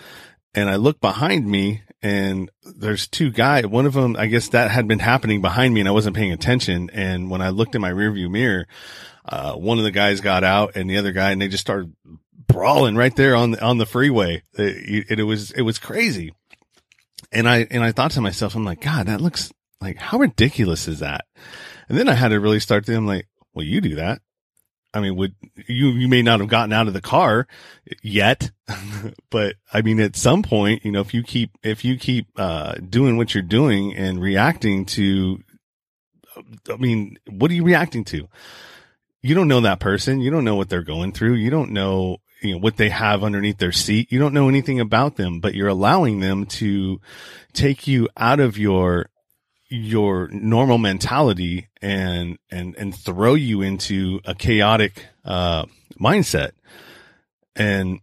and 0.54 0.70
I 0.70 0.76
looked 0.76 1.02
behind 1.02 1.48
me 1.48 1.84
and 2.02 2.52
there's 2.64 3.08
two 3.08 3.32
guys. 3.32 3.66
One 3.66 3.86
of 3.86 3.94
them, 3.94 4.16
I 4.18 4.28
guess 4.28 4.50
that 4.50 4.70
had 4.70 4.88
been 4.88 5.00
happening 5.00 5.42
behind 5.42 5.74
me 5.74 5.82
and 5.82 5.90
I 5.90 5.94
wasn't 5.94 6.16
paying 6.16 6.32
attention. 6.32 6.90
And 6.94 7.30
when 7.30 7.42
I 7.42 7.50
looked 7.50 7.76
in 7.76 7.82
my 7.82 7.92
rearview 7.92 8.30
mirror, 8.30 8.68
uh, 9.26 9.54
one 9.54 9.78
of 9.78 9.84
the 9.84 9.92
guys 9.92 10.22
got 10.22 10.44
out 10.44 10.76
and 10.76 10.90
the 10.90 10.98
other 10.98 11.12
guy 11.12 11.32
and 11.32 11.42
they 11.42 11.48
just 11.48 11.62
started 11.62 11.94
brawling 12.48 12.96
right 12.96 13.16
there 13.16 13.36
on 13.36 13.52
the, 13.52 13.64
on 13.64 13.78
the 13.78 13.86
freeway. 13.86 14.44
It, 14.54 15.20
it, 15.20 15.24
was, 15.24 15.52
it 15.52 15.62
was 15.62 15.80
crazy. 15.80 16.34
And 17.32 17.48
I, 17.48 17.68
and 17.70 17.84
I 17.84 17.92
thought 17.92 18.12
to 18.12 18.22
myself, 18.22 18.56
I'm 18.56 18.66
like, 18.66 18.82
God, 18.82 19.08
that 19.08 19.22
looks 19.22 19.52
like, 19.82 19.98
how 19.98 20.18
ridiculous 20.18 20.88
is 20.88 21.00
that? 21.00 21.26
And 21.90 21.98
then 21.98 22.10
I 22.10 22.14
had 22.14 22.30
to 22.30 22.40
really 22.40 22.60
start 22.60 22.86
to, 22.86 22.96
I'm 22.96 23.08
like, 23.08 23.28
well, 23.54 23.66
you 23.66 23.82
do 23.82 23.96
that. 23.96 24.22
I 24.94 25.02
mean, 25.02 25.16
would 25.18 25.36
you, 25.68 25.90
you 25.90 26.08
may 26.08 26.22
not 26.22 26.40
have 26.40 26.50
gotten 26.50 26.74
out 26.74 26.88
of 26.88 26.94
the 26.94 27.02
car 27.02 27.48
yet, 28.02 28.52
but 29.30 29.56
I 29.72 29.82
mean, 29.82 30.00
at 30.00 30.16
some 30.16 30.42
point, 30.42 30.86
you 30.86 30.92
know, 30.92 31.02
if 31.02 31.14
you 31.14 31.24
keep, 31.24 31.52
if 31.62 31.84
you 31.86 31.98
keep, 31.98 32.28
uh, 32.38 32.76
doing 32.76 33.18
what 33.18 33.34
you're 33.34 33.44
doing 33.44 33.94
and 33.96 34.22
reacting 34.22 34.86
to, 34.86 35.44
I 36.72 36.78
mean, 36.78 37.18
what 37.30 37.52
are 37.52 37.54
you 37.54 37.64
reacting 37.64 38.06
to? 38.06 38.28
You 39.22 39.36
don't 39.36 39.48
know 39.48 39.62
that 39.62 39.80
person. 39.80 40.22
You 40.22 40.32
don't 40.32 40.46
know 40.46 40.56
what 40.56 40.70
they're 40.70 40.84
going 40.84 41.12
through. 41.12 41.34
You 41.34 41.50
don't 41.50 41.72
know 41.72 42.18
you 42.42 42.54
know, 42.54 42.60
what 42.60 42.78
they 42.78 42.90
have 42.90 43.24
underneath 43.24 43.58
their 43.58 43.72
seat. 43.72 44.12
You 44.12 44.20
don't 44.20 44.34
know 44.34 44.50
anything 44.50 44.80
about 44.80 45.16
them, 45.16 45.40
but 45.40 45.56
you're 45.56 45.68
allowing 45.68 46.20
them 46.20 46.46
to 46.46 47.02
take 47.54 47.88
you 47.88 48.10
out 48.18 48.40
of 48.40 48.58
your, 48.58 49.10
your 49.70 50.28
normal 50.30 50.78
mentality 50.78 51.70
and, 51.82 52.38
and, 52.52 52.76
and 52.78 52.96
throw 52.96 53.34
you 53.34 53.62
into 53.62 54.22
a 54.26 54.36
chaotic, 54.36 55.06
uh, 55.26 55.66
mindset. 56.00 56.52
And 57.56 58.00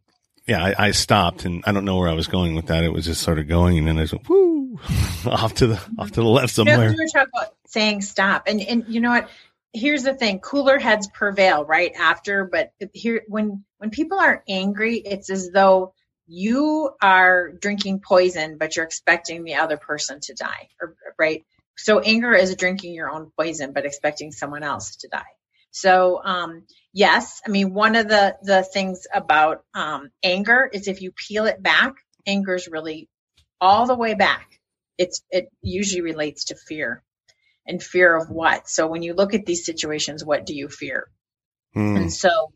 yeah, 0.46 0.62
I, 0.62 0.86
I, 0.86 0.90
stopped 0.90 1.44
and 1.44 1.62
I 1.66 1.72
don't 1.72 1.84
know 1.84 1.96
where 1.96 2.08
I 2.08 2.14
was 2.14 2.26
going 2.26 2.54
with 2.54 2.66
that. 2.66 2.84
It 2.84 2.92
was 2.92 3.06
just 3.06 3.22
sort 3.22 3.38
of 3.38 3.48
going 3.48 3.78
and 3.78 3.86
then 3.86 3.98
I 3.98 4.02
was 4.02 4.14
whoo 4.28 4.78
off 5.26 5.54
to 5.54 5.68
the, 5.68 5.80
off 5.98 6.10
to 6.10 6.20
the 6.20 6.28
left 6.28 6.52
somewhere. 6.52 6.90
You 6.90 6.96
were 6.96 7.06
talking 7.06 7.32
about 7.34 7.54
saying 7.66 8.02
stop 8.02 8.44
and, 8.46 8.60
and 8.60 8.84
you 8.88 9.00
know 9.00 9.10
what? 9.10 9.30
here's 9.74 10.04
the 10.04 10.14
thing 10.14 10.38
cooler 10.38 10.78
heads 10.78 11.08
prevail 11.08 11.64
right 11.64 11.92
after 11.98 12.44
but 12.44 12.72
here 12.92 13.22
when 13.28 13.64
when 13.84 13.90
people 13.90 14.18
are 14.18 14.42
angry 14.48 14.96
it's 14.96 15.28
as 15.28 15.50
though 15.50 15.92
you 16.26 16.90
are 17.02 17.52
drinking 17.52 18.00
poison 18.00 18.56
but 18.58 18.74
you're 18.74 18.84
expecting 18.84 19.44
the 19.44 19.56
other 19.56 19.76
person 19.76 20.20
to 20.20 20.32
die 20.32 20.68
or, 20.80 20.96
right 21.18 21.44
so 21.76 22.00
anger 22.00 22.32
is 22.32 22.56
drinking 22.56 22.94
your 22.94 23.10
own 23.10 23.30
poison 23.38 23.74
but 23.74 23.84
expecting 23.84 24.32
someone 24.32 24.62
else 24.62 24.96
to 24.96 25.08
die 25.08 25.34
so 25.70 26.18
um, 26.24 26.62
yes 26.94 27.42
i 27.46 27.50
mean 27.50 27.74
one 27.74 27.94
of 27.94 28.08
the 28.08 28.34
the 28.42 28.62
things 28.62 29.06
about 29.14 29.62
um, 29.74 30.10
anger 30.22 30.68
is 30.72 30.88
if 30.88 31.02
you 31.02 31.12
peel 31.12 31.44
it 31.44 31.62
back 31.62 31.92
anger 32.26 32.54
is 32.54 32.66
really 32.68 33.06
all 33.60 33.86
the 33.86 33.94
way 33.94 34.14
back 34.14 34.58
it's 34.96 35.20
it 35.30 35.50
usually 35.60 36.00
relates 36.00 36.44
to 36.46 36.56
fear 36.56 37.02
and 37.66 37.82
fear 37.82 38.14
of 38.14 38.28
what. 38.30 38.68
So 38.68 38.86
when 38.86 39.02
you 39.02 39.14
look 39.14 39.34
at 39.34 39.46
these 39.46 39.64
situations, 39.64 40.24
what 40.24 40.46
do 40.46 40.54
you 40.54 40.68
fear? 40.68 41.08
Mm. 41.74 41.96
And 41.96 42.12
so 42.12 42.52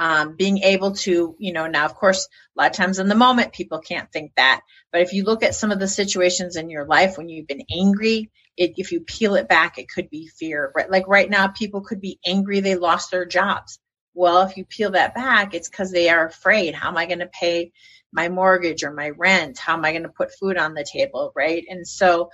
um, 0.00 0.34
being 0.34 0.62
able 0.62 0.92
to, 0.92 1.36
you 1.38 1.52
know, 1.52 1.66
now 1.66 1.84
of 1.84 1.94
course, 1.94 2.26
a 2.26 2.60
lot 2.62 2.70
of 2.70 2.76
times 2.76 2.98
in 2.98 3.08
the 3.08 3.14
moment, 3.14 3.52
people 3.52 3.80
can't 3.80 4.10
think 4.10 4.32
that. 4.36 4.62
But 4.90 5.02
if 5.02 5.12
you 5.12 5.24
look 5.24 5.42
at 5.42 5.54
some 5.54 5.72
of 5.72 5.78
the 5.78 5.86
situations 5.86 6.56
in 6.56 6.70
your 6.70 6.86
life 6.86 7.18
when 7.18 7.28
you've 7.28 7.46
been 7.46 7.66
angry, 7.70 8.30
it, 8.56 8.72
if 8.78 8.92
you 8.92 9.02
peel 9.02 9.34
it 9.34 9.46
back, 9.46 9.76
it 9.76 9.90
could 9.90 10.08
be 10.08 10.26
fear. 10.26 10.72
Right? 10.74 10.90
Like 10.90 11.06
right 11.06 11.28
now, 11.28 11.48
people 11.48 11.82
could 11.82 12.00
be 12.00 12.18
angry 12.26 12.60
they 12.60 12.76
lost 12.76 13.10
their 13.10 13.26
jobs. 13.26 13.78
Well, 14.14 14.40
if 14.40 14.56
you 14.56 14.64
peel 14.64 14.92
that 14.92 15.14
back, 15.14 15.52
it's 15.52 15.68
because 15.68 15.92
they 15.92 16.08
are 16.08 16.26
afraid. 16.26 16.74
How 16.74 16.88
am 16.88 16.96
I 16.96 17.04
going 17.04 17.18
to 17.18 17.26
pay 17.26 17.70
my 18.10 18.30
mortgage 18.30 18.82
or 18.84 18.94
my 18.94 19.10
rent? 19.10 19.58
How 19.58 19.74
am 19.74 19.84
I 19.84 19.92
going 19.92 20.04
to 20.04 20.08
put 20.08 20.32
food 20.32 20.56
on 20.56 20.72
the 20.72 20.86
table? 20.90 21.30
Right? 21.36 21.66
And 21.68 21.86
so 21.86 22.30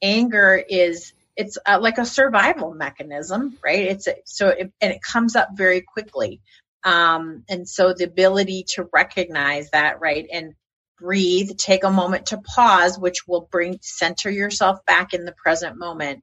anger 0.00 0.56
is 0.56 1.12
it's 1.36 1.58
uh, 1.66 1.78
like 1.80 1.98
a 1.98 2.06
survival 2.06 2.74
mechanism, 2.74 3.56
right? 3.62 3.86
It's 3.86 4.06
a, 4.06 4.14
so 4.24 4.48
it, 4.48 4.72
and 4.80 4.92
it 4.92 5.02
comes 5.02 5.36
up 5.36 5.50
very 5.54 5.82
quickly. 5.82 6.40
Um, 6.84 7.44
and 7.48 7.68
so 7.68 7.92
the 7.92 8.04
ability 8.04 8.64
to 8.70 8.88
recognize 8.92 9.70
that, 9.70 10.00
right, 10.00 10.26
and 10.32 10.54
breathe, 10.98 11.56
take 11.56 11.84
a 11.84 11.90
moment 11.90 12.26
to 12.26 12.38
pause, 12.38 12.98
which 12.98 13.26
will 13.26 13.48
bring 13.50 13.78
center 13.82 14.30
yourself 14.30 14.84
back 14.86 15.12
in 15.12 15.24
the 15.24 15.32
present 15.32 15.76
moment 15.76 16.22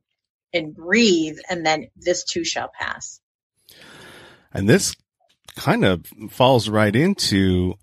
and 0.54 0.74
breathe, 0.74 1.38
and 1.50 1.66
then 1.66 1.88
this 1.96 2.24
too 2.24 2.44
shall 2.44 2.70
pass. 2.80 3.20
And 4.54 4.68
this 4.68 4.96
kind 5.56 5.84
of 5.84 6.06
falls 6.30 6.70
right 6.70 6.96
into, 6.96 7.76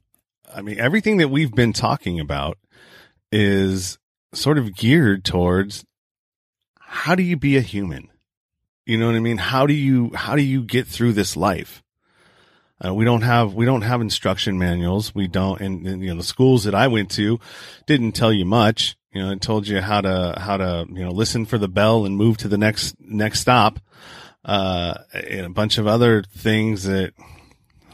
I 0.53 0.63
mean, 0.63 0.79
everything 0.79 1.19
that 1.19 1.29
we've 1.29 1.53
been 1.53 1.73
talking 1.73 2.21
about 2.21 2.59
is 3.31 3.99
sort 4.33 4.59
of 4.59 4.75
geared 4.75 5.25
towards 5.25 5.85
how 6.81 7.15
do 7.15 7.23
you 7.23 7.37
be 7.37 7.57
a 7.57 7.61
human? 7.61 8.09
You 8.87 8.99
know 8.99 9.07
what 9.07 9.17
I 9.17 9.21
mean? 9.21 9.39
How 9.39 9.67
do 9.67 9.75
you, 9.75 10.13
how 10.15 10.37
do 10.37 10.43
you 10.43 10.63
get 10.63 10.87
through 10.87 11.13
this 11.13 11.37
life? 11.37 11.84
Uh, 12.85 12.93
we 12.93 13.05
don't 13.05 13.23
have 13.23 13.55
we 13.55 13.65
don't 13.65 13.83
have 13.83 14.01
instruction 14.01 14.59
manuals. 14.59 15.15
We 15.15 15.29
don't, 15.29 15.61
and, 15.61 15.87
and, 15.87 16.03
you 16.03 16.11
know 16.11 16.17
the 16.17 16.25
schools 16.25 16.65
that 16.65 16.75
I 16.75 16.89
went 16.89 17.11
to 17.13 17.39
didn't 17.87 18.13
tell 18.13 18.33
you 18.33 18.45
much. 18.45 18.97
You 19.13 19.23
know, 19.23 19.31
it 19.31 19.41
told 19.41 19.69
you 19.69 19.81
how 19.81 20.01
to 20.01 20.35
how 20.39 20.57
to 20.57 20.87
you 20.89 21.05
know 21.05 21.11
listen 21.11 21.47
for 21.47 21.57
the 21.57 21.69
bell 21.69 22.05
and 22.05 22.17
move 22.17 22.37
to 22.39 22.49
the 22.49 22.59
next 22.59 22.97
next 22.99 23.41
stop, 23.41 23.79
uh, 24.45 24.95
and 25.13 25.47
a 25.47 25.51
bunch 25.51 25.79
of 25.79 25.87
other 25.87 26.23
things 26.23 26.85
that. 26.85 27.13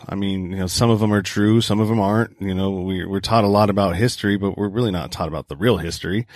I 0.08 0.14
mean, 0.14 0.50
you 0.50 0.56
know, 0.56 0.66
some 0.66 0.88
of 0.88 0.98
them 0.98 1.12
are 1.12 1.20
true, 1.20 1.60
some 1.60 1.78
of 1.78 1.88
them 1.88 2.00
aren't. 2.00 2.40
You 2.40 2.54
know, 2.54 2.70
we, 2.70 3.04
we're 3.04 3.20
taught 3.20 3.44
a 3.44 3.48
lot 3.48 3.68
about 3.68 3.96
history, 3.96 4.38
but 4.38 4.56
we're 4.56 4.70
really 4.70 4.90
not 4.90 5.12
taught 5.12 5.28
about 5.28 5.48
the 5.48 5.56
real 5.56 5.76
history. 5.76 6.26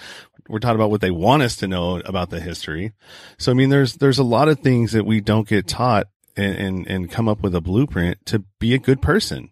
We're 0.51 0.59
taught 0.59 0.74
about 0.74 0.90
what 0.90 1.01
they 1.01 1.11
want 1.11 1.42
us 1.42 1.57
to 1.57 1.66
know 1.66 1.99
about 2.05 2.28
the 2.28 2.40
history. 2.40 2.92
So, 3.38 3.51
I 3.51 3.55
mean, 3.55 3.70
there's, 3.70 3.95
there's 3.95 4.18
a 4.18 4.22
lot 4.22 4.49
of 4.49 4.61
things 4.61 4.92
that 4.92 5.07
we 5.07 5.22
don't 5.22 5.49
get 5.49 5.66
taught 5.66 6.09
and, 6.37 6.57
and, 6.57 6.87
and 6.87 7.11
come 7.11 7.28
up 7.28 7.41
with 7.41 7.55
a 7.55 7.61
blueprint 7.61 8.24
to 8.26 8.45
be 8.59 8.74
a 8.74 8.78
good 8.78 9.01
person. 9.03 9.51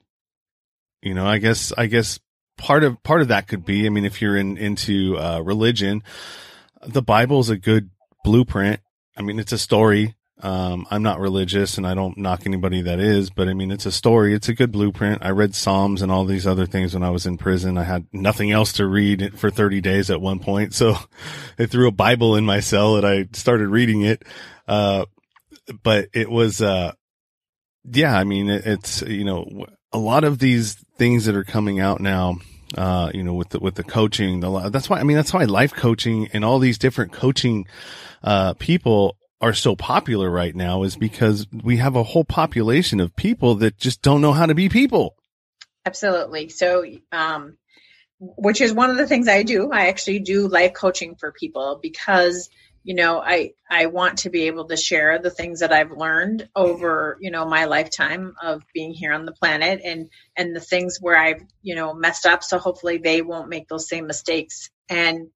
You 1.03 1.15
know, 1.15 1.27
I 1.27 1.39
guess, 1.39 1.73
I 1.77 1.87
guess 1.87 2.21
part 2.59 2.85
of, 2.85 3.03
part 3.03 3.23
of 3.23 3.29
that 3.29 3.49
could 3.49 3.65
be, 3.65 3.87
I 3.87 3.89
mean, 3.89 4.05
if 4.05 4.23
you're 4.23 4.37
in, 4.37 4.57
into, 4.57 5.19
uh, 5.19 5.41
religion, 5.41 6.03
the 6.87 7.03
Bible 7.03 7.41
is 7.41 7.51
a 7.51 7.57
good 7.57 7.91
blueprint. 8.25 8.81
I 9.17 9.23
mean, 9.23 9.39
it's 9.39 9.53
a 9.53 9.59
story. 9.59 10.15
Um, 10.43 10.89
I'm 10.91 11.05
not 11.05 11.21
religious 11.21 11.79
and 11.79 11.87
I 11.87 11.95
don't 11.95 12.19
knock 12.19 12.43
anybody 12.47 12.83
that 12.83 12.99
is, 12.99 13.31
but 13.31 13.49
I 13.49 13.55
mean, 13.55 13.71
it's 13.71 13.87
a 13.87 13.93
story. 13.93 14.35
It's 14.35 14.49
a 14.49 14.55
good 14.55 14.73
blueprint. 14.73 15.25
I 15.25 15.31
read 15.31 15.55
Psalms 15.55 16.03
and 16.03 16.11
all 16.11 16.25
these 16.25 16.49
other 16.49 16.67
things 16.67 16.95
when 16.95 17.05
I 17.05 17.11
was 17.11 17.27
in 17.27 17.39
prison. 17.39 17.79
I 17.79 17.85
had 17.85 18.09
nothing 18.13 18.51
else 18.51 18.73
to 18.75 18.87
read 18.87 19.39
for 19.39 19.51
30 19.51 19.81
days 19.81 20.11
at 20.11 20.21
one 20.21 20.41
point. 20.41 20.75
So 20.75 20.97
I 21.59 21.67
threw 21.67 21.87
a 21.87 21.93
Bible 21.93 22.35
in 22.35 22.45
my 22.45 22.59
cell 22.59 22.97
and 22.97 23.07
I 23.07 23.29
started 23.33 23.69
reading 23.69 24.03
it. 24.03 24.25
Uh, 24.67 25.05
but 25.83 26.09
it 26.13 26.31
was, 26.31 26.61
uh, 26.61 26.93
yeah, 27.85 28.17
I 28.17 28.25
mean, 28.25 28.49
it, 28.49 28.67
it's, 28.67 29.03
you 29.03 29.25
know, 29.25 29.67
a 29.93 29.99
lot 29.99 30.25
of 30.25 30.39
these 30.39 30.75
things 30.97 31.27
that 31.27 31.37
are 31.37 31.45
coming 31.45 31.81
out 31.81 32.01
now, 32.01 32.37
uh, 32.77 33.11
you 33.13 33.23
know, 33.23 33.35
with 33.35 33.51
the, 33.51 33.61
with 33.61 33.75
the 33.75 33.85
coaching, 33.85 34.41
the, 34.41 34.71
that's 34.71 34.89
why, 34.89 34.99
I 34.99 35.03
mean, 35.03 35.17
that's 35.17 35.33
why 35.33 35.45
life 35.45 35.75
coaching 35.75 36.29
and 36.33 36.45
all 36.45 36.59
these 36.59 36.79
different 36.79 37.13
coaching, 37.13 37.67
uh, 38.23 38.55
people 38.55 39.17
are 39.41 39.53
so 39.53 39.75
popular 39.75 40.31
right 40.31 40.55
now 40.55 40.85
is 40.85 40.97
because 40.97 41.47
we 41.53 41.79
have 41.79 41.97
a 41.97 42.05
whole 42.05 42.25
population 42.25 43.01
of 43.01 43.15
people 43.17 43.57
that 43.57 43.77
just 43.77 44.01
don't 44.01 44.21
know 44.21 44.33
how 44.33 44.47
to 44.47 44.55
be 44.55 44.69
people. 44.69 45.17
Absolutely. 45.85 46.49
So, 46.49 46.85
um, 47.11 47.59
which 48.21 48.61
is 48.61 48.73
one 48.73 48.91
of 48.91 48.97
the 48.97 49.07
things 49.09 49.27
I 49.27 49.43
do. 49.43 49.71
I 49.73 49.89
actually 49.89 50.21
do 50.21 50.47
life 50.47 50.75
coaching 50.75 51.17
for 51.17 51.33
people 51.33 51.81
because 51.83 52.49
you 52.85 52.95
know 52.95 53.21
i 53.21 53.53
i 53.71 53.87
want 53.87 54.19
to 54.19 54.31
be 54.31 54.43
able 54.45 54.67
to 54.67 54.77
share 54.77 55.19
the 55.19 55.31
things 55.31 55.61
that 55.61 55.73
i've 55.73 55.93
learned 55.93 56.49
over 56.57 57.17
you 57.21 57.31
know 57.31 57.47
my 57.47 57.67
lifetime 57.67 58.35
of 58.43 58.63
being 58.75 58.93
here 58.93 59.13
on 59.13 59.25
the 59.27 59.33
planet 59.33 59.81
and 59.85 60.11
and 60.37 60.55
the 60.57 60.61
things 60.61 60.99
where 61.01 61.17
i've 61.17 61.43
you 61.63 61.75
know 61.75 61.95
messed 61.95 62.27
up. 62.27 62.43
So 62.43 62.59
hopefully 62.59 62.99
they 62.99 63.23
won't 63.23 63.49
make 63.49 63.69
those 63.69 63.89
same 63.89 64.07
mistakes. 64.07 64.71
And 64.89 65.29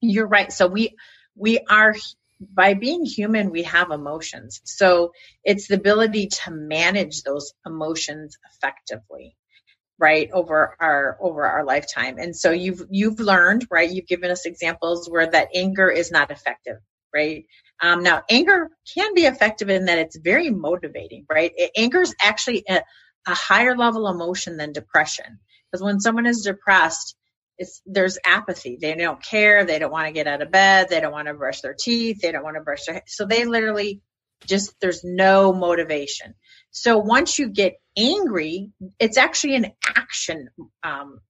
you're 0.00 0.28
right. 0.28 0.52
So 0.52 0.66
we 0.68 0.96
we 1.34 1.60
are 1.68 1.94
by 2.40 2.74
being 2.74 3.04
human 3.04 3.50
we 3.50 3.64
have 3.64 3.90
emotions. 3.90 4.60
So 4.64 5.12
it's 5.44 5.68
the 5.68 5.76
ability 5.76 6.28
to 6.44 6.50
manage 6.50 7.22
those 7.22 7.52
emotions 7.66 8.38
effectively 8.54 9.36
right 9.98 10.30
over 10.32 10.76
our 10.80 11.16
over 11.20 11.44
our 11.44 11.64
lifetime. 11.64 12.18
And 12.18 12.36
so 12.36 12.50
you've 12.50 12.82
you've 12.90 13.20
learned 13.20 13.66
right? 13.70 13.90
You've 13.90 14.06
given 14.06 14.30
us 14.30 14.46
examples 14.46 15.08
where 15.08 15.30
that 15.30 15.48
anger 15.54 15.90
is 15.90 16.10
not 16.10 16.30
effective 16.30 16.76
right? 17.14 17.46
Um, 17.82 18.02
now 18.02 18.22
anger 18.30 18.70
can 18.94 19.14
be 19.14 19.22
effective 19.22 19.70
in 19.70 19.86
that 19.86 19.98
it's 19.98 20.18
very 20.18 20.50
motivating 20.50 21.26
right? 21.30 21.52
Anger 21.76 22.02
is 22.02 22.14
actually 22.22 22.64
a, 22.68 22.82
a 23.26 23.34
higher 23.34 23.76
level 23.76 24.08
emotion 24.08 24.56
than 24.56 24.72
depression. 24.72 25.38
Because 25.70 25.82
when 25.82 26.00
someone 26.00 26.26
is 26.26 26.42
depressed 26.42 27.16
it's 27.58 27.80
there's 27.86 28.18
apathy. 28.24 28.76
They 28.80 28.94
don't 28.94 29.22
care. 29.22 29.64
They 29.64 29.78
don't 29.78 29.92
want 29.92 30.06
to 30.06 30.12
get 30.12 30.26
out 30.26 30.42
of 30.42 30.50
bed. 30.50 30.88
They 30.90 31.00
don't 31.00 31.12
want 31.12 31.28
to 31.28 31.34
brush 31.34 31.62
their 31.62 31.74
teeth. 31.78 32.20
They 32.20 32.32
don't 32.32 32.44
want 32.44 32.56
to 32.56 32.62
brush 32.62 32.84
their 32.86 33.02
so 33.06 33.24
they 33.26 33.44
literally 33.44 34.02
just 34.46 34.74
there's 34.80 35.02
no 35.04 35.52
motivation. 35.52 36.34
So 36.70 36.98
once 36.98 37.38
you 37.38 37.48
get 37.48 37.74
angry, 37.96 38.70
it's 38.98 39.16
actually 39.16 39.56
an 39.56 39.72
action 39.84 40.48
um, 40.82 41.20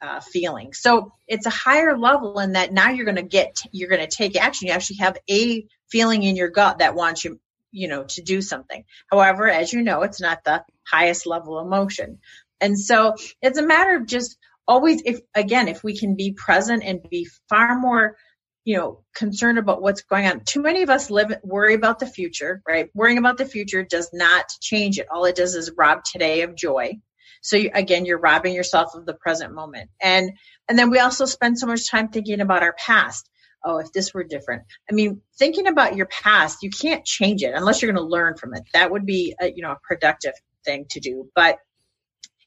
uh, 0.00 0.20
feeling. 0.20 0.72
So 0.72 1.12
it's 1.28 1.46
a 1.46 1.50
higher 1.50 1.96
level 1.96 2.38
in 2.40 2.52
that 2.52 2.72
now 2.72 2.90
you're 2.90 3.04
going 3.04 3.16
to 3.16 3.22
get, 3.22 3.62
you're 3.70 3.88
going 3.88 4.00
to 4.00 4.16
take 4.16 4.40
action. 4.40 4.68
You 4.68 4.74
actually 4.74 4.96
have 4.96 5.16
a 5.30 5.66
feeling 5.90 6.22
in 6.22 6.36
your 6.36 6.48
gut 6.48 6.78
that 6.78 6.94
wants 6.94 7.24
you, 7.24 7.40
you 7.70 7.88
know, 7.88 8.04
to 8.04 8.22
do 8.22 8.42
something. 8.42 8.84
However, 9.10 9.48
as 9.48 9.72
you 9.72 9.82
know, 9.82 10.02
it's 10.02 10.20
not 10.20 10.44
the 10.44 10.64
highest 10.86 11.26
level 11.26 11.60
emotion. 11.60 12.18
And 12.60 12.78
so 12.78 13.14
it's 13.40 13.58
a 13.58 13.66
matter 13.66 13.96
of 13.96 14.06
just 14.06 14.36
always, 14.66 15.02
if 15.04 15.20
again, 15.34 15.68
if 15.68 15.82
we 15.82 15.96
can 15.98 16.14
be 16.14 16.32
present 16.32 16.82
and 16.84 17.08
be 17.08 17.28
far 17.48 17.78
more 17.78 18.16
you 18.64 18.76
know, 18.76 19.00
concerned 19.14 19.58
about 19.58 19.82
what's 19.82 20.02
going 20.02 20.26
on. 20.26 20.40
Too 20.44 20.62
many 20.62 20.82
of 20.82 20.90
us 20.90 21.10
live 21.10 21.34
worry 21.42 21.74
about 21.74 21.98
the 21.98 22.06
future, 22.06 22.62
right? 22.66 22.88
Worrying 22.94 23.18
about 23.18 23.38
the 23.38 23.44
future 23.44 23.82
does 23.82 24.10
not 24.12 24.46
change 24.60 24.98
it. 24.98 25.08
All 25.10 25.24
it 25.24 25.36
does 25.36 25.54
is 25.54 25.72
rob 25.76 26.02
today 26.04 26.42
of 26.42 26.54
joy. 26.54 26.98
So 27.42 27.56
you, 27.56 27.70
again, 27.74 28.06
you're 28.06 28.20
robbing 28.20 28.54
yourself 28.54 28.94
of 28.94 29.04
the 29.04 29.14
present 29.14 29.52
moment. 29.52 29.90
And 30.00 30.32
and 30.68 30.78
then 30.78 30.90
we 30.90 31.00
also 31.00 31.26
spend 31.26 31.58
so 31.58 31.66
much 31.66 31.90
time 31.90 32.08
thinking 32.08 32.40
about 32.40 32.62
our 32.62 32.74
past. 32.74 33.28
Oh, 33.64 33.78
if 33.78 33.92
this 33.92 34.12
were 34.12 34.24
different. 34.24 34.62
I 34.90 34.94
mean, 34.94 35.22
thinking 35.38 35.68
about 35.68 35.94
your 35.94 36.06
past, 36.06 36.62
you 36.62 36.70
can't 36.70 37.04
change 37.04 37.42
it 37.42 37.54
unless 37.54 37.80
you're 37.80 37.92
going 37.92 38.04
to 38.04 38.10
learn 38.10 38.36
from 38.36 38.54
it. 38.54 38.62
That 38.74 38.90
would 38.90 39.06
be 39.06 39.36
a, 39.40 39.52
you 39.52 39.62
know, 39.62 39.70
a 39.70 39.78
productive 39.82 40.34
thing 40.64 40.86
to 40.90 41.00
do. 41.00 41.30
But 41.34 41.58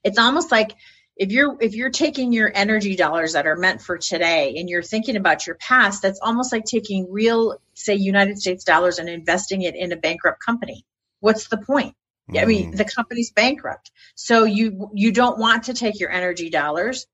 it's 0.04 0.20
almost 0.20 0.52
like 0.52 0.76
if 1.18 1.32
you're 1.32 1.56
if 1.62 1.74
you're 1.76 1.90
taking 1.90 2.34
your 2.34 2.52
energy 2.54 2.96
dollars 2.96 3.34
that 3.34 3.48
are 3.48 3.56
meant 3.56 3.82
for 3.82 3.98
today 3.98 4.56
and 4.58 4.70
you're 4.70 4.84
thinking 4.84 5.16
about 5.16 5.48
your 5.48 5.56
past 5.56 6.02
that's 6.02 6.20
almost 6.22 6.52
like 6.52 6.66
taking 6.66 7.12
real 7.12 7.58
say 7.74 7.96
united 7.96 8.38
states 8.38 8.64
dollars 8.64 9.00
and 9.00 9.10
investing 9.10 9.62
it 9.62 9.76
in 9.76 9.92
a 9.92 9.96
bankrupt 9.96 10.44
company 10.44 10.86
what's 11.20 11.48
the 11.48 11.58
point 11.58 11.96
mm. 12.30 12.42
i 12.42 12.46
mean 12.46 12.74
mm. 12.74 12.78
the 12.78 12.86
company's 12.86 13.32
bankrupt 13.32 13.92
so 14.16 14.44
you 14.44 14.90
you 14.94 15.12
don't 15.12 15.40
want 15.40 15.64
to 15.64 15.74
take 15.74 16.00
your 16.00 16.12
energy 16.12 16.50
dollars 16.50 17.08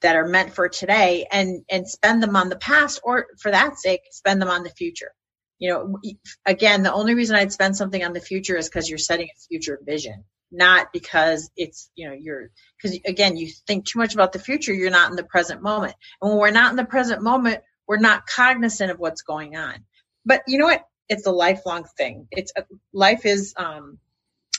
that 0.00 0.16
are 0.16 0.28
meant 0.28 0.54
for 0.54 0.68
today 0.68 1.26
and 1.30 1.64
and 1.70 1.88
spend 1.88 2.22
them 2.22 2.36
on 2.36 2.48
the 2.48 2.56
past 2.56 3.00
or 3.04 3.26
for 3.38 3.50
that 3.50 3.78
sake 3.78 4.02
spend 4.10 4.42
them 4.42 4.50
on 4.50 4.62
the 4.62 4.70
future 4.70 5.12
you 5.58 5.70
know 5.70 5.98
again 6.44 6.82
the 6.82 6.92
only 6.92 7.14
reason 7.14 7.36
i'd 7.36 7.52
spend 7.52 7.76
something 7.76 8.04
on 8.04 8.12
the 8.12 8.20
future 8.20 8.56
is 8.56 8.68
because 8.68 8.88
you're 8.88 8.98
setting 8.98 9.28
a 9.28 9.40
future 9.48 9.78
vision 9.84 10.24
not 10.50 10.92
because 10.92 11.50
it's 11.56 11.90
you 11.94 12.08
know 12.08 12.14
you're 12.14 12.50
because 12.80 12.98
again 13.06 13.36
you 13.36 13.48
think 13.66 13.84
too 13.84 13.98
much 13.98 14.14
about 14.14 14.32
the 14.32 14.38
future 14.38 14.72
you're 14.72 14.90
not 14.90 15.10
in 15.10 15.16
the 15.16 15.24
present 15.24 15.62
moment. 15.62 15.94
And 16.20 16.30
when 16.30 16.40
we're 16.40 16.50
not 16.50 16.70
in 16.70 16.76
the 16.76 16.84
present 16.84 17.22
moment 17.22 17.62
we're 17.86 17.98
not 17.98 18.26
cognizant 18.26 18.90
of 18.90 18.98
what's 18.98 19.22
going 19.22 19.56
on. 19.56 19.84
But 20.24 20.42
you 20.46 20.58
know 20.58 20.66
what? 20.66 20.84
It's 21.08 21.26
a 21.26 21.32
lifelong 21.32 21.84
thing. 21.96 22.28
It's 22.30 22.52
a, 22.56 22.64
life 22.92 23.26
is 23.26 23.54
um 23.56 23.98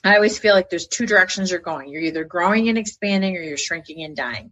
i 0.04 0.16
always 0.16 0.40
feel 0.40 0.56
like 0.56 0.70
there's 0.70 0.88
two 0.88 1.06
directions 1.06 1.52
you're 1.52 1.60
going. 1.60 1.90
You're 1.90 2.04
either 2.04 2.24
growing 2.24 2.70
and 2.70 2.78
expanding 2.78 3.36
or 3.36 3.42
you're 3.42 3.58
shrinking 3.58 4.04
and 4.04 4.16
dying. 4.16 4.52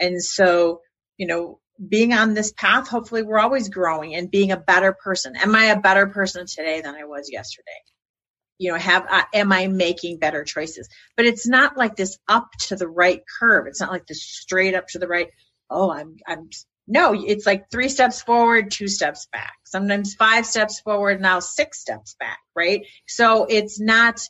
And 0.00 0.22
so 0.22 0.80
you 1.16 1.26
know 1.26 1.60
being 1.86 2.12
on 2.12 2.34
this 2.34 2.52
path 2.52 2.88
hopefully 2.88 3.22
we're 3.22 3.38
always 3.38 3.68
growing 3.68 4.14
and 4.14 4.30
being 4.30 4.52
a 4.52 4.56
better 4.56 4.92
person. 4.92 5.36
Am 5.36 5.54
i 5.54 5.66
a 5.66 5.80
better 5.80 6.06
person 6.06 6.46
today 6.46 6.80
than 6.80 6.94
i 6.94 7.04
was 7.04 7.30
yesterday 7.30 7.70
you 8.58 8.70
know 8.72 8.78
have 8.78 9.06
uh, 9.08 9.22
am 9.32 9.52
i 9.52 9.66
making 9.66 10.18
better 10.18 10.44
choices? 10.44 10.88
But 11.16 11.26
it's 11.26 11.46
not 11.46 11.76
like 11.76 11.96
this 11.96 12.18
up 12.28 12.50
to 12.68 12.76
the 12.76 12.88
right 12.88 13.22
curve. 13.38 13.66
It's 13.66 13.80
not 13.80 13.90
like 13.90 14.06
this 14.06 14.22
straight 14.22 14.74
up 14.74 14.88
to 14.88 14.98
the 14.98 15.08
right 15.08 15.28
oh 15.70 15.90
i'm 15.92 16.16
i'm 16.26 16.48
no 16.86 17.14
it's 17.14 17.44
like 17.46 17.70
three 17.70 17.88
steps 17.88 18.22
forward 18.22 18.70
two 18.70 18.88
steps 18.88 19.28
back. 19.32 19.54
Sometimes 19.64 20.14
five 20.14 20.46
steps 20.46 20.80
forward 20.80 21.20
now 21.20 21.40
six 21.40 21.80
steps 21.80 22.16
back 22.18 22.38
right? 22.54 22.82
So 23.06 23.46
it's 23.48 23.80
not 23.80 24.20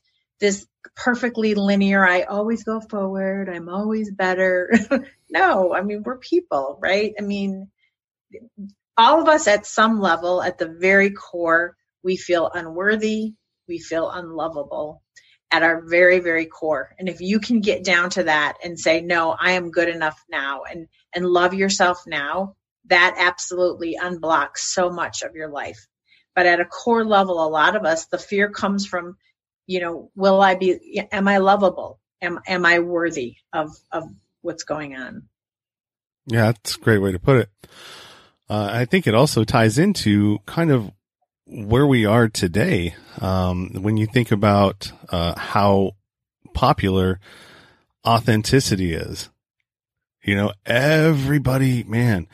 this 0.40 0.66
perfectly 0.94 1.54
linear 1.54 2.06
i 2.06 2.22
always 2.22 2.64
go 2.64 2.80
forward 2.80 3.48
i'm 3.48 3.68
always 3.68 4.10
better. 4.10 4.72
No 5.30 5.74
i 5.74 5.82
mean 5.82 6.02
we're 6.04 6.16
people 6.16 6.78
right? 6.80 7.12
I 7.18 7.22
mean 7.22 7.68
all 8.98 9.22
of 9.22 9.28
us 9.28 9.46
at 9.46 9.64
some 9.64 10.00
level, 10.00 10.42
at 10.42 10.58
the 10.58 10.66
very 10.68 11.10
core, 11.10 11.76
we 12.02 12.16
feel 12.16 12.50
unworthy, 12.52 13.34
we 13.68 13.78
feel 13.78 14.10
unlovable 14.10 15.02
at 15.50 15.62
our 15.62 15.82
very, 15.82 16.20
very 16.20 16.46
core. 16.46 16.94
And 16.98 17.08
if 17.08 17.20
you 17.20 17.40
can 17.40 17.60
get 17.60 17.84
down 17.84 18.10
to 18.10 18.24
that 18.24 18.58
and 18.62 18.78
say, 18.78 19.00
no, 19.00 19.30
I 19.38 19.52
am 19.52 19.70
good 19.70 19.88
enough 19.88 20.22
now 20.30 20.62
and, 20.70 20.88
and 21.14 21.24
love 21.24 21.54
yourself 21.54 22.04
now, 22.06 22.56
that 22.86 23.16
absolutely 23.18 23.96
unblocks 24.02 24.58
so 24.58 24.90
much 24.90 25.22
of 25.22 25.34
your 25.34 25.48
life. 25.48 25.86
But 26.34 26.46
at 26.46 26.60
a 26.60 26.64
core 26.64 27.04
level, 27.04 27.44
a 27.44 27.48
lot 27.48 27.76
of 27.76 27.84
us, 27.84 28.06
the 28.06 28.18
fear 28.18 28.50
comes 28.50 28.86
from, 28.86 29.16
you 29.66 29.80
know, 29.80 30.10
will 30.14 30.40
I 30.40 30.54
be, 30.54 31.02
am 31.10 31.28
I 31.28 31.38
lovable? 31.38 31.98
Am, 32.20 32.40
am 32.46 32.66
I 32.66 32.80
worthy 32.80 33.36
of, 33.52 33.70
of 33.90 34.04
what's 34.42 34.64
going 34.64 34.96
on? 34.96 35.28
Yeah, 36.26 36.46
that's 36.46 36.76
a 36.76 36.80
great 36.80 36.98
way 36.98 37.12
to 37.12 37.18
put 37.18 37.36
it. 37.38 37.50
Uh, 38.50 38.68
I 38.70 38.84
think 38.84 39.06
it 39.06 39.14
also 39.14 39.44
ties 39.44 39.78
into 39.78 40.38
kind 40.46 40.70
of 40.70 40.90
where 41.48 41.86
we 41.86 42.04
are 42.04 42.28
today. 42.28 42.94
Um, 43.20 43.70
when 43.80 43.96
you 43.96 44.06
think 44.06 44.30
about 44.30 44.92
uh, 45.08 45.38
how 45.38 45.92
popular 46.54 47.20
authenticity 48.06 48.94
is, 48.94 49.30
you 50.22 50.36
know, 50.36 50.52
everybody, 50.66 51.84
man, 51.84 52.26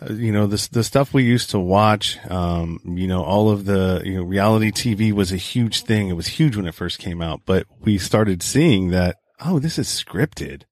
uh, 0.00 0.14
you 0.14 0.32
know, 0.32 0.46
the, 0.46 0.68
the 0.72 0.84
stuff 0.84 1.12
we 1.12 1.24
used 1.24 1.50
to 1.50 1.58
watch, 1.58 2.18
um, 2.30 2.80
you 2.84 3.06
know, 3.06 3.22
all 3.22 3.50
of 3.50 3.64
the, 3.66 4.02
you 4.04 4.14
know, 4.14 4.22
reality 4.22 4.70
TV 4.70 5.12
was 5.12 5.30
a 5.30 5.36
huge 5.36 5.82
thing. 5.82 6.08
It 6.08 6.14
was 6.14 6.26
huge 6.26 6.56
when 6.56 6.66
it 6.66 6.74
first 6.74 6.98
came 6.98 7.20
out, 7.20 7.42
but 7.44 7.66
we 7.80 7.98
started 7.98 8.42
seeing 8.42 8.90
that, 8.90 9.16
oh, 9.44 9.58
this 9.58 9.78
is 9.78 9.88
scripted. 9.88 10.62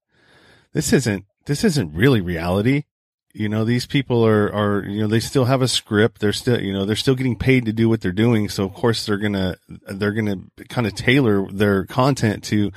This 0.73 0.93
isn't, 0.93 1.27
this 1.45 1.63
isn't 1.63 1.95
really 1.95 2.21
reality 2.21 2.85
you 3.33 3.49
know 3.49 3.65
these 3.65 3.87
people 3.87 4.27
are 4.27 4.53
are 4.53 4.85
you 4.85 5.01
know 5.01 5.07
they 5.07 5.21
still 5.21 5.47
have 5.47 5.63
a 5.63 5.69
script. 5.69 6.21
They're 6.21 6.33
still 6.33 6.61
you 6.61 6.73
know 6.73 6.85
they're 6.85 6.97
still 6.97 7.15
getting 7.15 7.37
paid 7.37 7.65
to 7.65 7.73
do 7.73 7.89
what 7.89 8.01
they're 8.01 8.13
doing. 8.13 8.49
So 8.49 8.65
of 8.65 8.75
course 8.75 9.07
they're 9.07 9.19
gonna 9.19 9.57
they're 9.69 10.13
gonna 10.13 10.37
kind 10.69 10.87
of 10.87 10.95
tailor 10.95 11.47
their 11.51 11.87
content 11.87 12.45
to 12.45 12.73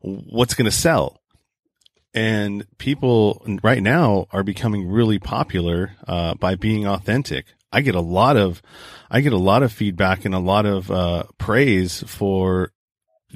what's 0.00 0.54
gonna 0.54 0.70
sell. 0.70 1.20
And 2.14 2.66
people 2.78 3.44
right 3.62 3.82
now 3.82 4.26
are 4.32 4.42
becoming 4.42 4.88
really 4.88 5.18
popular 5.18 5.92
uh, 6.06 6.34
by 6.34 6.54
being 6.54 6.86
authentic. 6.86 7.46
I 7.70 7.82
get 7.82 7.94
a 7.94 8.00
lot 8.00 8.36
of 8.36 8.62
i 9.10 9.20
get 9.20 9.32
a 9.32 9.38
lot 9.38 9.62
of 9.62 9.72
feedback 9.72 10.24
and 10.24 10.34
a 10.34 10.38
lot 10.38 10.64
of 10.64 10.90
uh, 10.90 11.24
praise 11.38 12.02
for 12.06 12.72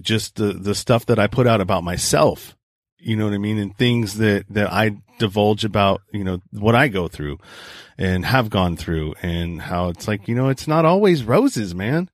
just 0.01 0.37
the 0.37 0.55
the 0.55 0.75
stuff 0.75 1.05
that 1.07 1.19
i 1.19 1.27
put 1.27 1.47
out 1.47 1.61
about 1.61 1.85
myself 1.85 2.57
you 3.03 3.17
know 3.17 3.25
what 3.25 3.35
I 3.35 3.39
mean? 3.39 3.59
And 3.59 3.77
things 3.77 4.19
that, 4.19 4.47
that 4.51 4.73
I 4.73 4.97
divulge 5.19 5.65
about, 5.65 6.03
you 6.13 6.25
know, 6.25 6.41
what 6.53 6.75
I 6.75 6.89
go 6.89 7.09
through 7.09 7.39
and 7.99 8.25
have 8.25 8.49
gone 8.49 8.77
through 8.77 9.15
and 9.23 9.61
how 9.61 9.89
it's 9.89 10.07
like, 10.07 10.29
you 10.29 10.35
know, 10.35 10.49
it's 10.49 10.69
not 10.69 10.85
always 10.85 11.25
roses, 11.25 11.75
man. 11.75 12.09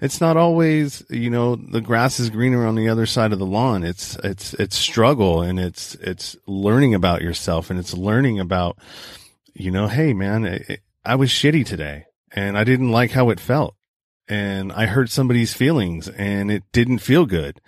It's 0.00 0.20
not 0.20 0.38
always, 0.38 1.04
you 1.10 1.28
know, 1.28 1.56
the 1.56 1.82
grass 1.82 2.18
is 2.18 2.30
greener 2.30 2.66
on 2.66 2.74
the 2.74 2.88
other 2.88 3.04
side 3.04 3.32
of 3.32 3.38
the 3.38 3.46
lawn. 3.46 3.84
It's, 3.84 4.16
it's, 4.24 4.54
it's 4.54 4.76
struggle 4.76 5.42
and 5.42 5.60
it's, 5.60 5.94
it's 5.96 6.36
learning 6.46 6.94
about 6.94 7.20
yourself 7.20 7.68
and 7.68 7.78
it's 7.78 7.94
learning 7.94 8.40
about, 8.40 8.78
you 9.52 9.70
know, 9.70 9.88
hey 9.88 10.14
man, 10.14 10.46
it, 10.46 10.80
I 11.04 11.16
was 11.16 11.28
shitty 11.28 11.66
today 11.66 12.06
and 12.32 12.56
I 12.56 12.64
didn't 12.64 12.90
like 12.90 13.10
how 13.10 13.28
it 13.28 13.40
felt 13.40 13.74
and 14.26 14.72
I 14.72 14.86
hurt 14.86 15.10
somebody's 15.10 15.52
feelings 15.52 16.08
and 16.08 16.50
it 16.50 16.62
didn't 16.72 16.98
feel 16.98 17.26
good 17.26 17.60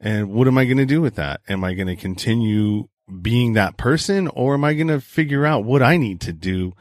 and 0.00 0.30
what 0.30 0.48
am 0.48 0.56
I 0.56 0.64
going 0.64 0.78
to 0.78 0.86
do 0.86 1.00
with 1.00 1.16
that? 1.16 1.40
Am 1.48 1.62
I 1.62 1.74
going 1.74 1.88
to 1.88 1.96
continue 1.96 2.88
being 3.20 3.54
that 3.54 3.76
person 3.76 4.28
or 4.28 4.54
am 4.54 4.64
I 4.64 4.74
going 4.74 4.88
to 4.88 5.00
figure 5.00 5.44
out 5.44 5.64
what 5.64 5.82
I 5.82 5.96
need 5.96 6.20
to 6.22 6.32
do 6.32 6.74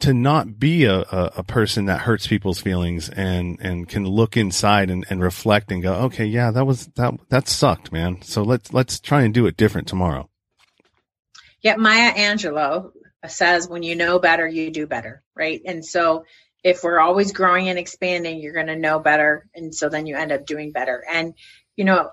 to 0.00 0.14
not 0.14 0.60
be 0.60 0.84
a, 0.84 1.00
a, 1.00 1.32
a, 1.38 1.42
person 1.42 1.86
that 1.86 2.02
hurts 2.02 2.26
people's 2.26 2.60
feelings 2.60 3.08
and, 3.08 3.58
and 3.60 3.88
can 3.88 4.04
look 4.04 4.36
inside 4.36 4.90
and, 4.90 5.04
and 5.10 5.20
reflect 5.20 5.72
and 5.72 5.82
go, 5.82 5.92
okay, 5.94 6.24
yeah, 6.24 6.52
that 6.52 6.64
was, 6.64 6.86
that, 6.94 7.14
that 7.30 7.48
sucked, 7.48 7.90
man. 7.90 8.22
So 8.22 8.42
let's, 8.42 8.72
let's 8.72 9.00
try 9.00 9.22
and 9.22 9.34
do 9.34 9.46
it 9.46 9.56
different 9.56 9.88
tomorrow. 9.88 10.28
Yeah. 11.62 11.76
Maya 11.76 12.12
Angelou 12.14 12.92
says, 13.26 13.68
when 13.68 13.82
you 13.82 13.96
know 13.96 14.20
better, 14.20 14.46
you 14.46 14.70
do 14.70 14.86
better. 14.86 15.24
Right. 15.34 15.60
And 15.66 15.84
so 15.84 16.24
if 16.62 16.84
we're 16.84 17.00
always 17.00 17.32
growing 17.32 17.68
and 17.68 17.78
expanding, 17.78 18.40
you're 18.40 18.54
going 18.54 18.68
to 18.68 18.76
know 18.76 19.00
better. 19.00 19.48
And 19.54 19.74
so 19.74 19.88
then 19.88 20.06
you 20.06 20.16
end 20.16 20.30
up 20.30 20.46
doing 20.46 20.70
better. 20.70 21.04
And 21.10 21.34
you 21.78 21.84
know, 21.84 22.10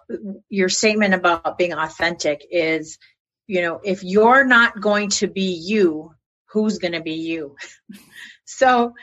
your 0.47 0.69
statement 0.69 1.15
about 1.15 1.57
being 1.57 1.73
authentic 1.73 2.45
is, 2.51 2.99
you 3.47 3.63
know, 3.63 3.81
if 3.83 4.03
you're 4.03 4.45
not 4.45 4.79
going 4.79 5.09
to 5.09 5.27
be 5.27 5.59
you, 5.59 6.11
who's 6.51 6.77
going 6.77 6.91
to 6.91 7.01
be 7.01 7.15
you? 7.15 7.55
so 8.45 8.93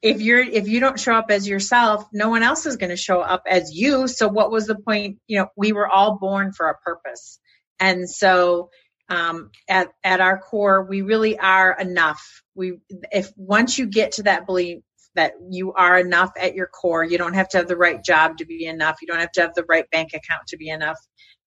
if 0.00 0.22
you're 0.22 0.40
if 0.40 0.66
you 0.66 0.80
don't 0.80 0.98
show 0.98 1.12
up 1.12 1.30
as 1.30 1.46
yourself, 1.46 2.06
no 2.10 2.30
one 2.30 2.42
else 2.42 2.64
is 2.64 2.78
going 2.78 2.88
to 2.88 2.96
show 2.96 3.20
up 3.20 3.42
as 3.46 3.70
you. 3.74 4.08
So 4.08 4.28
what 4.28 4.50
was 4.50 4.66
the 4.66 4.76
point? 4.76 5.18
You 5.26 5.40
know, 5.40 5.48
we 5.56 5.72
were 5.72 5.86
all 5.86 6.16
born 6.16 6.52
for 6.52 6.70
a 6.70 6.78
purpose. 6.78 7.38
And 7.78 8.08
so 8.08 8.70
um, 9.10 9.50
at 9.68 9.88
at 10.02 10.22
our 10.22 10.38
core, 10.38 10.84
we 10.84 11.02
really 11.02 11.38
are 11.38 11.76
enough. 11.78 12.42
We 12.54 12.78
if 13.12 13.30
once 13.36 13.76
you 13.76 13.84
get 13.84 14.12
to 14.12 14.22
that 14.22 14.46
belief 14.46 14.78
that 15.14 15.32
you 15.50 15.72
are 15.72 15.98
enough 15.98 16.30
at 16.40 16.54
your 16.54 16.66
core. 16.66 17.04
You 17.04 17.18
don't 17.18 17.34
have 17.34 17.48
to 17.50 17.58
have 17.58 17.68
the 17.68 17.76
right 17.76 18.02
job 18.02 18.38
to 18.38 18.46
be 18.46 18.66
enough. 18.66 18.98
You 19.00 19.08
don't 19.08 19.20
have 19.20 19.32
to 19.32 19.40
have 19.42 19.54
the 19.54 19.64
right 19.68 19.88
bank 19.90 20.10
account 20.10 20.46
to 20.48 20.56
be 20.56 20.68
enough. 20.68 20.98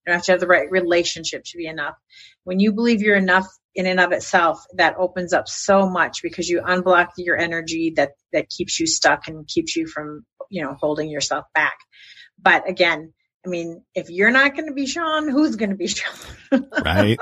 You 0.05 0.11
don't 0.11 0.17
have 0.17 0.25
to 0.25 0.31
have 0.31 0.41
the 0.41 0.47
right 0.47 0.69
relationship 0.69 1.43
to 1.45 1.57
be 1.57 1.67
enough. 1.67 1.95
When 2.43 2.59
you 2.59 2.73
believe 2.73 3.01
you're 3.01 3.15
enough 3.15 3.47
in 3.75 3.85
and 3.85 3.99
of 3.99 4.11
itself, 4.11 4.63
that 4.75 4.95
opens 4.97 5.31
up 5.31 5.47
so 5.47 5.87
much 5.89 6.21
because 6.21 6.49
you 6.49 6.61
unblock 6.61 7.09
your 7.17 7.37
energy 7.37 7.93
that 7.95 8.11
that 8.33 8.49
keeps 8.49 8.79
you 8.79 8.87
stuck 8.87 9.27
and 9.27 9.47
keeps 9.47 9.75
you 9.75 9.87
from, 9.87 10.25
you 10.49 10.63
know, 10.63 10.75
holding 10.79 11.09
yourself 11.09 11.45
back. 11.53 11.77
But 12.41 12.67
again, 12.67 13.13
I 13.45 13.49
mean, 13.49 13.83
if 13.95 14.09
you're 14.09 14.31
not 14.31 14.55
going 14.55 14.67
to 14.67 14.73
be 14.73 14.85
Sean, 14.85 15.29
who's 15.29 15.55
going 15.55 15.69
to 15.71 15.75
be 15.75 15.87
Sean? 15.87 16.67
right. 16.85 17.19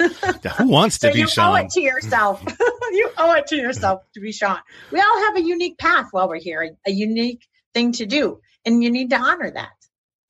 Who 0.58 0.68
wants 0.68 0.98
to 0.98 1.08
so 1.08 1.12
be 1.12 1.20
you 1.20 1.28
Sean? 1.28 1.52
owe 1.52 1.54
it 1.56 1.70
to 1.70 1.80
yourself. 1.80 2.42
you 2.92 3.10
owe 3.18 3.34
it 3.34 3.46
to 3.48 3.56
yourself 3.56 4.02
to 4.14 4.20
be 4.20 4.32
Sean. 4.32 4.58
We 4.90 5.00
all 5.00 5.24
have 5.26 5.36
a 5.36 5.42
unique 5.42 5.78
path 5.78 6.08
while 6.12 6.28
we're 6.28 6.40
here, 6.40 6.62
a, 6.62 6.90
a 6.90 6.92
unique 6.92 7.46
thing 7.74 7.92
to 7.92 8.06
do, 8.06 8.40
and 8.64 8.82
you 8.82 8.90
need 8.90 9.10
to 9.10 9.16
honor 9.16 9.50
that 9.50 9.70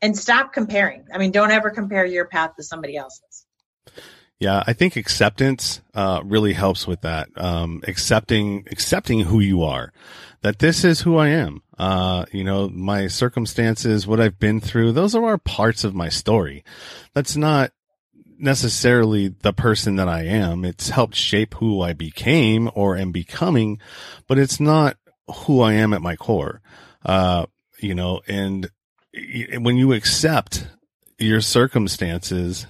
and 0.02 0.16
stop 0.16 0.52
comparing. 0.52 1.06
I 1.12 1.18
mean, 1.18 1.30
don't 1.30 1.50
ever 1.50 1.70
compare 1.70 2.04
your 2.04 2.26
path 2.26 2.56
to 2.56 2.62
somebody 2.62 2.96
else's. 2.96 3.46
Yeah, 4.38 4.64
I 4.66 4.72
think 4.72 4.96
acceptance 4.96 5.82
uh, 5.92 6.22
really 6.24 6.54
helps 6.54 6.86
with 6.86 7.02
that. 7.02 7.28
Um, 7.36 7.82
accepting 7.86 8.66
accepting 8.70 9.20
who 9.20 9.40
you 9.40 9.62
are, 9.62 9.92
that 10.40 10.60
this 10.60 10.82
is 10.82 11.02
who 11.02 11.18
I 11.18 11.28
am. 11.28 11.62
Uh, 11.78 12.24
you 12.32 12.42
know, 12.42 12.68
my 12.70 13.06
circumstances, 13.06 14.06
what 14.06 14.18
I've 14.18 14.38
been 14.38 14.60
through, 14.60 14.92
those 14.92 15.14
are 15.14 15.24
our 15.24 15.38
parts 15.38 15.84
of 15.84 15.94
my 15.94 16.08
story. 16.08 16.64
That's 17.14 17.36
not 17.36 17.72
necessarily 18.40 19.28
the 19.28 19.52
person 19.52 19.96
that 19.96 20.08
I 20.08 20.24
am. 20.24 20.64
It's 20.64 20.90
helped 20.90 21.14
shape 21.14 21.54
who 21.54 21.80
I 21.82 21.92
became 21.92 22.70
or 22.74 22.96
am 22.96 23.12
becoming, 23.12 23.78
but 24.26 24.38
it's 24.38 24.60
not 24.60 24.96
who 25.28 25.60
I 25.60 25.74
am 25.74 25.92
at 25.92 26.02
my 26.02 26.16
core. 26.16 26.60
Uh, 27.04 27.46
you 27.78 27.94
know, 27.94 28.20
and 28.26 28.70
when 29.58 29.76
you 29.76 29.92
accept 29.92 30.66
your 31.18 31.40
circumstances, 31.40 32.66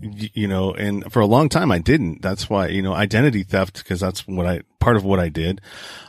you 0.00 0.46
know, 0.46 0.72
and 0.72 1.10
for 1.12 1.20
a 1.20 1.26
long 1.26 1.48
time 1.48 1.72
I 1.72 1.78
didn't. 1.78 2.22
That's 2.22 2.48
why, 2.48 2.68
you 2.68 2.82
know, 2.82 2.94
identity 2.94 3.42
theft, 3.42 3.78
because 3.78 4.00
that's 4.00 4.26
what 4.26 4.46
I, 4.46 4.62
part 4.78 4.96
of 4.96 5.04
what 5.04 5.18
I 5.18 5.28
did, 5.28 5.60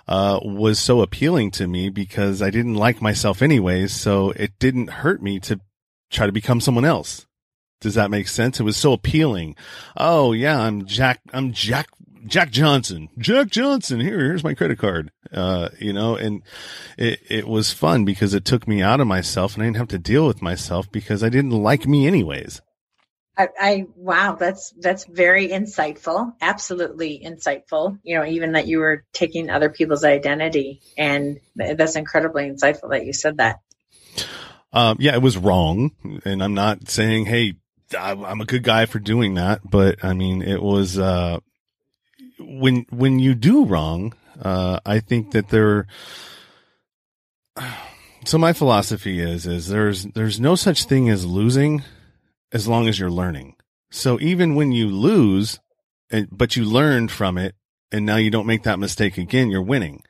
uh, 0.07 0.39
was 0.43 0.79
so 0.79 1.01
appealing 1.01 1.51
to 1.51 1.67
me 1.67 1.89
because 1.89 2.41
I 2.41 2.51
didn't 2.51 2.75
like 2.75 3.01
myself 3.01 3.41
anyways. 3.41 3.91
So 3.91 4.31
it 4.31 4.59
didn't 4.59 4.89
hurt 4.89 5.21
me 5.23 5.39
to 5.41 5.59
try 6.11 6.27
to 6.27 6.31
become 6.31 6.61
someone 6.61 6.85
else. 6.85 7.25
Does 7.81 7.95
that 7.95 8.11
make 8.11 8.27
sense? 8.27 8.59
It 8.59 8.63
was 8.63 8.77
so 8.77 8.93
appealing. 8.93 9.55
Oh 9.95 10.33
yeah, 10.33 10.59
I'm 10.59 10.85
Jack, 10.85 11.21
I'm 11.31 11.53
Jack, 11.53 11.87
Jack 12.25 12.51
Johnson. 12.51 13.09
Jack 13.17 13.49
Johnson. 13.49 13.99
Here, 13.99 14.19
here's 14.19 14.43
my 14.43 14.53
credit 14.53 14.77
card. 14.77 15.11
Uh, 15.31 15.69
you 15.79 15.93
know, 15.93 16.15
and 16.15 16.43
it, 16.97 17.19
it 17.29 17.47
was 17.47 17.71
fun 17.71 18.03
because 18.03 18.33
it 18.33 18.45
took 18.45 18.67
me 18.67 18.81
out 18.81 18.99
of 18.99 19.07
myself 19.07 19.53
and 19.53 19.63
I 19.63 19.67
didn't 19.67 19.77
have 19.77 19.87
to 19.89 19.99
deal 19.99 20.27
with 20.27 20.41
myself 20.41 20.91
because 20.91 21.23
I 21.23 21.29
didn't 21.29 21.51
like 21.51 21.87
me 21.87 22.07
anyways. 22.07 22.61
I, 23.39 23.47
I 23.57 23.85
wow, 23.95 24.35
that's 24.35 24.73
that's 24.77 25.05
very 25.05 25.47
insightful. 25.47 26.33
Absolutely 26.41 27.21
insightful. 27.25 27.97
You 28.03 28.17
know, 28.17 28.25
even 28.25 28.51
that 28.51 28.67
you 28.67 28.79
were 28.79 29.05
taking 29.13 29.49
other 29.49 29.69
people's 29.69 30.03
identity, 30.03 30.81
and 30.97 31.39
that's 31.55 31.95
incredibly 31.95 32.49
insightful 32.49 32.89
that 32.89 33.05
you 33.05 33.13
said 33.13 33.37
that. 33.37 33.61
Um, 34.73 34.97
yeah, 34.99 35.13
it 35.13 35.21
was 35.21 35.37
wrong, 35.37 35.91
and 36.25 36.43
I'm 36.43 36.53
not 36.53 36.89
saying, 36.89 37.25
hey, 37.27 37.53
I'm 37.97 38.41
a 38.41 38.45
good 38.45 38.63
guy 38.63 38.85
for 38.85 38.99
doing 38.99 39.35
that, 39.35 39.61
but 39.69 40.03
I 40.03 40.13
mean, 40.13 40.41
it 40.41 40.61
was, 40.61 40.97
uh, 40.97 41.39
when, 42.39 42.85
when 42.89 43.19
you 43.19 43.35
do 43.35 43.65
wrong, 43.65 44.13
uh, 44.41 44.79
I 44.85 44.99
think 44.99 45.31
that 45.31 45.49
there, 45.49 45.87
so 48.25 48.37
my 48.37 48.53
philosophy 48.53 49.19
is, 49.19 49.45
is 49.45 49.67
there's, 49.67 50.05
there's 50.05 50.39
no 50.39 50.55
such 50.55 50.85
thing 50.85 51.09
as 51.09 51.25
losing 51.25 51.83
as 52.51 52.67
long 52.67 52.87
as 52.87 52.99
you're 52.99 53.11
learning. 53.11 53.55
So 53.91 54.19
even 54.19 54.55
when 54.55 54.71
you 54.71 54.87
lose, 54.87 55.59
and 56.11 56.27
but 56.31 56.55
you 56.55 56.63
learned 56.63 57.11
from 57.11 57.37
it, 57.37 57.55
and 57.91 58.05
now 58.05 58.17
you 58.17 58.29
don't 58.29 58.47
make 58.47 58.63
that 58.63 58.79
mistake 58.79 59.17
again, 59.17 59.49
you're 59.49 59.61
winning. 59.61 60.03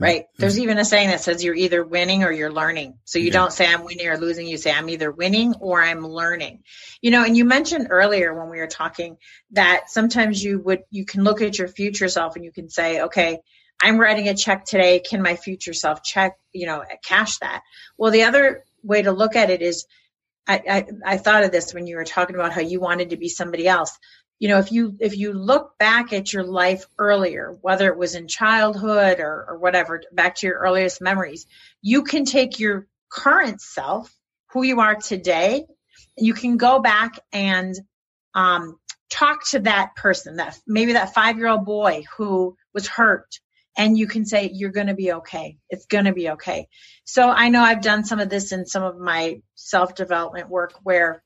Right. 0.00 0.26
There's 0.36 0.54
mm-hmm. 0.54 0.62
even 0.62 0.78
a 0.78 0.84
saying 0.84 1.08
that 1.08 1.20
says 1.20 1.42
you're 1.42 1.56
either 1.56 1.84
winning 1.84 2.22
or 2.22 2.30
you're 2.30 2.52
learning. 2.52 2.98
So 3.04 3.18
you 3.18 3.26
yeah. 3.26 3.32
don't 3.32 3.52
say 3.52 3.66
I'm 3.66 3.84
winning 3.84 4.06
or 4.06 4.16
losing. 4.16 4.46
You 4.46 4.56
say 4.56 4.70
I'm 4.70 4.88
either 4.88 5.10
winning 5.10 5.54
or 5.58 5.82
I'm 5.82 6.06
learning. 6.06 6.62
You 7.02 7.10
know, 7.10 7.24
and 7.24 7.36
you 7.36 7.44
mentioned 7.44 7.88
earlier 7.90 8.32
when 8.32 8.48
we 8.48 8.58
were 8.58 8.68
talking 8.68 9.16
that 9.52 9.90
sometimes 9.90 10.42
you 10.42 10.60
would, 10.60 10.84
you 10.90 11.04
can 11.04 11.24
look 11.24 11.42
at 11.42 11.58
your 11.58 11.66
future 11.66 12.08
self 12.08 12.36
and 12.36 12.44
you 12.44 12.52
can 12.52 12.68
say, 12.68 13.02
okay, 13.02 13.40
I'm 13.82 13.98
writing 13.98 14.28
a 14.28 14.34
check 14.34 14.64
today. 14.64 15.00
Can 15.00 15.20
my 15.20 15.34
future 15.34 15.74
self 15.74 16.02
check, 16.04 16.38
you 16.52 16.66
know, 16.66 16.84
cash 17.04 17.38
that? 17.38 17.62
Well, 17.96 18.12
the 18.12 18.24
other 18.24 18.64
way 18.84 19.02
to 19.02 19.12
look 19.12 19.34
at 19.34 19.50
it 19.50 19.62
is 19.62 19.86
I, 20.46 20.62
I, 20.68 20.86
I 21.14 21.16
thought 21.18 21.44
of 21.44 21.52
this 21.52 21.74
when 21.74 21.86
you 21.86 21.96
were 21.96 22.04
talking 22.04 22.34
about 22.34 22.52
how 22.52 22.62
you 22.62 22.80
wanted 22.80 23.10
to 23.10 23.16
be 23.16 23.28
somebody 23.28 23.68
else 23.68 23.96
you 24.38 24.48
know 24.48 24.58
if 24.58 24.72
you 24.72 24.96
if 25.00 25.16
you 25.16 25.32
look 25.32 25.78
back 25.78 26.12
at 26.12 26.32
your 26.32 26.44
life 26.44 26.86
earlier 26.98 27.56
whether 27.60 27.88
it 27.88 27.98
was 27.98 28.14
in 28.14 28.28
childhood 28.28 29.20
or, 29.20 29.46
or 29.48 29.58
whatever 29.58 30.02
back 30.12 30.36
to 30.36 30.46
your 30.46 30.58
earliest 30.58 31.00
memories 31.00 31.46
you 31.82 32.02
can 32.02 32.24
take 32.24 32.58
your 32.58 32.86
current 33.10 33.60
self 33.60 34.12
who 34.52 34.62
you 34.62 34.80
are 34.80 34.94
today 34.94 35.64
you 36.16 36.34
can 36.34 36.56
go 36.56 36.80
back 36.80 37.18
and 37.32 37.74
um, 38.34 38.78
talk 39.10 39.44
to 39.46 39.60
that 39.60 39.96
person 39.96 40.36
that 40.36 40.58
maybe 40.66 40.92
that 40.92 41.14
five 41.14 41.38
year 41.38 41.48
old 41.48 41.64
boy 41.64 42.04
who 42.16 42.56
was 42.74 42.86
hurt 42.86 43.38
and 43.76 43.96
you 43.96 44.06
can 44.08 44.24
say 44.24 44.50
you're 44.52 44.72
going 44.72 44.88
to 44.88 44.94
be 44.94 45.12
okay. 45.12 45.56
It's 45.70 45.86
going 45.86 46.06
to 46.06 46.12
be 46.12 46.30
okay. 46.30 46.68
So 47.04 47.30
i 47.30 47.48
know 47.48 47.62
i've 47.62 47.80
done 47.80 48.04
some 48.04 48.20
of 48.20 48.28
this 48.28 48.52
in 48.52 48.66
some 48.66 48.82
of 48.82 48.98
my 48.98 49.40
self 49.54 49.94
development 49.94 50.50
work 50.50 50.74
where 50.82 51.22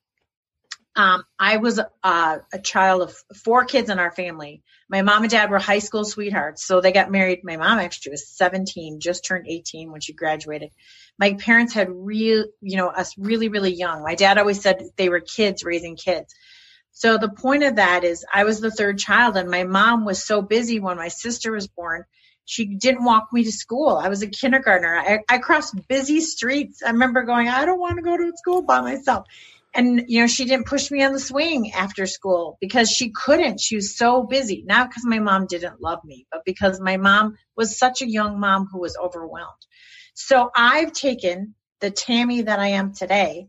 um, 0.94 1.24
I 1.38 1.56
was 1.56 1.80
uh, 2.02 2.38
a 2.52 2.58
child 2.58 3.02
of 3.02 3.14
four 3.44 3.64
kids 3.64 3.88
in 3.88 3.98
our 3.98 4.10
family. 4.10 4.62
My 4.90 5.02
mom 5.02 5.22
and 5.22 5.30
dad 5.30 5.50
were 5.50 5.58
high 5.58 5.78
school 5.78 6.04
sweethearts, 6.04 6.64
so 6.66 6.80
they 6.80 6.92
got 6.92 7.10
married. 7.10 7.40
My 7.44 7.56
mom 7.56 7.78
actually 7.78 8.10
was 8.10 8.28
17, 8.28 9.00
just 9.00 9.24
turned 9.24 9.46
18 9.48 9.90
when 9.90 10.02
she 10.02 10.12
graduated. 10.12 10.70
My 11.18 11.34
parents 11.34 11.72
had 11.72 11.88
real, 11.90 12.44
you 12.60 12.76
know, 12.76 12.88
us 12.88 13.16
really, 13.16 13.48
really 13.48 13.72
young. 13.72 14.02
My 14.02 14.14
dad 14.14 14.36
always 14.36 14.60
said 14.60 14.82
they 14.96 15.08
were 15.08 15.20
kids 15.20 15.64
raising 15.64 15.96
kids. 15.96 16.34
So 16.90 17.16
the 17.16 17.30
point 17.30 17.62
of 17.62 17.76
that 17.76 18.04
is 18.04 18.26
I 18.32 18.44
was 18.44 18.60
the 18.60 18.70
third 18.70 18.98
child 18.98 19.38
and 19.38 19.50
my 19.50 19.64
mom 19.64 20.04
was 20.04 20.22
so 20.22 20.42
busy 20.42 20.78
when 20.78 20.98
my 20.98 21.08
sister 21.08 21.52
was 21.52 21.68
born. 21.68 22.04
She 22.44 22.66
didn't 22.66 23.04
walk 23.04 23.28
me 23.32 23.44
to 23.44 23.52
school. 23.52 23.96
I 23.96 24.08
was 24.08 24.20
a 24.20 24.26
kindergartner. 24.26 24.94
I, 24.94 25.20
I 25.26 25.38
crossed 25.38 25.74
busy 25.88 26.20
streets. 26.20 26.82
I 26.82 26.90
remember 26.90 27.22
going, 27.22 27.48
I 27.48 27.64
don't 27.64 27.80
want 27.80 27.96
to 27.96 28.02
go 28.02 28.14
to 28.14 28.32
school 28.36 28.60
by 28.60 28.82
myself 28.82 29.26
and 29.74 30.04
you 30.08 30.20
know 30.20 30.26
she 30.26 30.44
didn't 30.44 30.66
push 30.66 30.90
me 30.90 31.02
on 31.02 31.12
the 31.12 31.20
swing 31.20 31.72
after 31.72 32.06
school 32.06 32.58
because 32.60 32.90
she 32.90 33.10
couldn't. 33.10 33.60
She 33.60 33.76
was 33.76 33.96
so 33.96 34.24
busy. 34.24 34.64
Not 34.66 34.90
because 34.90 35.04
my 35.06 35.18
mom 35.18 35.46
didn't 35.46 35.80
love 35.80 36.04
me 36.04 36.26
but 36.30 36.42
because 36.44 36.80
my 36.80 36.96
mom 36.96 37.36
was 37.56 37.78
such 37.78 38.02
a 38.02 38.10
young 38.10 38.38
mom 38.40 38.68
who 38.70 38.80
was 38.80 38.96
overwhelmed. 38.96 39.66
So 40.14 40.50
i've 40.54 40.92
taken 40.92 41.54
the 41.80 41.90
tammy 41.90 42.42
that 42.42 42.58
i 42.60 42.68
am 42.68 42.92
today 42.94 43.48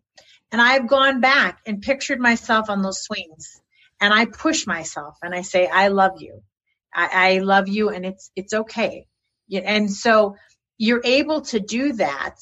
and 0.52 0.62
i've 0.62 0.88
gone 0.88 1.20
back 1.22 1.60
and 1.66 1.82
pictured 1.82 2.20
myself 2.20 2.70
on 2.70 2.82
those 2.82 3.04
swings 3.04 3.62
and 4.02 4.14
i 4.14 4.26
push 4.26 4.66
myself 4.66 5.18
and 5.22 5.36
i 5.36 5.42
say 5.42 5.68
i 5.68 5.90
love 5.90 6.22
you. 6.22 6.42
I, 6.94 7.36
I 7.36 7.40
love 7.40 7.68
you 7.68 7.90
and 7.90 8.06
it's 8.06 8.32
it's 8.36 8.54
okay. 8.54 9.08
And 9.52 9.92
so 9.92 10.36
you're 10.78 11.02
able 11.04 11.42
to 11.42 11.60
do 11.60 11.94
that 11.94 12.36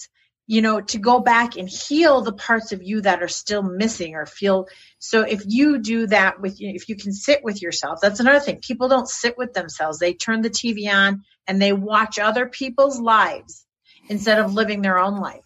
you 0.52 0.62
know, 0.62 0.82
to 0.82 0.98
go 0.98 1.22
back 1.22 1.56
and 1.56 1.70
heal 1.70 2.20
the 2.20 2.34
parts 2.34 2.74
of 2.74 2.84
you 2.84 3.00
that 3.00 3.24
are 3.24 3.30
still 3.30 3.64
missing 3.64 4.16
or 4.16 4.26
feel. 4.26 4.68
So 5.00 5.22
if 5.22 5.44
you 5.48 5.78
do 5.78 6.08
that 6.08 6.42
with, 6.42 6.58
if 6.60 6.90
you 6.90 6.98
can 6.98 7.14
sit 7.14 7.42
with 7.42 7.62
yourself, 7.62 8.00
that's 8.02 8.20
another 8.20 8.42
thing. 8.42 8.60
People 8.60 8.90
don't 8.90 9.08
sit 9.08 9.38
with 9.38 9.54
themselves. 9.54 9.98
They 9.98 10.14
turn 10.14 10.42
the 10.42 10.50
TV 10.50 10.94
on 10.94 11.24
and 11.48 11.62
they 11.62 11.72
watch 11.72 12.20
other 12.20 12.48
people's 12.48 13.00
lives 13.00 13.66
instead 14.10 14.40
of 14.40 14.54
living 14.54 14.82
their 14.82 15.00
own 15.00 15.22
life. 15.22 15.46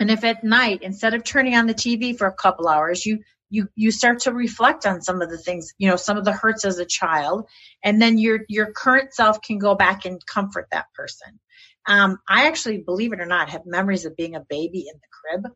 And 0.00 0.10
if 0.10 0.24
at 0.24 0.42
night, 0.42 0.82
instead 0.82 1.14
of 1.14 1.22
turning 1.22 1.54
on 1.54 1.68
the 1.68 1.74
TV 1.74 2.18
for 2.18 2.26
a 2.26 2.34
couple 2.34 2.66
hours, 2.66 3.06
you 3.06 3.20
you 3.48 3.68
you 3.76 3.92
start 3.92 4.18
to 4.22 4.32
reflect 4.32 4.86
on 4.86 5.02
some 5.02 5.22
of 5.22 5.30
the 5.30 5.38
things, 5.38 5.72
you 5.78 5.88
know, 5.88 5.94
some 5.94 6.16
of 6.16 6.24
the 6.24 6.32
hurts 6.32 6.64
as 6.64 6.80
a 6.80 6.84
child, 6.84 7.46
and 7.84 8.02
then 8.02 8.18
your 8.18 8.40
your 8.48 8.72
current 8.72 9.14
self 9.14 9.40
can 9.40 9.58
go 9.58 9.76
back 9.76 10.04
and 10.04 10.20
comfort 10.26 10.66
that 10.72 10.86
person. 10.94 11.38
Um, 11.86 12.18
I 12.28 12.46
actually, 12.48 12.78
believe 12.78 13.12
it 13.12 13.20
or 13.20 13.26
not, 13.26 13.50
have 13.50 13.62
memories 13.66 14.04
of 14.04 14.16
being 14.16 14.34
a 14.34 14.44
baby 14.48 14.86
in 14.88 14.94
the 14.94 15.40
crib. 15.42 15.52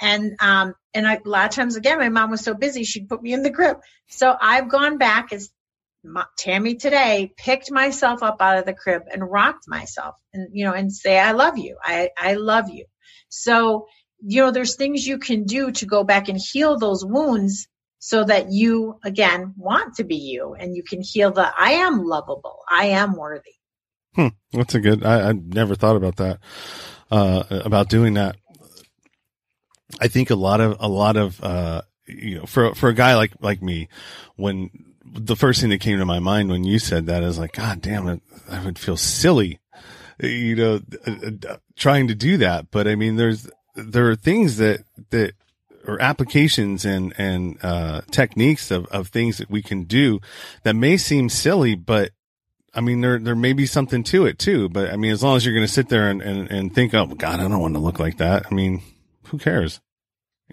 And 0.00 0.36
um, 0.40 0.74
and 0.94 1.06
I, 1.06 1.20
a 1.24 1.28
lot 1.28 1.46
of 1.46 1.50
times 1.52 1.76
again, 1.76 1.98
my 1.98 2.08
mom 2.08 2.30
was 2.30 2.42
so 2.42 2.54
busy 2.54 2.84
she'd 2.84 3.08
put 3.08 3.22
me 3.22 3.32
in 3.32 3.42
the 3.42 3.52
crib. 3.52 3.78
So 4.08 4.34
I've 4.40 4.70
gone 4.70 4.98
back 4.98 5.32
as 5.32 5.50
Tammy 6.38 6.76
today, 6.76 7.32
picked 7.36 7.70
myself 7.70 8.22
up 8.22 8.38
out 8.40 8.58
of 8.58 8.64
the 8.64 8.72
crib 8.74 9.02
and 9.12 9.30
rocked 9.30 9.68
myself, 9.68 10.16
and 10.32 10.48
you 10.52 10.64
know, 10.64 10.72
and 10.72 10.92
say 10.92 11.18
I 11.18 11.32
love 11.32 11.58
you, 11.58 11.76
I 11.82 12.10
I 12.18 12.34
love 12.34 12.70
you. 12.70 12.86
So 13.28 13.86
you 14.22 14.42
know, 14.42 14.50
there's 14.50 14.76
things 14.76 15.06
you 15.06 15.18
can 15.18 15.44
do 15.44 15.70
to 15.72 15.86
go 15.86 16.04
back 16.04 16.28
and 16.28 16.38
heal 16.38 16.78
those 16.78 17.04
wounds 17.04 17.68
so 17.98 18.24
that 18.24 18.50
you 18.50 18.98
again 19.04 19.54
want 19.56 19.96
to 19.96 20.04
be 20.04 20.16
you 20.16 20.54
and 20.58 20.74
you 20.74 20.82
can 20.82 21.02
heal 21.02 21.32
the 21.32 21.50
I 21.56 21.72
am 21.72 22.04
lovable, 22.04 22.60
I 22.70 22.86
am 22.86 23.14
worthy. 23.14 23.52
Hmm, 24.14 24.28
that's 24.52 24.74
a 24.74 24.80
good. 24.80 25.04
I, 25.04 25.30
I 25.30 25.32
never 25.32 25.74
thought 25.74 25.96
about 25.96 26.16
that. 26.16 26.38
Uh, 27.10 27.42
about 27.50 27.88
doing 27.88 28.14
that. 28.14 28.36
I 30.00 30.08
think 30.08 30.30
a 30.30 30.36
lot 30.36 30.60
of 30.60 30.76
a 30.80 30.88
lot 30.88 31.16
of 31.16 31.42
uh, 31.42 31.82
you 32.06 32.38
know, 32.38 32.46
for 32.46 32.74
for 32.74 32.88
a 32.88 32.94
guy 32.94 33.16
like 33.16 33.32
like 33.40 33.62
me, 33.62 33.88
when 34.36 34.70
the 35.04 35.36
first 35.36 35.60
thing 35.60 35.70
that 35.70 35.80
came 35.80 35.98
to 35.98 36.04
my 36.04 36.18
mind 36.18 36.50
when 36.50 36.64
you 36.64 36.78
said 36.78 37.06
that 37.06 37.22
is 37.22 37.38
like, 37.38 37.52
God 37.52 37.80
damn 37.80 38.08
it, 38.08 38.22
I 38.48 38.64
would 38.64 38.78
feel 38.78 38.96
silly, 38.96 39.58
you 40.20 40.54
know, 40.54 40.80
trying 41.76 42.08
to 42.08 42.14
do 42.14 42.36
that. 42.38 42.70
But 42.70 42.86
I 42.86 42.94
mean, 42.94 43.16
there's 43.16 43.48
there 43.74 44.08
are 44.10 44.16
things 44.16 44.58
that 44.58 44.84
that 45.10 45.34
or 45.86 46.00
applications 46.00 46.84
and 46.84 47.12
and 47.18 47.58
uh, 47.62 48.02
techniques 48.10 48.70
of 48.70 48.86
of 48.86 49.08
things 49.08 49.38
that 49.38 49.50
we 49.50 49.62
can 49.62 49.84
do 49.84 50.20
that 50.62 50.76
may 50.76 50.96
seem 50.96 51.28
silly, 51.28 51.74
but 51.74 52.10
I 52.72 52.80
mean, 52.80 53.00
there, 53.00 53.18
there 53.18 53.34
may 53.34 53.52
be 53.52 53.66
something 53.66 54.02
to 54.04 54.26
it 54.26 54.38
too, 54.38 54.68
but 54.68 54.90
I 54.92 54.96
mean, 54.96 55.10
as 55.10 55.22
long 55.22 55.36
as 55.36 55.44
you're 55.44 55.54
going 55.54 55.66
to 55.66 55.72
sit 55.72 55.88
there 55.88 56.08
and, 56.08 56.22
and, 56.22 56.50
and 56.50 56.74
think, 56.74 56.94
oh 56.94 57.06
God, 57.06 57.40
I 57.40 57.48
don't 57.48 57.60
want 57.60 57.74
to 57.74 57.80
look 57.80 57.98
like 57.98 58.18
that. 58.18 58.46
I 58.50 58.54
mean, 58.54 58.82
who 59.24 59.38
cares? 59.38 59.80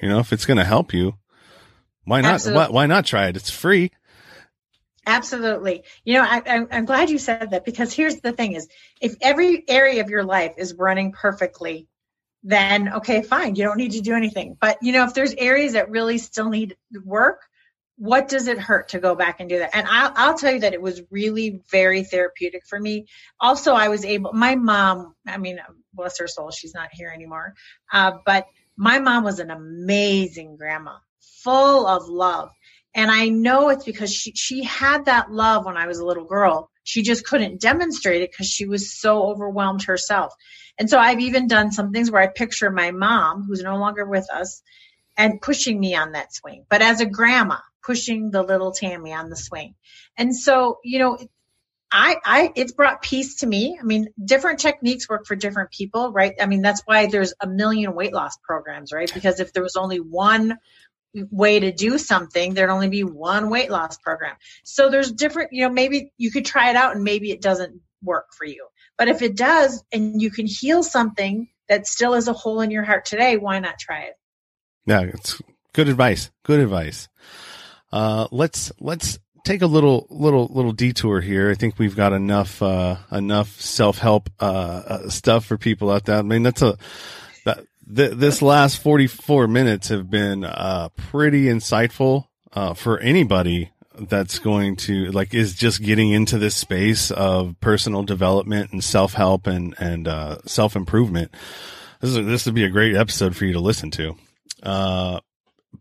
You 0.01 0.09
know, 0.09 0.20
if 0.20 0.34
it's 0.34 0.45
going 0.45 0.57
to 0.57 0.63
help 0.63 0.93
you, 0.93 1.15
why 2.05 2.22
not? 2.22 2.41
Why, 2.43 2.70
why, 2.70 2.86
not 2.86 3.05
try 3.05 3.28
it? 3.28 3.36
It's 3.36 3.49
free. 3.49 3.91
Absolutely. 5.05 5.84
You 6.03 6.15
know, 6.15 6.24
I, 6.24 6.41
I'm, 6.45 6.68
I'm 6.72 6.86
glad 6.86 7.09
you 7.09 7.18
said 7.18 7.51
that 7.51 7.65
because 7.65 7.93
here's 7.93 8.20
the 8.22 8.32
thing 8.32 8.53
is 8.53 8.68
if 9.01 9.15
every 9.22 9.63
area 9.68 10.01
of 10.01 10.09
your 10.09 10.24
life 10.24 10.53
is 10.57 10.74
running 10.74 11.11
perfectly, 11.11 11.88
then 12.43 12.93
okay, 12.93 13.22
fine. 13.22 13.55
You 13.55 13.63
don't 13.63 13.78
need 13.78 13.91
to 13.93 14.01
do 14.01 14.13
anything. 14.13 14.57
But 14.59 14.78
you 14.82 14.91
know, 14.91 15.03
if 15.05 15.13
there's 15.13 15.34
areas 15.34 15.74
that 15.74 15.89
really 15.89 16.18
still 16.18 16.49
need 16.49 16.76
work, 17.03 17.41
what 17.98 18.28
does 18.28 18.48
it 18.48 18.60
hurt 18.60 18.89
to 18.89 19.00
go 19.00 19.16
back 19.16 19.39
and 19.39 19.50
do 19.50 19.60
that? 19.60 19.76
And 19.76 19.88
I'll, 19.89 20.12
I'll 20.16 20.38
tell 20.38 20.54
you 20.54 20.60
that 20.60 20.74
it 20.74 20.82
was 20.82 21.02
really 21.10 21.62
very 21.72 22.04
therapeutic 22.04 22.66
for 22.68 22.80
me. 22.80 23.08
Also, 23.39 23.74
I 23.74 23.88
was 23.89 24.06
able, 24.06 24.34
my 24.34 24.56
mom, 24.56 25.16
I 25.28 25.38
mean, 25.38 25.60
bless 25.93 26.20
her 26.20 26.28
soul, 26.28 26.52
she's 26.52 26.76
not 26.76 26.89
here 26.91 27.10
anymore. 27.10 27.56
Uh, 27.91 28.14
but 28.26 28.45
my 28.76 29.00
mom 29.00 29.24
was 29.24 29.39
an 29.39 29.50
amazing 29.50 30.58
grandma, 30.58 30.98
full 31.43 31.88
of 31.88 32.08
love. 32.08 32.52
And 32.93 33.10
I 33.10 33.30
know 33.30 33.70
it's 33.70 33.86
because 33.86 34.14
she, 34.14 34.32
she 34.34 34.64
had 34.64 35.06
that 35.06 35.32
love 35.32 35.66
when 35.66 35.78
I 35.78 35.88
was 35.88 35.98
a 35.98 36.06
little 36.06 36.26
girl. 36.26 36.70
She 36.84 37.02
just 37.02 37.26
couldn't 37.26 37.60
demonstrate 37.60 38.22
it 38.22 38.32
because 38.32 38.48
she 38.48 38.66
was 38.66 38.95
so 39.00 39.24
overwhelmed 39.24 39.84
herself. 39.84 40.34
And 40.80 40.89
so 40.89 41.00
I've 41.00 41.20
even 41.20 41.48
done 41.48 41.72
some 41.72 41.91
things 41.91 42.12
where 42.12 42.22
I 42.22 42.28
picture 42.28 42.70
my 42.70 42.91
mom, 42.91 43.43
who's 43.43 43.64
no 43.64 43.78
longer 43.78 44.06
with 44.06 44.28
us, 44.32 44.62
and 45.18 45.41
pushing 45.41 45.80
me 45.80 45.95
on 45.95 46.12
that 46.12 46.34
swing. 46.34 46.66
But 46.70 46.84
as 46.84 47.02
a 47.02 47.06
grandma, 47.06 47.58
pushing 47.88 48.29
the 48.29 48.43
little 48.43 48.73
Tammy 48.73 49.13
on 49.13 49.29
the 49.29 49.38
swing. 49.38 49.73
And 50.17 50.35
so, 50.35 50.79
you 50.83 50.99
know, 50.99 51.17
I, 51.89 52.17
I, 52.25 52.51
it's 52.55 52.73
brought 52.73 53.01
peace 53.01 53.35
to 53.35 53.47
me. 53.47 53.77
I 53.79 53.83
mean, 53.83 54.09
different 54.23 54.59
techniques 54.59 55.07
work 55.07 55.25
for 55.25 55.38
different 55.38 55.71
people, 55.71 56.11
right? 56.11 56.35
I 56.41 56.47
mean, 56.47 56.61
that's 56.61 56.81
why 56.85 57.07
there's 57.07 57.33
a 57.39 57.47
million 57.47 57.95
weight 57.95 58.13
loss 58.13 58.38
programs, 58.43 58.91
right? 58.91 59.11
Because 59.11 59.39
if 59.39 59.53
there 59.53 59.63
was 59.63 59.77
only 59.77 59.99
one 59.99 60.57
way 61.31 61.61
to 61.61 61.71
do 61.71 61.97
something, 61.97 62.53
there'd 62.53 62.69
only 62.69 62.89
be 62.89 63.05
one 63.05 63.49
weight 63.49 63.71
loss 63.71 63.97
program. 63.97 64.35
So 64.65 64.89
there's 64.89 65.11
different, 65.13 65.53
you 65.53 65.65
know, 65.65 65.73
maybe 65.73 66.11
you 66.17 66.29
could 66.29 66.45
try 66.45 66.69
it 66.69 66.75
out 66.75 66.93
and 66.93 67.05
maybe 67.05 67.31
it 67.31 67.41
doesn't 67.41 67.79
work 68.03 68.33
for 68.38 68.45
you. 68.45 68.67
But 68.97 69.07
if 69.07 69.21
it 69.21 69.38
does 69.38 69.81
and 69.93 70.21
you 70.21 70.29
can 70.29 70.45
heal 70.45 70.83
something 70.83 71.47
that 71.69 71.88
still 71.88 72.15
is 72.15 72.27
a 72.27 72.33
hole 72.33 72.59
in 72.59 72.69
your 72.69 72.83
heart 72.83 73.05
today, 73.05 73.38
why 73.38 73.59
not 73.59 73.79
try 73.79 74.01
it? 74.01 74.15
Yeah, 74.85 75.01
it's 75.03 75.41
good 75.73 75.88
advice. 75.88 76.31
Good 76.43 76.59
advice. 76.59 77.07
Uh, 77.91 78.27
let's 78.31 78.71
let's 78.79 79.19
take 79.47 79.61
a 79.61 79.67
little 79.67 80.07
little 80.09 80.47
little 80.51 80.73
detour 80.73 81.21
here. 81.21 81.49
I 81.49 81.55
think 81.55 81.79
we've 81.79 81.95
got 81.95 82.13
enough 82.13 82.61
uh, 82.61 82.97
enough 83.11 83.59
self 83.59 83.97
help 83.97 84.29
uh, 84.39 84.43
uh, 84.88 85.09
stuff 85.09 85.45
for 85.45 85.57
people 85.57 85.89
out 85.89 86.05
there. 86.05 86.17
I 86.17 86.21
mean, 86.21 86.43
that's 86.43 86.61
a 86.61 86.77
that 87.45 87.65
th- 87.93 88.11
this 88.11 88.41
last 88.41 88.79
forty 88.81 89.07
four 89.07 89.47
minutes 89.47 89.88
have 89.88 90.09
been 90.09 90.43
uh, 90.43 90.89
pretty 90.97 91.45
insightful 91.45 92.25
uh, 92.53 92.73
for 92.73 92.99
anybody 92.99 93.71
that's 93.99 94.39
going 94.39 94.75
to 94.75 95.11
like 95.11 95.33
is 95.33 95.55
just 95.55 95.81
getting 95.81 96.11
into 96.11 96.38
this 96.38 96.55
space 96.55 97.09
of 97.09 97.55
personal 97.59 98.03
development 98.03 98.71
and 98.71 98.83
self 98.83 99.13
help 99.13 99.47
and 99.47 99.75
and 99.79 100.07
uh, 100.07 100.38
self 100.45 100.75
improvement, 100.75 101.33
this 102.01 102.11
is 102.11 102.25
this 102.25 102.45
would 102.45 102.55
be 102.55 102.65
a 102.65 102.69
great 102.69 102.95
episode 102.95 103.35
for 103.35 103.45
you 103.45 103.53
to 103.53 103.59
listen 103.59 103.91
to. 103.91 104.15
Uh, 104.61 105.19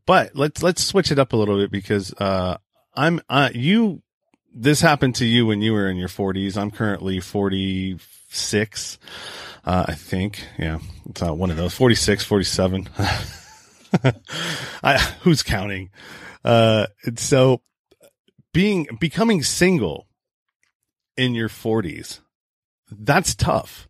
but 0.04 0.34
let's 0.34 0.62
let's 0.62 0.84
switch 0.84 1.10
it 1.10 1.18
up 1.18 1.32
a 1.32 1.36
little 1.36 1.56
bit 1.56 1.70
because 1.70 2.12
uh, 2.14 2.56
I'm 2.94 3.20
uh, 3.28 3.50
you. 3.54 4.02
This 4.58 4.80
happened 4.80 5.16
to 5.16 5.26
you 5.26 5.44
when 5.44 5.60
you 5.60 5.74
were 5.74 5.88
in 5.88 5.98
your 5.98 6.08
40s. 6.08 6.56
I'm 6.56 6.70
currently 6.70 7.20
46. 7.20 8.98
Uh, 9.66 9.84
I 9.88 9.94
think, 9.94 10.46
yeah, 10.58 10.78
it's 11.10 11.20
uh, 11.20 11.34
one 11.34 11.50
of 11.50 11.58
those 11.58 11.74
46, 11.74 12.24
47. 12.24 12.88
I, 14.82 14.98
who's 15.22 15.42
counting? 15.42 15.90
Uh, 16.44 16.86
so 17.16 17.62
being, 18.54 18.86
becoming 19.00 19.42
single 19.42 20.06
in 21.16 21.34
your 21.34 21.48
forties, 21.48 22.20
that's 22.90 23.34
tough. 23.34 23.85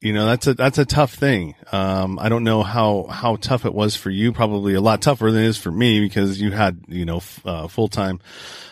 You 0.00 0.12
know, 0.12 0.26
that's 0.26 0.46
a, 0.46 0.54
that's 0.54 0.78
a 0.78 0.84
tough 0.84 1.14
thing. 1.14 1.54
Um, 1.72 2.18
I 2.18 2.28
don't 2.28 2.44
know 2.44 2.62
how, 2.62 3.04
how 3.04 3.36
tough 3.36 3.64
it 3.64 3.74
was 3.74 3.96
for 3.96 4.10
you. 4.10 4.30
Probably 4.30 4.74
a 4.74 4.80
lot 4.80 5.00
tougher 5.00 5.30
than 5.30 5.42
it 5.42 5.46
is 5.46 5.56
for 5.56 5.70
me 5.70 6.00
because 6.00 6.40
you 6.40 6.50
had, 6.50 6.82
you 6.86 7.06
know, 7.06 7.16
f- 7.16 7.40
uh, 7.46 7.66
full-time, 7.66 8.20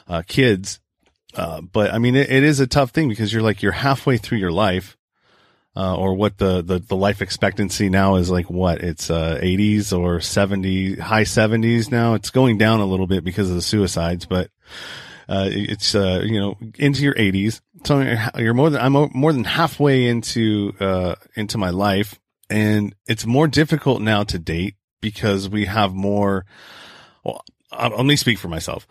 uh, 0.06 0.22
kids. 0.26 0.80
Uh, 1.34 1.62
but 1.62 1.92
I 1.94 1.98
mean, 1.98 2.14
it, 2.14 2.30
it 2.30 2.42
is 2.44 2.60
a 2.60 2.66
tough 2.66 2.90
thing 2.90 3.08
because 3.08 3.32
you're 3.32 3.42
like, 3.42 3.62
you're 3.62 3.72
halfway 3.72 4.18
through 4.18 4.38
your 4.38 4.52
life 4.52 4.98
uh, 5.74 5.96
or 5.96 6.14
what 6.14 6.36
the, 6.36 6.62
the, 6.62 6.78
the 6.78 6.94
life 6.94 7.22
expectancy 7.22 7.88
now 7.88 8.16
is 8.16 8.30
like 8.30 8.50
what 8.50 8.82
it's, 8.82 9.08
uh, 9.10 9.40
80s 9.42 9.98
or 9.98 10.20
70, 10.20 10.96
high 10.96 11.24
70s 11.24 11.90
now. 11.90 12.14
It's 12.14 12.30
going 12.30 12.58
down 12.58 12.80
a 12.80 12.86
little 12.86 13.06
bit 13.06 13.24
because 13.24 13.48
of 13.48 13.56
the 13.56 13.62
suicides, 13.62 14.26
but, 14.26 14.50
uh, 15.28 15.48
it's, 15.50 15.94
uh, 15.94 16.22
you 16.24 16.38
know, 16.38 16.56
into 16.78 17.02
your 17.02 17.14
80s. 17.14 17.60
So 17.84 18.16
you're 18.38 18.54
more 18.54 18.70
than, 18.70 18.80
I'm 18.80 19.10
more 19.12 19.32
than 19.32 19.44
halfway 19.44 20.06
into, 20.06 20.74
uh, 20.80 21.14
into 21.34 21.58
my 21.58 21.70
life 21.70 22.18
and 22.50 22.94
it's 23.06 23.26
more 23.26 23.48
difficult 23.48 24.00
now 24.00 24.22
to 24.24 24.38
date 24.38 24.76
because 25.00 25.48
we 25.48 25.66
have 25.66 25.94
more, 25.94 26.44
well, 27.24 27.44
let 27.72 28.06
me 28.06 28.16
speak 28.16 28.38
for 28.38 28.48
myself. 28.48 28.86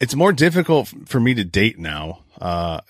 It's 0.00 0.14
more 0.14 0.32
difficult 0.32 0.92
for 1.06 1.20
me 1.20 1.34
to 1.34 1.44
date 1.44 1.78
now, 1.78 2.20
uh, 2.40 2.80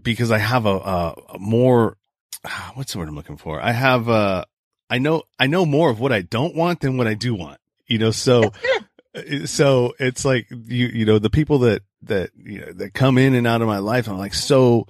because 0.00 0.30
I 0.30 0.38
have 0.38 0.64
a, 0.64 1.14
a 1.34 1.38
more 1.38 1.96
what's 2.74 2.92
the 2.92 2.98
word 2.98 3.08
I'm 3.08 3.14
looking 3.14 3.36
for? 3.36 3.60
I 3.60 3.72
have, 3.72 4.08
uh, 4.08 4.44
I 4.90 4.98
know, 4.98 5.22
I 5.38 5.46
know 5.46 5.64
more 5.64 5.90
of 5.90 6.00
what 6.00 6.12
I 6.12 6.22
don't 6.22 6.54
want 6.54 6.80
than 6.80 6.96
what 6.96 7.06
I 7.06 7.14
do 7.14 7.34
want, 7.34 7.58
you 7.86 7.98
know, 7.98 8.10
so, 8.10 8.52
so 9.44 9.94
it's 9.98 10.24
like 10.24 10.48
you, 10.50 10.86
you 10.86 11.04
know, 11.04 11.18
the 11.18 11.30
people 11.30 11.60
that, 11.60 11.82
that, 12.02 12.30
you 12.36 12.60
know, 12.60 12.72
that 12.72 12.94
come 12.94 13.18
in 13.18 13.34
and 13.34 13.46
out 13.46 13.62
of 13.62 13.68
my 13.68 13.78
life, 13.78 14.08
I'm 14.08 14.18
like, 14.18 14.34
so, 14.34 14.86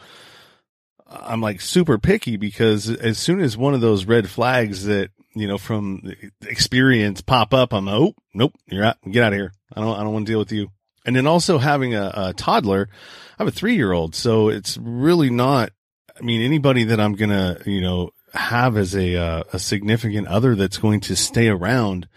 I'm 1.06 1.42
like 1.42 1.60
super 1.60 1.98
picky 1.98 2.36
because 2.36 2.88
as 2.88 3.18
soon 3.18 3.40
as 3.40 3.56
one 3.56 3.74
of 3.74 3.80
those 3.82 4.06
red 4.06 4.30
flags 4.30 4.86
that, 4.86 5.10
you 5.34 5.46
know, 5.46 5.58
from 5.58 6.12
experience 6.46 7.20
pop 7.20 7.52
up, 7.52 7.74
I'm, 7.74 7.86
like, 7.86 7.94
oh, 7.94 8.14
nope, 8.32 8.54
you're 8.66 8.84
out, 8.84 8.96
get 9.10 9.22
out 9.22 9.32
of 9.32 9.38
here. 9.38 9.52
I 9.74 9.80
don't, 9.80 9.98
I 9.98 10.02
don't 10.02 10.12
want 10.12 10.26
to 10.26 10.32
deal 10.32 10.38
with 10.38 10.52
you. 10.52 10.68
And 11.04 11.16
then 11.16 11.26
also 11.26 11.58
having 11.58 11.94
a, 11.94 12.12
a 12.14 12.32
toddler, 12.34 12.88
I 13.38 13.42
have 13.42 13.48
a 13.48 13.50
three 13.50 13.74
year 13.74 13.92
old. 13.92 14.14
So 14.14 14.48
it's 14.48 14.78
really 14.78 15.30
not 15.30 15.70
I 16.18 16.22
mean, 16.22 16.42
anybody 16.42 16.84
that 16.84 17.00
I'm 17.00 17.14
gonna, 17.14 17.58
you 17.66 17.80
know, 17.80 18.10
have 18.34 18.76
as 18.76 18.94
a 18.94 19.16
uh, 19.16 19.42
a 19.52 19.58
significant 19.58 20.28
other 20.28 20.54
that's 20.54 20.78
going 20.78 21.00
to 21.00 21.16
stay 21.16 21.48
around, 21.48 22.08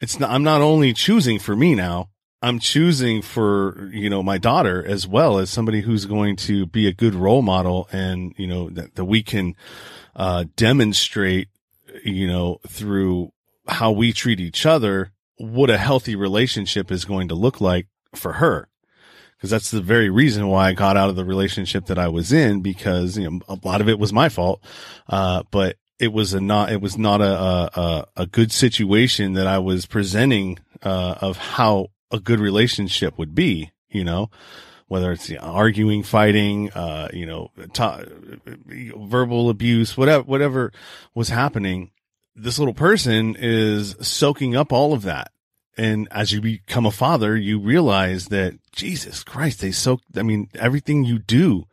it's 0.00 0.18
not. 0.18 0.30
I'm 0.30 0.42
not 0.42 0.60
only 0.60 0.92
choosing 0.92 1.38
for 1.38 1.56
me 1.56 1.74
now. 1.74 2.08
I'm 2.40 2.60
choosing 2.60 3.20
for 3.20 3.90
you 3.92 4.08
know 4.08 4.22
my 4.22 4.38
daughter 4.38 4.84
as 4.86 5.06
well 5.06 5.38
as 5.38 5.50
somebody 5.50 5.80
who's 5.80 6.06
going 6.06 6.36
to 6.36 6.66
be 6.66 6.86
a 6.86 6.92
good 6.92 7.14
role 7.14 7.42
model, 7.42 7.88
and 7.92 8.32
you 8.36 8.46
know 8.46 8.70
that, 8.70 8.94
that 8.94 9.04
we 9.04 9.22
can 9.22 9.56
uh, 10.14 10.44
demonstrate, 10.56 11.48
you 12.04 12.26
know, 12.26 12.60
through 12.68 13.32
how 13.66 13.90
we 13.90 14.12
treat 14.12 14.40
each 14.40 14.66
other, 14.66 15.12
what 15.36 15.70
a 15.70 15.78
healthy 15.78 16.16
relationship 16.16 16.90
is 16.90 17.04
going 17.04 17.28
to 17.28 17.34
look 17.34 17.60
like 17.60 17.86
for 18.14 18.34
her 18.34 18.68
because 19.36 19.50
that's 19.50 19.70
the 19.70 19.80
very 19.80 20.10
reason 20.10 20.48
why 20.48 20.68
I 20.68 20.72
got 20.72 20.96
out 20.96 21.10
of 21.10 21.16
the 21.16 21.24
relationship 21.24 21.86
that 21.86 21.98
I 21.98 22.08
was 22.08 22.32
in 22.32 22.60
because 22.60 23.16
you 23.16 23.30
know 23.30 23.40
a 23.48 23.58
lot 23.64 23.80
of 23.80 23.88
it 23.88 23.98
was 23.98 24.12
my 24.12 24.28
fault, 24.28 24.62
uh, 25.08 25.42
but 25.50 25.76
it 25.98 26.12
was 26.12 26.34
a 26.34 26.40
not 26.40 26.72
it 26.72 26.80
was 26.80 26.96
not 26.96 27.20
a 27.20 27.24
a, 27.80 28.06
a 28.16 28.26
good 28.26 28.52
situation 28.52 29.34
that 29.34 29.46
I 29.46 29.58
was 29.58 29.86
presenting 29.86 30.58
uh, 30.82 31.16
of 31.20 31.36
how 31.36 31.88
a 32.10 32.20
good 32.20 32.40
relationship 32.40 33.18
would 33.18 33.34
be. 33.34 33.72
You 33.90 34.04
know, 34.04 34.30
whether 34.86 35.12
it's 35.12 35.30
you 35.30 35.36
know, 35.36 35.42
arguing, 35.42 36.02
fighting, 36.02 36.70
uh, 36.72 37.08
you 37.12 37.26
know, 37.26 37.50
ta- 37.72 38.02
verbal 38.66 39.50
abuse, 39.50 39.96
whatever 39.96 40.24
whatever 40.24 40.72
was 41.14 41.28
happening. 41.28 41.90
This 42.40 42.58
little 42.58 42.74
person 42.74 43.34
is 43.36 43.96
soaking 44.00 44.54
up 44.54 44.72
all 44.72 44.92
of 44.92 45.02
that 45.02 45.32
and 45.78 46.08
as 46.10 46.32
you 46.32 46.40
become 46.40 46.84
a 46.84 46.90
father, 46.90 47.36
you 47.36 47.60
realize 47.60 48.26
that 48.26 48.58
Jesus 48.72 49.22
Christ, 49.22 49.60
they 49.60 49.70
soak, 49.70 50.00
I 50.16 50.24
mean, 50.24 50.48
everything 50.54 51.04
you 51.04 51.20
do, 51.20 51.66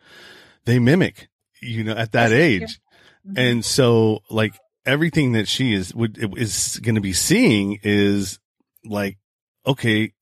they 0.66 0.78
mimic, 0.78 1.28
you 1.60 1.84
know, 1.84 1.94
at 1.94 2.12
that 2.12 2.32
age. 2.32 2.80
Mm-hmm. 3.28 3.38
And 3.38 3.66
so 3.66 4.20
like 4.30 4.54
everything 4.86 5.34
that 5.34 5.48
she 5.48 5.74
is, 5.74 5.94
would, 5.94 6.18
is 6.38 6.80
going 6.82 6.96
to 6.96 7.02
be 7.02 7.14
seeing 7.14 7.80
is 7.84 8.40
like, 8.84 9.18
okay, 9.66 10.14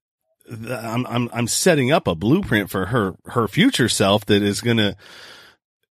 I'm, 0.50 1.06
I'm, 1.08 1.30
I'm 1.34 1.48
setting 1.48 1.92
up 1.92 2.08
a 2.08 2.16
blueprint 2.16 2.70
for 2.70 2.88
her, 2.88 3.16
her 3.26 3.48
future 3.48 3.90
self 3.90 4.26
that 4.26 4.42
is 4.42 4.62
going 4.62 4.78
to, 4.78 4.96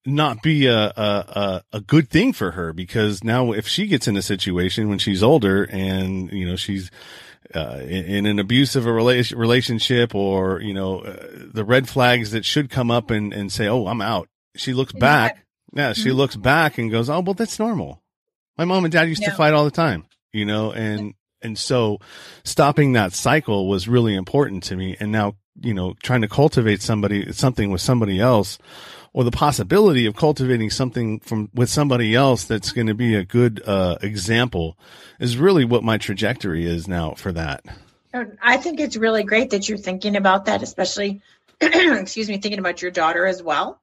not 0.05 0.43
be 0.43 0.67
a, 0.67 0.87
a, 0.97 1.63
a, 1.73 1.81
good 1.81 2.11
thing 2.11 2.33
for 2.33 2.53
her 2.53 2.73
because 2.73 3.23
now 3.23 3.53
if 3.53 3.69
she 3.69 3.87
gets 3.87 4.09
in 4.09 4.17
a 4.17 4.23
situation 4.23 4.89
when 4.89 4.99
she's 4.99 5.23
older 5.23 5.65
and, 5.65 6.31
you 6.33 6.47
know, 6.47 6.57
she's, 6.57 6.91
uh, 7.55 7.79
in, 7.83 8.05
in, 8.05 8.27
an 8.27 8.39
abusive 8.39 8.85
rela- 8.85 9.37
relationship 9.37 10.15
or, 10.15 10.61
you 10.61 10.75
know, 10.75 11.01
uh, 11.01 11.27
the 11.53 11.65
red 11.65 11.89
flags 11.89 12.33
that 12.33 12.45
should 12.45 12.71
come 12.71 12.91
up 12.91 13.11
and, 13.11 13.33
and 13.33 13.53
say, 13.53 13.69
Oh, 13.69 13.87
I'm 13.87 14.01
out. 14.01 14.29
She 14.57 14.73
looks 14.75 14.93
back. 14.93 15.45
Yeah. 15.73 15.93
She 15.93 16.09
mm-hmm. 16.09 16.19
looks 16.19 16.37
back 16.37 16.79
and 16.79 16.91
goes, 16.91 17.09
Oh, 17.09 17.21
well, 17.21 17.35
that's 17.35 17.59
normal. 17.59 18.03
My 18.57 18.65
mom 18.65 18.85
and 18.85 18.93
dad 18.93 19.09
used 19.09 19.23
yeah. 19.23 19.31
to 19.31 19.37
fight 19.37 19.55
all 19.55 19.65
the 19.65 19.71
time, 19.71 20.05
you 20.33 20.45
know, 20.45 20.73
and, 20.73 21.15
and 21.41 21.59
so 21.59 21.99
stopping 22.45 22.93
that 22.93 23.13
cycle 23.13 23.69
was 23.69 23.89
really 23.89 24.15
important 24.15 24.63
to 24.65 24.77
me. 24.77 24.97
And 25.01 25.11
now, 25.11 25.37
you 25.61 25.75
know, 25.75 25.95
trying 26.03 26.21
to 26.21 26.29
cultivate 26.29 26.83
somebody, 26.83 27.33
something 27.33 27.71
with 27.71 27.81
somebody 27.81 28.21
else 28.21 28.59
or 29.13 29.25
the 29.25 29.31
possibility 29.31 30.07
of 30.07 30.17
cultivating 30.17 30.71
something 30.71 31.21
from 31.21 31.51
with 31.55 31.69
somebody 31.69 32.15
else 32.15 32.45
that's 32.45 32.73
going 32.73 32.87
to 32.87 32.95
be 32.95 33.15
a 33.15 33.25
good 33.25 33.63
uh, 33.67 33.99
example 34.03 34.79
is 35.21 35.37
really 35.37 35.65
what 35.65 35.85
my 35.85 35.99
trajectory 35.99 36.67
is 36.67 36.89
now 36.89 37.13
for 37.13 37.33
that. 37.33 37.65
I 38.43 38.59
think 38.59 38.81
it's 38.81 38.97
really 38.97 39.23
great 39.23 39.51
that 39.51 39.69
you're 39.69 39.79
thinking 39.79 40.17
about 40.17 40.47
that, 40.47 40.63
especially, 40.63 41.23
excuse 41.61 42.29
me, 42.29 42.39
thinking 42.39 42.59
about 42.59 42.83
your 42.83 42.91
daughter 42.91 43.27
as 43.27 43.43
well. 43.43 43.81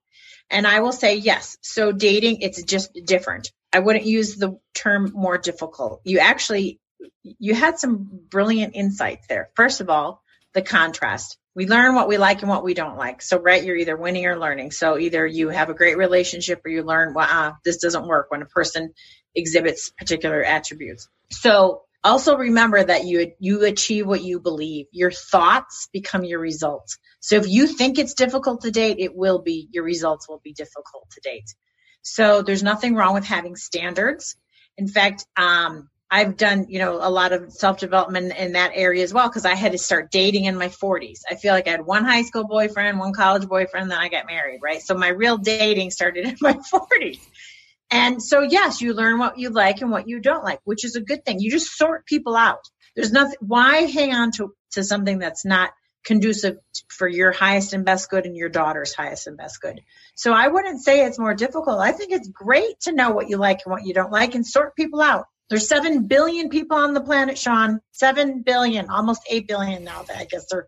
And 0.50 0.66
I 0.66 0.80
will 0.80 0.92
say 0.92 1.16
yes. 1.16 1.58
So 1.62 1.92
dating, 1.92 2.42
it's 2.42 2.64
just 2.64 2.94
different. 3.06 3.52
I 3.72 3.80
wouldn't 3.80 4.06
use 4.06 4.36
the 4.36 4.60
term 4.74 5.12
more 5.14 5.38
difficult. 5.38 6.02
You 6.04 6.20
actually, 6.20 6.80
you 7.24 7.54
had 7.54 7.78
some 7.78 8.22
brilliant 8.30 8.76
insights 8.76 9.28
there. 9.28 9.50
First 9.56 9.82
of 9.82 9.90
all, 9.90 10.24
the 10.54 10.62
contrast 10.62 11.38
we 11.60 11.68
learn 11.68 11.94
what 11.94 12.08
we 12.08 12.18
like 12.18 12.42
and 12.42 12.50
what 12.50 12.64
we 12.64 12.74
don't 12.74 12.98
like. 12.98 13.22
So, 13.22 13.38
right, 13.38 13.62
you're 13.62 13.76
either 13.76 13.98
winning 13.98 14.26
or 14.26 14.38
learning. 14.40 14.72
So, 14.72 14.98
either 14.98 15.26
you 15.26 15.50
have 15.50 15.70
a 15.70 15.74
great 15.74 15.98
relationship 15.98 16.62
or 16.66 16.70
you 16.70 16.84
learn, 16.84 17.14
well, 17.14 17.28
uh, 17.30 17.52
this 17.66 17.78
doesn't 17.78 18.08
work 18.08 18.32
when 18.32 18.42
a 18.42 18.46
person 18.46 18.94
exhibits 19.36 19.90
particular 19.90 20.42
attributes. 20.42 21.10
So, 21.32 21.82
also 22.04 22.36
remember 22.38 22.84
that 22.84 23.06
you 23.06 23.34
you 23.40 23.66
achieve 23.66 24.08
what 24.08 24.24
you 24.24 24.40
believe. 24.40 24.88
Your 24.92 25.12
thoughts 25.12 25.88
become 25.92 26.24
your 26.24 26.40
results. 26.40 26.98
So, 27.20 27.36
if 27.36 27.48
you 27.48 27.68
think 27.68 28.00
it's 28.00 28.14
difficult 28.14 28.62
to 28.62 28.72
date, 28.72 28.98
it 29.00 29.16
will 29.16 29.40
be. 29.40 29.68
Your 29.72 29.84
results 29.84 30.28
will 30.28 30.42
be 30.44 30.54
difficult 30.54 31.10
to 31.12 31.22
date. 31.22 31.54
So, 32.02 32.42
there's 32.42 32.64
nothing 32.64 32.96
wrong 32.96 33.14
with 33.14 33.26
having 33.26 33.56
standards. 33.56 34.36
In 34.78 34.88
fact, 34.88 35.26
um, 35.36 35.90
I've 36.12 36.38
done, 36.38 36.66
you 36.70 36.80
know, 36.80 36.96
a 36.96 37.10
lot 37.10 37.34
of 37.34 37.54
self 37.54 37.80
development 37.80 38.36
in 38.36 38.54
that 38.54 38.72
area 38.74 39.04
as 39.04 39.14
well 39.14 39.28
because 39.30 39.46
I 39.46 39.54
had 39.54 39.74
to 39.74 39.78
start 39.78 40.10
dating 40.10 40.46
in 40.46 40.58
my 40.58 40.70
40s. 40.70 41.20
I 41.30 41.36
feel 41.36 41.54
like 41.54 41.68
I 41.68 41.72
had 41.72 41.86
one 41.86 42.04
high 42.04 42.24
school 42.24 42.48
boyfriend, 42.48 42.98
one 42.98 43.14
college 43.14 43.48
boyfriend, 43.48 43.92
then 43.92 44.00
I 44.00 44.10
got 44.10 44.26
married, 44.26 44.60
right? 44.64 44.82
So 44.82 44.96
my 44.96 45.10
real 45.10 45.38
dating 45.38 45.92
started 45.92 46.26
in 46.26 46.38
my 46.42 46.54
40s. 46.74 47.20
And 47.92 48.22
so, 48.22 48.42
yes, 48.42 48.82
you 48.82 48.94
learn 48.94 49.18
what 49.18 49.40
you 49.40 49.50
like 49.50 49.82
and 49.82 49.92
what 49.92 50.08
you 50.08 50.20
don't 50.20 50.44
like, 50.44 50.60
which 50.64 50.86
is 50.86 50.96
a 50.96 51.02
good 51.02 51.26
thing. 51.26 51.40
You 51.40 51.50
just 51.50 51.76
sort 51.76 52.06
people 52.06 52.36
out. 52.36 52.62
There's 52.96 53.12
nothing, 53.12 53.38
why 53.40 53.82
hang 53.82 54.14
on 54.14 54.32
to, 54.34 54.54
to 54.72 54.84
something 54.84 55.20
that's 55.20 55.46
not 55.46 55.72
conducive 56.06 56.58
for 56.88 57.08
your 57.08 57.32
highest 57.32 57.74
and 57.74 57.86
best 57.86 58.10
good 58.10 58.26
and 58.26 58.36
your 58.36 58.50
daughter's 58.50 58.94
highest 58.94 59.28
and 59.28 59.38
best 59.38 59.62
good. 59.62 59.82
So 60.16 60.34
I 60.34 60.48
wouldn't 60.48 60.82
say 60.82 61.06
it's 61.06 61.20
more 61.20 61.34
difficult. 61.34 61.80
I 61.80 61.92
think 61.92 62.12
it's 62.12 62.30
great 62.30 62.80
to 62.82 62.92
know 62.92 63.12
what 63.12 63.30
you 63.30 63.38
like 63.38 63.62
and 63.66 63.72
what 63.72 63.86
you 63.86 63.94
don't 63.94 64.12
like 64.12 64.36
and 64.36 64.46
sort 64.46 64.76
people 64.76 65.02
out. 65.02 65.26
There's 65.50 65.68
7 65.68 66.08
billion 66.08 66.50
people 66.50 66.78
on 66.78 66.94
the 66.94 67.02
planet, 67.02 67.38
Sean. 67.38 67.82
7 67.94 68.44
billion, 68.44 68.90
almost 68.90 69.24
8 69.30 69.48
billion 69.48 69.84
now 69.84 70.04
that 70.04 70.18
I 70.18 70.26
guess 70.26 70.46
they're 70.50 70.68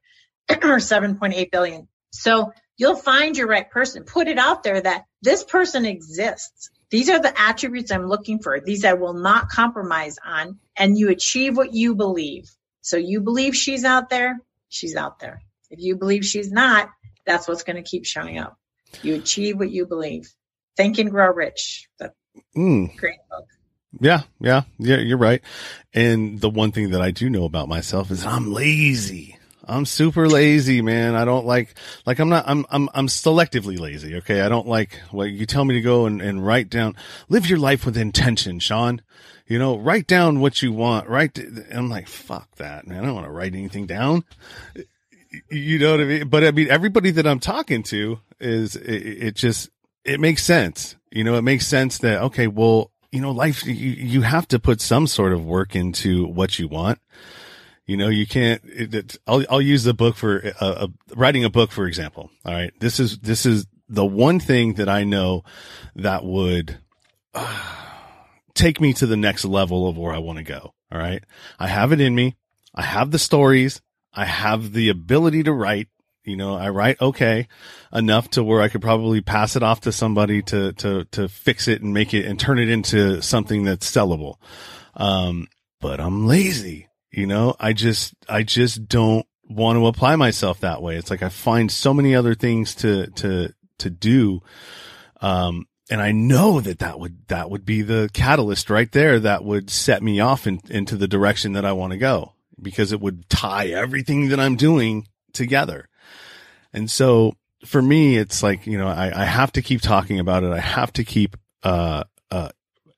or 0.49 0.77
7.8 0.77 1.51
billion. 1.51 1.87
So 2.11 2.51
you'll 2.77 2.95
find 2.95 3.37
your 3.37 3.47
right 3.47 3.69
person. 3.69 4.03
Put 4.03 4.27
it 4.27 4.39
out 4.39 4.63
there 4.63 4.81
that 4.81 5.05
this 5.21 5.43
person 5.43 5.85
exists. 5.85 6.71
These 6.91 7.09
are 7.09 7.19
the 7.19 7.33
attributes 7.39 7.89
I'm 7.89 8.05
looking 8.05 8.39
for. 8.39 8.59
These 8.59 8.85
I 8.85 8.93
will 8.93 9.13
not 9.13 9.49
compromise 9.49 10.17
on. 10.23 10.59
And 10.77 10.97
you 10.97 11.09
achieve 11.09 11.57
what 11.57 11.73
you 11.73 11.95
believe. 11.95 12.51
So 12.81 12.97
you 12.97 13.21
believe 13.21 13.55
she's 13.55 13.85
out 13.85 14.09
there, 14.09 14.39
she's 14.69 14.95
out 14.95 15.19
there. 15.19 15.41
If 15.69 15.79
you 15.79 15.95
believe 15.95 16.25
she's 16.25 16.51
not, 16.51 16.89
that's 17.25 17.47
what's 17.47 17.63
going 17.63 17.77
to 17.77 17.89
keep 17.89 18.05
showing 18.05 18.37
up. 18.37 18.57
You 19.01 19.15
achieve 19.15 19.57
what 19.57 19.71
you 19.71 19.85
believe. 19.85 20.29
Think 20.75 20.97
and 20.97 21.09
Grow 21.09 21.31
Rich. 21.31 21.87
That's 21.97 22.13
mm. 22.55 22.95
great 22.97 23.19
book. 23.29 23.45
Yeah, 23.99 24.21
yeah, 24.39 24.63
yeah, 24.77 24.97
you're 24.97 25.17
right. 25.17 25.41
And 25.93 26.39
the 26.39 26.49
one 26.49 26.71
thing 26.71 26.91
that 26.91 27.01
I 27.01 27.11
do 27.11 27.29
know 27.29 27.45
about 27.45 27.67
myself 27.69 28.09
is 28.11 28.25
I'm 28.25 28.51
lazy. 28.53 29.37
I'm 29.67 29.85
super 29.85 30.27
lazy, 30.27 30.81
man. 30.81 31.15
I 31.15 31.25
don't 31.25 31.45
like, 31.45 31.75
like 32.05 32.19
I'm 32.19 32.29
not, 32.29 32.45
I'm, 32.47 32.65
I'm, 32.69 32.89
I'm 32.93 33.07
selectively 33.07 33.79
lazy. 33.79 34.15
Okay. 34.17 34.41
I 34.41 34.49
don't 34.49 34.67
like 34.67 34.99
what 35.11 35.25
you 35.25 35.45
tell 35.45 35.65
me 35.65 35.75
to 35.75 35.81
go 35.81 36.05
and, 36.05 36.21
and 36.21 36.45
write 36.45 36.69
down, 36.69 36.95
live 37.29 37.47
your 37.47 37.59
life 37.59 37.85
with 37.85 37.97
intention, 37.97 38.59
Sean. 38.59 39.01
You 39.47 39.59
know, 39.59 39.77
write 39.77 40.07
down 40.07 40.39
what 40.39 40.61
you 40.61 40.71
want. 40.71 41.09
Write. 41.09 41.37
I'm 41.71 41.89
like, 41.89 42.07
fuck 42.07 42.55
that, 42.55 42.87
man. 42.87 43.03
I 43.03 43.05
don't 43.05 43.15
want 43.15 43.27
to 43.27 43.31
write 43.31 43.53
anything 43.53 43.85
down. 43.85 44.23
You 45.49 45.79
know 45.79 45.91
what 45.91 46.01
I 46.01 46.05
mean? 46.05 46.27
But 46.29 46.43
I 46.43 46.51
mean, 46.51 46.69
everybody 46.69 47.11
that 47.11 47.27
I'm 47.27 47.39
talking 47.39 47.83
to 47.83 48.19
is, 48.39 48.75
it, 48.75 48.89
it 48.89 49.35
just, 49.35 49.69
it 50.03 50.19
makes 50.19 50.43
sense. 50.43 50.95
You 51.11 51.23
know, 51.23 51.35
it 51.35 51.41
makes 51.41 51.67
sense 51.67 51.97
that, 51.99 52.21
okay, 52.23 52.47
well, 52.47 52.91
you 53.11 53.19
know, 53.19 53.31
life, 53.31 53.65
you, 53.65 53.73
you 53.73 54.21
have 54.21 54.47
to 54.49 54.59
put 54.59 54.79
some 54.79 55.05
sort 55.05 55.33
of 55.33 55.45
work 55.45 55.75
into 55.75 56.25
what 56.25 56.57
you 56.57 56.69
want. 56.69 56.99
You 57.91 57.97
know, 57.97 58.07
you 58.07 58.25
can't, 58.25 58.61
it, 58.63 58.95
it, 58.95 59.17
I'll, 59.27 59.43
I'll 59.49 59.61
use 59.61 59.83
the 59.83 59.93
book 59.93 60.15
for, 60.15 60.53
uh, 60.61 60.65
uh, 60.65 60.87
writing 61.13 61.43
a 61.43 61.49
book, 61.49 61.73
for 61.73 61.87
example. 61.87 62.31
All 62.45 62.53
right. 62.53 62.71
This 62.79 63.01
is, 63.01 63.19
this 63.19 63.45
is 63.45 63.67
the 63.89 64.05
one 64.05 64.39
thing 64.39 64.75
that 64.75 64.87
I 64.87 65.03
know 65.03 65.43
that 65.97 66.23
would, 66.23 66.77
uh, 67.33 67.61
take 68.53 68.79
me 68.79 68.93
to 68.93 69.05
the 69.05 69.17
next 69.17 69.43
level 69.43 69.89
of 69.89 69.97
where 69.97 70.13
I 70.13 70.19
want 70.19 70.37
to 70.37 70.43
go. 70.45 70.73
All 70.89 70.99
right. 70.99 71.21
I 71.59 71.67
have 71.67 71.91
it 71.91 71.99
in 71.99 72.15
me. 72.15 72.37
I 72.73 72.83
have 72.83 73.11
the 73.11 73.19
stories. 73.19 73.81
I 74.13 74.23
have 74.23 74.71
the 74.71 74.87
ability 74.87 75.43
to 75.43 75.51
write. 75.51 75.89
You 76.23 76.37
know, 76.37 76.55
I 76.55 76.69
write 76.69 77.01
okay 77.01 77.49
enough 77.91 78.29
to 78.31 78.43
where 78.43 78.61
I 78.61 78.69
could 78.69 78.81
probably 78.81 79.19
pass 79.19 79.57
it 79.57 79.63
off 79.63 79.81
to 79.81 79.91
somebody 79.91 80.43
to, 80.43 80.71
to, 80.71 81.03
to 81.11 81.27
fix 81.27 81.67
it 81.67 81.81
and 81.81 81.93
make 81.93 82.13
it 82.13 82.25
and 82.25 82.39
turn 82.39 82.57
it 82.57 82.69
into 82.69 83.21
something 83.21 83.65
that's 83.65 83.91
sellable. 83.91 84.35
Um, 84.95 85.49
but 85.81 85.99
I'm 85.99 86.25
lazy. 86.25 86.87
You 87.11 87.27
know, 87.27 87.55
I 87.59 87.73
just, 87.73 88.13
I 88.29 88.43
just 88.43 88.87
don't 88.87 89.25
want 89.43 89.77
to 89.77 89.87
apply 89.87 90.15
myself 90.15 90.61
that 90.61 90.81
way. 90.81 90.95
It's 90.95 91.09
like 91.09 91.21
I 91.21 91.27
find 91.27 91.69
so 91.69 91.93
many 91.93 92.15
other 92.15 92.35
things 92.35 92.73
to, 92.75 93.07
to, 93.07 93.53
to 93.79 93.89
do. 93.89 94.39
Um, 95.19 95.67
and 95.89 96.01
I 96.01 96.13
know 96.13 96.61
that 96.61 96.79
that 96.79 96.99
would, 97.01 97.27
that 97.27 97.49
would 97.49 97.65
be 97.65 97.81
the 97.81 98.09
catalyst 98.13 98.69
right 98.69 98.89
there 98.89 99.19
that 99.19 99.43
would 99.43 99.69
set 99.69 100.01
me 100.01 100.21
off 100.21 100.47
in, 100.47 100.61
into 100.69 100.95
the 100.95 101.07
direction 101.07 101.51
that 101.53 101.65
I 101.65 101.73
want 101.73 101.91
to 101.91 101.97
go 101.97 102.31
because 102.61 102.93
it 102.93 103.01
would 103.01 103.29
tie 103.29 103.67
everything 103.67 104.29
that 104.29 104.39
I'm 104.39 104.55
doing 104.55 105.05
together. 105.33 105.89
And 106.71 106.89
so 106.89 107.35
for 107.65 107.81
me, 107.81 108.15
it's 108.15 108.41
like, 108.41 108.65
you 108.65 108.77
know, 108.77 108.87
I, 108.87 109.11
I 109.13 109.25
have 109.25 109.51
to 109.53 109.61
keep 109.61 109.81
talking 109.81 110.19
about 110.19 110.45
it. 110.45 110.53
I 110.53 110.59
have 110.59 110.93
to 110.93 111.03
keep, 111.03 111.35
uh, 111.61 112.05
uh, 112.31 112.49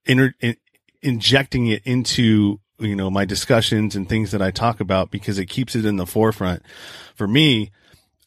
inter- 0.05 0.35
in, 0.39 0.55
injecting 1.01 1.65
it 1.65 1.81
into, 1.83 2.59
you 2.79 2.95
know, 2.95 3.09
my 3.09 3.25
discussions 3.25 3.95
and 3.95 4.07
things 4.07 4.31
that 4.31 4.41
I 4.41 4.51
talk 4.51 4.79
about 4.79 5.11
because 5.11 5.39
it 5.39 5.45
keeps 5.45 5.75
it 5.75 5.85
in 5.85 5.97
the 5.97 6.05
forefront 6.05 6.63
for 7.15 7.27
me. 7.27 7.71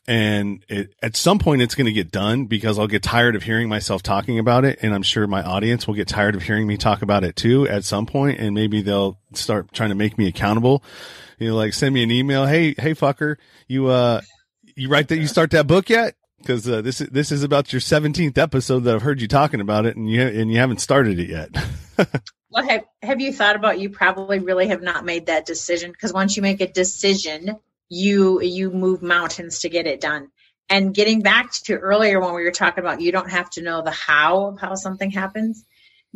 And 0.08 0.64
it, 0.68 0.94
at 1.02 1.16
some 1.16 1.40
point 1.40 1.62
it's 1.62 1.74
going 1.74 1.86
to 1.86 1.92
get 1.92 2.12
done 2.12 2.44
because 2.44 2.78
I'll 2.78 2.86
get 2.86 3.02
tired 3.02 3.34
of 3.34 3.42
hearing 3.42 3.68
myself 3.68 4.02
talking 4.02 4.38
about 4.38 4.64
it. 4.64 4.78
And 4.82 4.94
I'm 4.94 5.02
sure 5.02 5.26
my 5.26 5.42
audience 5.42 5.86
will 5.86 5.94
get 5.94 6.06
tired 6.06 6.36
of 6.36 6.42
hearing 6.42 6.66
me 6.66 6.76
talk 6.76 7.02
about 7.02 7.24
it 7.24 7.34
too 7.34 7.66
at 7.68 7.84
some 7.84 8.06
point, 8.06 8.38
And 8.38 8.54
maybe 8.54 8.82
they'll 8.82 9.18
start 9.34 9.72
trying 9.72 9.88
to 9.88 9.96
make 9.96 10.16
me 10.16 10.28
accountable. 10.28 10.84
You 11.38 11.48
know, 11.48 11.56
like 11.56 11.74
send 11.74 11.92
me 11.92 12.02
an 12.02 12.10
email. 12.10 12.46
Hey, 12.46 12.74
hey, 12.78 12.94
fucker, 12.94 13.36
you, 13.66 13.88
uh, 13.88 14.20
you 14.76 14.88
write 14.88 15.08
that 15.08 15.18
you 15.18 15.26
start 15.26 15.50
that 15.50 15.66
book 15.66 15.90
yet? 15.90 16.14
Because 16.38 16.68
uh, 16.68 16.82
this 16.82 16.98
this 16.98 17.32
is 17.32 17.42
about 17.42 17.72
your 17.72 17.80
seventeenth 17.80 18.38
episode 18.38 18.80
that 18.80 18.94
I've 18.94 19.02
heard 19.02 19.20
you 19.20 19.26
talking 19.26 19.60
about 19.60 19.86
it, 19.86 19.96
and 19.96 20.08
you 20.08 20.22
and 20.22 20.52
you 20.52 20.58
haven't 20.58 20.80
started 20.80 21.18
it 21.18 21.28
yet. 21.28 21.50
well, 22.50 22.64
have 22.64 22.84
have 23.02 23.20
you 23.20 23.32
thought 23.32 23.56
about? 23.56 23.80
You 23.80 23.90
probably 23.90 24.38
really 24.38 24.68
have 24.68 24.82
not 24.82 25.04
made 25.04 25.26
that 25.26 25.46
decision 25.46 25.92
because 25.92 26.12
once 26.12 26.36
you 26.36 26.42
make 26.42 26.60
a 26.60 26.66
decision, 26.66 27.56
you 27.88 28.40
you 28.42 28.70
move 28.70 29.02
mountains 29.02 29.60
to 29.60 29.68
get 29.68 29.86
it 29.86 30.00
done. 30.00 30.28
And 30.68 30.94
getting 30.94 31.22
back 31.22 31.52
to 31.52 31.74
earlier 31.76 32.20
when 32.20 32.34
we 32.34 32.42
were 32.42 32.50
talking 32.50 32.82
about, 32.82 33.00
you 33.00 33.12
don't 33.12 33.30
have 33.30 33.48
to 33.50 33.62
know 33.62 33.82
the 33.82 33.92
how 33.92 34.48
of 34.48 34.60
how 34.60 34.74
something 34.74 35.10
happens 35.10 35.64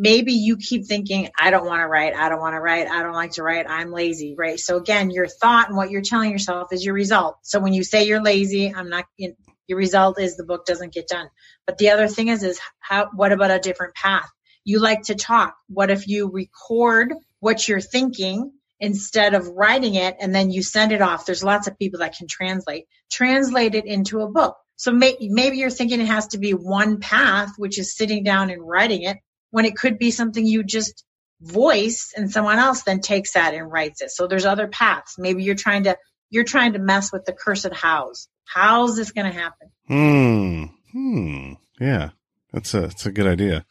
maybe 0.01 0.33
you 0.33 0.57
keep 0.57 0.87
thinking, 0.87 1.28
I 1.39 1.51
don't 1.51 1.66
want 1.66 1.81
to 1.83 1.87
write, 1.87 2.14
I 2.14 2.31
don't 2.31 2.41
want 2.41 2.55
to 2.55 2.61
write, 2.61 2.89
I 2.89 3.03
don't 3.03 3.12
like 3.12 3.33
to 3.33 3.43
write, 3.43 3.66
I'm 3.68 3.93
lazy, 3.93 4.35
right? 4.37 4.59
So 4.59 4.78
again, 4.78 5.11
your 5.11 5.26
thought 5.26 5.68
and 5.68 5.76
what 5.76 5.91
you're 5.91 6.01
telling 6.01 6.31
yourself 6.31 6.72
is 6.72 6.83
your 6.83 6.95
result. 6.95 7.37
So 7.43 7.61
when 7.61 7.74
you 7.74 7.85
say 7.85 8.07
you're 8.07 8.22
lazy, 8.22 8.74
I'm 8.74 8.89
not, 8.89 9.05
your 9.18 9.78
result 9.78 10.18
is 10.18 10.37
the 10.37 10.45
book 10.45 10.64
doesn't 10.64 10.95
get 10.95 11.07
done. 11.07 11.28
But 11.66 11.76
the 11.76 11.91
other 11.91 12.09
thing 12.09 12.28
is, 12.28 12.43
is 12.43 12.59
how, 12.78 13.11
what 13.14 13.33
about 13.33 13.51
a 13.51 13.59
different 13.59 13.95
path? 13.95 14.31
You 14.65 14.81
like 14.81 15.03
to 15.05 15.15
talk. 15.15 15.57
What 15.69 15.91
if 15.91 16.07
you 16.09 16.31
record 16.31 17.15
what 17.41 17.67
you're 17.67 17.81
thinking 17.81 18.53
instead 18.79 19.35
of 19.35 19.49
writing 19.49 19.95
it 19.95 20.17
and 20.21 20.35
then 20.35 20.51
you 20.51 20.63
send 20.63 20.93
it 20.93 21.03
off? 21.03 21.27
There's 21.27 21.45
lots 21.45 21.67
of 21.67 21.79
people 21.79 22.01
that 22.01 22.17
can 22.17 22.27
translate, 22.29 22.87
translate 23.11 23.75
it 23.75 23.87
into 23.87 24.21
a 24.21 24.31
book. 24.31 24.57
So 24.77 24.93
may, 24.93 25.17
maybe 25.21 25.59
you're 25.59 25.71
thinking 25.71 26.01
it 26.01 26.07
has 26.07 26.29
to 26.29 26.39
be 26.39 26.53
one 26.53 27.01
path, 27.01 27.53
which 27.59 27.79
is 27.79 27.97
sitting 27.97 28.25
down 28.25 28.51
and 28.51 28.67
writing 28.67 29.03
it 29.03 29.19
when 29.51 29.65
it 29.65 29.77
could 29.77 29.99
be 29.99 30.11
something 30.11 30.47
you 30.47 30.63
just 30.63 31.05
voice 31.41 32.13
and 32.17 32.31
someone 32.31 32.59
else 32.59 32.83
then 32.83 33.01
takes 33.01 33.33
that 33.33 33.55
and 33.55 33.71
writes 33.71 34.03
it. 34.03 34.11
So 34.11 34.27
there's 34.27 34.47
other 34.47 34.69
paths. 34.69 35.17
Maybe 35.19 35.43
you're 35.43 35.55
trying 35.55 35.85
to 35.85 35.97
you're 36.31 36.45
trying 36.45 36.75
to 36.75 36.79
mess 36.79 37.13
with 37.13 37.25
the 37.25 37.33
cursed 37.33 37.73
hows. 37.73 38.29
How's 38.45 38.97
this 38.97 39.13
going 39.13 39.31
to 39.33 39.39
happen? 39.39 39.71
Hmm. 39.89 40.65
Hmm. 40.93 41.53
Yeah. 41.81 42.11
That's 42.53 42.74
a 42.74 42.82
that's 42.82 43.07
a 43.07 43.12
good 43.12 43.26
idea. 43.26 43.64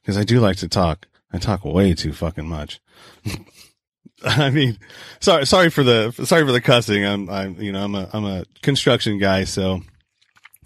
Because 0.00 0.16
I 0.16 0.24
do 0.24 0.40
like 0.40 0.56
to 0.58 0.68
talk. 0.68 1.06
I 1.32 1.38
talk 1.38 1.64
way 1.64 1.94
too 1.94 2.12
fucking 2.12 2.48
much. 2.48 2.80
I 4.24 4.50
mean, 4.50 4.78
sorry, 5.20 5.46
sorry 5.46 5.70
for 5.70 5.84
the, 5.84 6.10
sorry 6.24 6.44
for 6.44 6.50
the 6.50 6.60
cussing. 6.60 7.04
I'm, 7.04 7.30
I'm, 7.30 7.60
you 7.60 7.70
know, 7.70 7.84
I'm 7.84 7.94
a, 7.94 8.08
I'm 8.12 8.24
a 8.24 8.44
construction 8.62 9.18
guy, 9.18 9.44
so, 9.44 9.82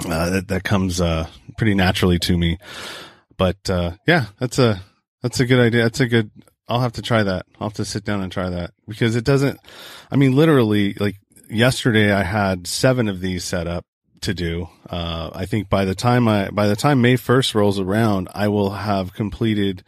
uh, 0.07 0.31
that, 0.31 0.49
that 0.49 0.65
comes, 0.65 1.03
uh, 1.03 1.27
pretty 1.59 1.75
naturally 1.75 2.19
to 2.21 2.39
me. 2.39 2.59
But 3.37 3.69
uh, 3.69 3.93
yeah, 4.07 4.27
that's 4.39 4.59
a 4.59 4.83
that's 5.23 5.41
a 5.41 5.47
good 5.47 5.61
idea. 5.61 5.83
That's 5.83 6.01
a 6.01 6.07
good. 6.07 6.31
I'll 6.69 6.81
have 6.81 6.93
to 6.93 7.03
try 7.03 7.23
that. 7.23 7.47
I'll 7.59 7.69
have 7.69 7.77
to 7.77 7.85
sit 7.85 8.05
down 8.05 8.23
and 8.23 8.31
try 8.31 8.51
that 8.51 8.73
because 8.87 9.17
it 9.17 9.25
doesn't. 9.25 9.59
I 10.11 10.17
mean, 10.17 10.37
literally, 10.37 10.95
like 10.95 11.17
yesterday, 11.51 12.13
I 12.13 12.23
had 12.23 12.67
seven 12.67 13.09
of 13.09 13.21
these 13.21 13.45
set 13.45 13.67
up 13.67 13.85
to 14.23 14.35
do. 14.35 14.69
Uh, 14.89 15.31
I 15.33 15.47
think 15.47 15.69
by 15.69 15.85
the 15.85 15.95
time 15.95 16.29
I 16.29 16.51
by 16.51 16.67
the 16.67 16.77
time 16.77 17.01
May 17.01 17.17
first 17.17 17.55
rolls 17.55 17.79
around, 17.79 18.29
I 18.35 18.49
will 18.49 18.71
have 18.71 19.15
completed. 19.15 19.85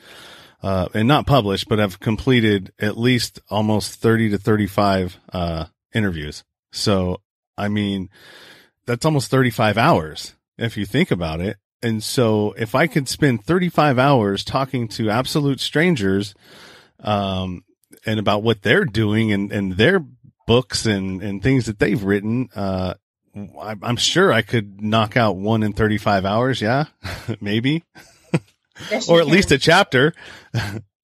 Uh, 0.63 0.89
and 0.95 1.07
not 1.07 1.27
published, 1.27 1.69
but 1.69 1.79
have 1.79 2.01
completed 2.01 2.73
at 2.79 2.97
least 2.97 3.39
almost 3.51 4.01
30 4.01 4.31
to 4.31 4.39
35, 4.39 5.21
uh, 5.31 5.67
interviews. 5.93 6.43
So, 6.73 7.21
I 7.59 7.69
mean, 7.69 8.09
that's 8.87 9.05
almost 9.05 9.31
35 9.31 9.77
hours 9.77 10.35
if 10.57 10.79
you 10.79 10.87
think 10.87 11.11
about 11.11 11.43
it. 11.43 11.59
And 11.83 12.03
so 12.03 12.55
if 12.57 12.75
I 12.75 12.87
could 12.87 13.11
spend 13.11 13.45
35 13.45 13.99
hours 13.99 14.43
talking 14.43 14.89
to 14.89 15.11
absolute 15.11 15.61
strangers, 15.61 16.35
um, 17.01 17.63
and 18.07 18.19
about 18.19 18.43
what 18.43 18.63
they're 18.63 18.85
doing 18.85 19.33
and, 19.33 19.53
and 19.53 19.77
their 19.77 20.05
books 20.47 20.87
and, 20.87 21.23
and 21.23 21.43
things 21.43 21.67
that 21.67 21.79
they've 21.79 22.03
written, 22.03 22.49
uh, 22.55 22.95
I'm 23.37 23.97
sure 23.97 24.33
I 24.33 24.43
could 24.43 24.81
knock 24.81 25.17
out 25.17 25.37
one 25.37 25.63
in 25.63 25.73
35 25.73 26.25
hours. 26.25 26.61
Yeah, 26.61 26.87
maybe. 27.41 27.83
Yes, 28.91 29.09
or 29.09 29.21
at 29.21 29.27
can. 29.27 29.33
least 29.33 29.53
a 29.53 29.59
chapter. 29.59 30.15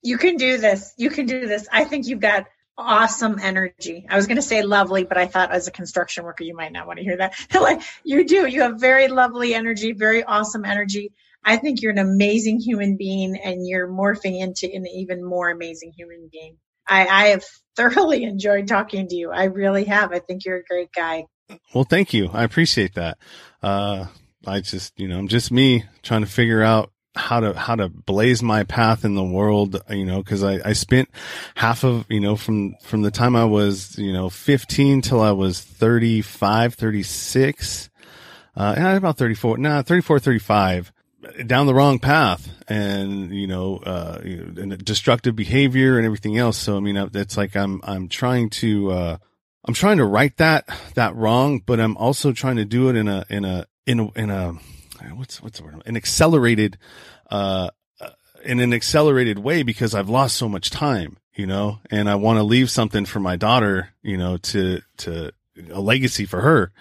you 0.02 0.18
can 0.18 0.36
do 0.36 0.58
this. 0.58 0.92
You 0.96 1.10
can 1.10 1.26
do 1.26 1.46
this. 1.46 1.68
I 1.72 1.84
think 1.84 2.06
you've 2.06 2.20
got 2.20 2.46
awesome 2.80 3.38
energy. 3.40 4.06
I 4.08 4.16
was 4.16 4.26
going 4.26 4.36
to 4.36 4.42
say 4.42 4.62
lovely, 4.62 5.04
but 5.04 5.18
I 5.18 5.26
thought 5.26 5.52
as 5.52 5.68
a 5.68 5.70
construction 5.70 6.24
worker, 6.24 6.44
you 6.44 6.56
might 6.56 6.72
not 6.72 6.86
want 6.86 6.98
to 6.98 7.04
hear 7.04 7.16
that. 7.18 7.34
like 7.60 7.82
you 8.04 8.26
do. 8.26 8.46
You 8.46 8.62
have 8.62 8.80
very 8.80 9.08
lovely 9.08 9.54
energy, 9.54 9.92
very 9.92 10.24
awesome 10.24 10.64
energy. 10.64 11.12
I 11.44 11.56
think 11.56 11.82
you're 11.82 11.92
an 11.92 11.98
amazing 11.98 12.60
human 12.60 12.96
being 12.96 13.36
and 13.36 13.66
you're 13.66 13.88
morphing 13.88 14.40
into 14.40 14.70
an 14.72 14.86
even 14.86 15.24
more 15.24 15.50
amazing 15.50 15.92
human 15.96 16.28
being. 16.30 16.56
I, 16.86 17.06
I 17.06 17.26
have 17.28 17.44
thoroughly 17.76 18.24
enjoyed 18.24 18.68
talking 18.68 19.08
to 19.08 19.14
you. 19.14 19.30
I 19.30 19.44
really 19.44 19.84
have. 19.84 20.12
I 20.12 20.18
think 20.18 20.44
you're 20.44 20.58
a 20.58 20.64
great 20.64 20.92
guy. 20.92 21.24
Well, 21.74 21.84
thank 21.84 22.12
you. 22.12 22.30
I 22.32 22.44
appreciate 22.44 22.94
that. 22.94 23.18
Uh, 23.62 24.06
I 24.46 24.60
just, 24.60 24.98
you 24.98 25.08
know, 25.08 25.18
I'm 25.18 25.28
just 25.28 25.50
me 25.50 25.84
trying 26.02 26.22
to 26.22 26.26
figure 26.26 26.62
out 26.62 26.92
how 27.16 27.40
to 27.40 27.52
how 27.54 27.74
to 27.74 27.88
blaze 27.88 28.42
my 28.42 28.62
path 28.62 29.04
in 29.04 29.14
the 29.14 29.24
world 29.24 29.82
you 29.90 30.04
know 30.04 30.22
because 30.22 30.44
I, 30.44 30.60
I 30.64 30.74
spent 30.74 31.08
half 31.56 31.82
of 31.82 32.06
you 32.08 32.20
know 32.20 32.36
from 32.36 32.76
from 32.82 33.02
the 33.02 33.10
time 33.10 33.34
i 33.34 33.44
was 33.44 33.98
you 33.98 34.12
know 34.12 34.30
15 34.30 35.02
till 35.02 35.20
i 35.20 35.32
was 35.32 35.60
35 35.60 36.74
36 36.74 37.90
uh 38.56 38.74
about 38.78 39.18
34 39.18 39.58
nah 39.58 39.82
34 39.82 40.20
35 40.20 40.92
down 41.46 41.66
the 41.66 41.74
wrong 41.74 41.98
path 41.98 42.48
and 42.68 43.34
you 43.34 43.48
know 43.48 43.78
uh 43.78 44.20
and 44.22 44.84
destructive 44.84 45.34
behavior 45.34 45.96
and 45.96 46.06
everything 46.06 46.38
else 46.38 46.56
so 46.56 46.76
i 46.76 46.80
mean 46.80 46.96
it's 46.96 47.36
like 47.36 47.56
i'm 47.56 47.80
i'm 47.82 48.08
trying 48.08 48.48
to 48.50 48.90
uh 48.92 49.16
i'm 49.64 49.74
trying 49.74 49.98
to 49.98 50.04
right 50.04 50.36
that 50.36 50.68
that 50.94 51.14
wrong 51.14 51.60
but 51.64 51.80
i'm 51.80 51.96
also 51.96 52.32
trying 52.32 52.56
to 52.56 52.64
do 52.64 52.88
it 52.88 52.96
in 52.96 53.08
a 53.08 53.24
in 53.28 53.44
a 53.44 53.66
in 53.86 54.00
a 54.00 54.10
in 54.18 54.30
a 54.30 54.54
what's 55.14 55.42
what's 55.42 55.58
the 55.58 55.64
word? 55.64 55.82
An 55.86 55.96
accelerated, 55.96 56.78
uh, 57.30 57.70
uh, 58.00 58.10
in 58.44 58.60
an 58.60 58.72
accelerated 58.72 59.38
way 59.38 59.62
because 59.62 59.94
I've 59.94 60.08
lost 60.08 60.36
so 60.36 60.48
much 60.48 60.70
time, 60.70 61.16
you 61.34 61.46
know, 61.46 61.78
and 61.90 62.08
I 62.08 62.16
want 62.16 62.38
to 62.38 62.42
leave 62.42 62.70
something 62.70 63.04
for 63.04 63.20
my 63.20 63.36
daughter, 63.36 63.90
you 64.02 64.16
know, 64.16 64.36
to 64.38 64.80
to 64.98 65.32
a 65.70 65.80
legacy 65.80 66.26
for 66.26 66.40
her, 66.40 66.72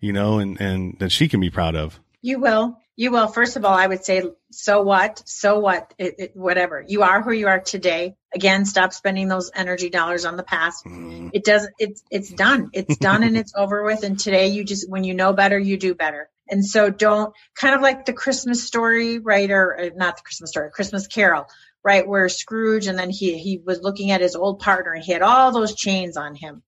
you 0.00 0.12
know, 0.12 0.38
and 0.38 0.60
and 0.60 0.98
that 0.98 1.10
she 1.10 1.28
can 1.28 1.40
be 1.40 1.50
proud 1.50 1.74
of. 1.74 1.98
You 2.20 2.40
will. 2.40 2.78
You 2.96 3.12
will. 3.12 3.28
First 3.28 3.56
of 3.56 3.64
all, 3.64 3.74
I 3.74 3.86
would 3.86 4.04
say, 4.04 4.24
so 4.50 4.82
what? 4.82 5.22
So 5.24 5.60
what? 5.60 5.94
It, 5.98 6.14
it, 6.18 6.36
whatever. 6.36 6.84
You 6.86 7.02
are 7.02 7.22
who 7.22 7.30
you 7.30 7.46
are 7.46 7.60
today. 7.60 8.16
Again, 8.34 8.66
stop 8.66 8.92
spending 8.92 9.28
those 9.28 9.50
energy 9.54 9.88
dollars 9.88 10.24
on 10.24 10.36
the 10.36 10.42
past. 10.42 10.84
Mm. 10.84 11.30
It 11.32 11.44
doesn't. 11.44 11.74
It's 11.78 12.02
it's 12.10 12.30
done. 12.30 12.70
It's 12.72 12.96
done 12.98 13.22
and 13.22 13.36
it's 13.36 13.52
over 13.56 13.82
with. 13.84 14.02
And 14.02 14.18
today, 14.18 14.48
you 14.48 14.64
just 14.64 14.88
when 14.88 15.04
you 15.04 15.14
know 15.14 15.32
better, 15.32 15.58
you 15.58 15.76
do 15.76 15.94
better. 15.94 16.28
And 16.50 16.64
so 16.64 16.90
don't 16.90 17.34
kind 17.54 17.74
of 17.74 17.80
like 17.80 18.06
the 18.06 18.12
Christmas 18.12 18.64
story, 18.66 19.18
right? 19.18 19.50
Or 19.50 19.78
uh, 19.78 19.90
not 19.94 20.16
the 20.16 20.22
Christmas 20.22 20.50
story, 20.50 20.70
Christmas 20.70 21.06
Carol, 21.06 21.46
right? 21.84 22.06
Where 22.06 22.28
Scrooge 22.28 22.86
and 22.86 22.98
then 22.98 23.10
he 23.10 23.38
he 23.38 23.58
was 23.64 23.80
looking 23.80 24.10
at 24.10 24.20
his 24.20 24.36
old 24.36 24.60
partner 24.60 24.92
and 24.92 25.04
he 25.04 25.12
had 25.12 25.22
all 25.22 25.52
those 25.52 25.74
chains 25.74 26.16
on 26.16 26.34
him. 26.34 26.62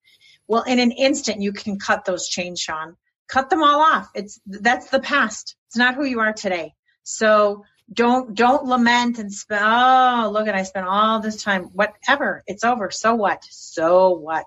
Well, 0.48 0.62
in 0.62 0.78
an 0.78 0.90
instant, 0.90 1.42
you 1.42 1.52
can 1.52 1.78
cut 1.78 2.04
those 2.04 2.28
chains, 2.28 2.61
Sean. 2.61 2.96
Cut 3.28 3.50
them 3.50 3.62
all 3.62 3.80
off. 3.80 4.08
It's 4.14 4.40
that's 4.46 4.90
the 4.90 5.00
past. 5.00 5.54
It's 5.68 5.76
not 5.76 5.94
who 5.94 6.04
you 6.04 6.20
are 6.20 6.32
today. 6.32 6.74
So 7.02 7.64
don't 7.93 8.34
don't 8.34 8.64
lament 8.66 9.18
and 9.18 9.32
spend. 9.32 9.62
Oh, 9.64 10.30
look 10.32 10.47
at 10.47 10.55
I 10.55 10.62
spent 10.62 10.86
all 10.86 11.20
this 11.20 11.43
time. 11.43 11.64
Whatever. 11.72 12.43
It's 12.47 12.64
over. 12.64 12.91
So 12.91 13.14
what? 13.14 13.45
So 13.51 14.11
what? 14.11 14.47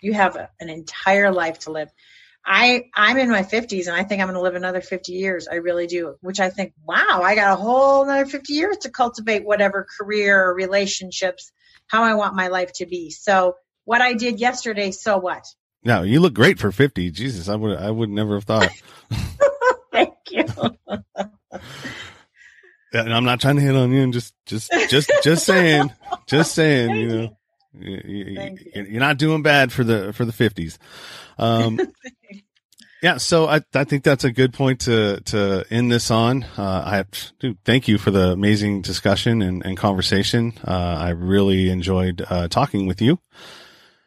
You 0.00 0.14
have 0.14 0.36
a, 0.36 0.48
an 0.60 0.70
entire 0.70 1.30
life 1.30 1.60
to 1.60 1.72
live. 1.72 1.90
I 2.44 2.84
I'm 2.94 3.18
in 3.18 3.30
my 3.30 3.42
50s 3.42 3.86
and 3.86 3.94
I 3.94 4.02
think 4.02 4.22
I'm 4.22 4.28
going 4.28 4.34
to 4.34 4.40
live 4.40 4.54
another 4.54 4.80
50 4.80 5.12
years. 5.12 5.46
I 5.46 5.56
really 5.56 5.86
do. 5.86 6.16
Which 6.22 6.40
I 6.40 6.48
think, 6.48 6.72
wow, 6.84 7.20
I 7.22 7.34
got 7.34 7.52
a 7.52 7.56
whole 7.56 8.04
another 8.04 8.24
50 8.24 8.52
years 8.52 8.78
to 8.78 8.90
cultivate 8.90 9.44
whatever 9.44 9.86
career 9.98 10.42
or 10.42 10.54
relationships, 10.54 11.52
how 11.86 12.02
I 12.02 12.14
want 12.14 12.34
my 12.34 12.48
life 12.48 12.72
to 12.74 12.86
be. 12.86 13.10
So 13.10 13.56
what 13.84 14.00
I 14.00 14.14
did 14.14 14.40
yesterday, 14.40 14.90
so 14.90 15.18
what? 15.18 15.44
No, 15.84 16.02
you 16.02 16.20
look 16.20 16.34
great 16.34 16.58
for 16.58 16.72
50. 16.72 17.10
Jesus, 17.10 17.48
I 17.48 17.56
would 17.56 17.78
I 17.78 17.90
would 17.90 18.08
never 18.08 18.34
have 18.34 18.44
thought. 18.44 18.70
Thank 19.92 20.14
you. 20.30 20.46
and 22.92 23.12
I'm 23.12 23.24
not 23.24 23.40
trying 23.40 23.56
to 23.56 23.62
hit 23.62 23.76
on 23.76 23.92
you. 23.92 24.02
And 24.02 24.12
just 24.12 24.34
just 24.46 24.72
just 24.88 25.10
just 25.22 25.46
saying, 25.46 25.92
just 26.26 26.54
saying, 26.54 26.96
you 26.96 27.08
know. 27.08 27.36
You, 27.72 28.50
are 28.74 28.98
not 28.98 29.16
doing 29.16 29.42
bad 29.42 29.72
for 29.72 29.84
the 29.84 30.12
for 30.12 30.24
the 30.24 30.32
50s. 30.32 30.76
Um, 31.38 31.78
yeah, 33.02 33.16
so 33.18 33.46
I 33.46 33.60
I 33.74 33.84
think 33.84 34.02
that's 34.02 34.24
a 34.24 34.32
good 34.32 34.52
point 34.52 34.80
to 34.82 35.20
to 35.26 35.64
end 35.70 35.90
this 35.90 36.10
on. 36.10 36.42
Uh, 36.58 36.82
I 36.84 37.04
do 37.38 37.56
thank 37.64 37.86
you 37.86 37.96
for 37.96 38.10
the 38.10 38.32
amazing 38.32 38.82
discussion 38.82 39.40
and, 39.40 39.64
and 39.64 39.76
conversation. 39.76 40.54
Uh, 40.66 40.96
I 40.98 41.10
really 41.10 41.70
enjoyed 41.70 42.24
uh, 42.28 42.48
talking 42.48 42.86
with 42.86 43.00
you. 43.00 43.20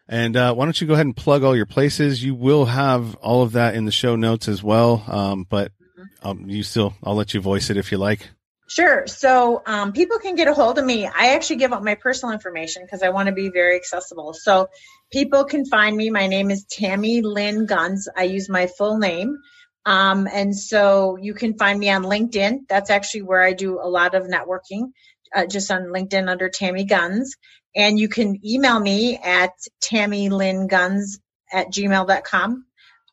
And 0.07 0.35
uh, 0.35 0.53
why 0.53 0.65
don't 0.65 0.79
you 0.79 0.85
go 0.85 0.93
ahead 0.93 1.05
and 1.05 1.15
plug 1.15 1.43
all 1.43 1.55
your 1.55 1.65
places? 1.65 2.23
You 2.23 2.35
will 2.35 2.65
have 2.65 3.15
all 3.15 3.41
of 3.41 3.53
that 3.53 3.75
in 3.75 3.85
the 3.85 3.91
show 3.91 4.15
notes 4.15 4.47
as 4.47 4.61
well. 4.61 5.03
Um, 5.07 5.47
but 5.49 5.71
mm-hmm. 5.71 6.27
um, 6.27 6.49
you 6.49 6.61
still, 6.63 6.93
I'll 7.03 7.15
let 7.15 7.33
you 7.33 7.41
voice 7.41 7.69
it 7.69 7.77
if 7.77 7.91
you 7.91 7.97
like. 7.97 8.29
Sure. 8.73 9.05
So 9.05 9.61
um, 9.67 9.93
people 9.93 10.17
can 10.17 10.33
get 10.33 10.47
a 10.47 10.53
hold 10.53 10.79
of 10.79 10.85
me. 10.85 11.05
I 11.05 11.35
actually 11.35 11.57
give 11.57 11.73
up 11.73 11.83
my 11.83 11.93
personal 11.93 12.33
information 12.33 12.81
because 12.81 13.03
I 13.03 13.09
want 13.09 13.27
to 13.27 13.31
be 13.31 13.49
very 13.49 13.75
accessible. 13.75 14.33
So 14.33 14.67
people 15.11 15.45
can 15.45 15.67
find 15.67 15.95
me. 15.95 16.09
My 16.09 16.25
name 16.25 16.49
is 16.49 16.65
Tammy 16.65 17.21
Lynn 17.21 17.67
Guns. 17.67 18.09
I 18.17 18.23
use 18.23 18.49
my 18.49 18.65
full 18.65 18.97
name. 18.97 19.37
Um, 19.85 20.27
and 20.27 20.57
so 20.57 21.17
you 21.21 21.35
can 21.35 21.55
find 21.55 21.79
me 21.79 21.91
on 21.91 22.01
LinkedIn. 22.01 22.61
That's 22.67 22.89
actually 22.89 23.21
where 23.21 23.43
I 23.43 23.53
do 23.53 23.79
a 23.79 23.87
lot 23.87 24.15
of 24.15 24.23
networking, 24.23 24.91
uh, 25.35 25.45
just 25.45 25.69
on 25.69 25.93
LinkedIn 25.93 26.27
under 26.27 26.49
Tammy 26.49 26.85
Guns. 26.85 27.35
And 27.75 27.99
you 27.99 28.09
can 28.09 28.43
email 28.43 28.79
me 28.79 29.19
at 29.19 29.51
tammylynguns 29.83 31.19
at 31.51 31.67
gmail.com. 31.67 32.65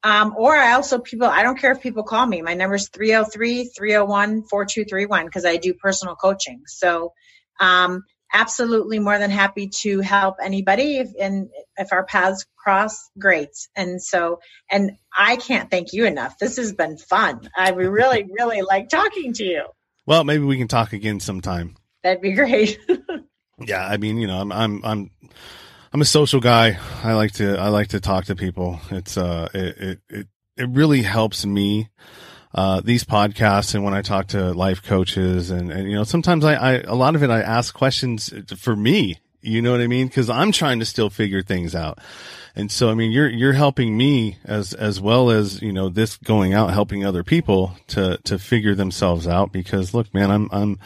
Um, 0.03 0.34
or 0.36 0.57
I 0.57 0.72
also 0.72 0.98
people, 0.98 1.26
I 1.26 1.42
don't 1.42 1.59
care 1.59 1.72
if 1.72 1.82
people 1.82 2.05
call 2.05 2.24
me. 2.24 2.40
My 2.40 2.55
number 2.55 2.76
is 2.76 2.88
303 2.88 3.70
301 3.76 4.44
4231 4.44 5.26
because 5.26 5.44
I 5.44 5.57
do 5.57 5.74
personal 5.74 6.16
coaching. 6.16 6.62
So, 6.66 7.12
um, 7.61 8.05
absolutely 8.32 8.98
more 8.98 9.18
than 9.18 9.30
happy 9.30 9.68
to 9.68 10.01
help 10.01 10.36
anybody 10.42 10.98
if, 10.98 11.11
and 11.18 11.51
if 11.76 11.92
our 11.92 12.05
paths 12.05 12.46
cross, 12.57 13.11
great. 13.18 13.51
And 13.76 14.03
so, 14.03 14.40
and 14.70 14.92
I 15.16 15.36
can't 15.36 15.70
thank 15.70 15.92
you 15.92 16.07
enough. 16.07 16.38
This 16.38 16.57
has 16.57 16.72
been 16.72 16.96
fun. 16.96 17.51
I 17.57 17.70
really, 17.70 18.28
really 18.38 18.62
like 18.62 18.88
talking 18.88 19.32
to 19.34 19.44
you. 19.44 19.64
Well, 20.07 20.24
maybe 20.24 20.44
we 20.44 20.59
can 20.59 20.68
talk 20.68 20.92
again 20.92 21.20
sometime. 21.20 21.76
That'd 22.03 22.22
be 22.22 22.32
great. 22.32 22.78
yeah. 23.59 23.86
I 23.86 23.96
mean, 23.96 24.18
you 24.18 24.26
know, 24.26 24.40
I'm, 24.40 24.53
I'm, 24.53 24.84
I'm, 24.84 25.11
I'm 25.93 26.01
a 26.01 26.05
social 26.05 26.38
guy. 26.38 26.78
I 27.03 27.14
like 27.14 27.32
to 27.32 27.57
I 27.59 27.68
like 27.68 27.88
to 27.88 28.01
talk 28.01 28.26
to 28.26 28.36
people. 28.36 28.80
It's 28.91 29.16
uh 29.16 29.49
it 29.53 29.78
it 29.78 29.99
it, 30.09 30.28
it 30.57 30.68
really 30.68 31.03
helps 31.03 31.45
me. 31.45 31.88
Uh, 32.53 32.80
these 32.80 33.05
podcasts 33.05 33.76
and 33.76 33.84
when 33.84 33.95
I 33.95 34.03
talk 34.03 34.26
to 34.28 34.53
life 34.53 34.82
coaches 34.82 35.53
and, 35.53 35.70
and, 35.70 35.88
you 35.88 35.95
know, 35.95 36.03
sometimes 36.03 36.45
I, 36.45 36.55
I, 36.55 36.72
a 36.80 36.97
lot 36.97 37.14
of 37.14 37.22
it, 37.22 37.30
I 37.30 37.43
ask 37.43 37.72
questions 37.72 38.34
for 38.59 38.74
me, 38.74 39.20
you 39.41 39.62
know 39.62 39.70
what 39.70 39.80
I 39.80 39.86
mean? 39.86 40.09
Cause 40.09 40.28
I'm 40.28 40.51
trying 40.51 40.80
to 40.80 40.84
still 40.84 41.11
figure 41.11 41.43
things 41.43 41.76
out. 41.76 42.01
And 42.57 42.68
so, 42.68 42.91
I 42.91 42.95
mean, 42.95 43.12
you're, 43.12 43.28
you're 43.28 43.53
helping 43.53 43.97
me 43.97 44.38
as, 44.45 44.74
as 44.74 45.01
well 45.01 45.30
as, 45.30 45.62
you 45.62 45.72
know, 45.72 45.91
this 45.91 46.16
going 46.16 46.53
out, 46.53 46.72
helping 46.72 47.05
other 47.05 47.22
people 47.22 47.76
to, 47.88 48.18
to 48.24 48.36
figure 48.36 48.74
themselves 48.74 49.28
out 49.28 49.53
because 49.53 49.95
look, 49.95 50.12
man, 50.12 50.32
I'm, 50.32 50.49
I'm, 50.51 50.80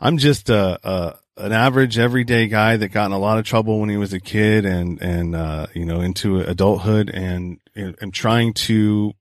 I'm 0.00 0.18
just 0.18 0.50
a, 0.50 0.78
a, 0.88 1.18
an 1.36 1.52
average 1.52 1.98
everyday 1.98 2.46
guy 2.46 2.76
that 2.76 2.88
got 2.88 3.06
in 3.06 3.12
a 3.12 3.18
lot 3.18 3.38
of 3.38 3.44
trouble 3.44 3.80
when 3.80 3.88
he 3.88 3.96
was 3.96 4.12
a 4.12 4.20
kid 4.20 4.66
and, 4.66 5.00
and, 5.00 5.34
uh, 5.34 5.66
you 5.74 5.84
know, 5.84 6.00
into 6.00 6.40
adulthood 6.40 7.10
and 7.10 7.58
am 7.74 8.10
trying 8.10 8.52
to 8.52 9.12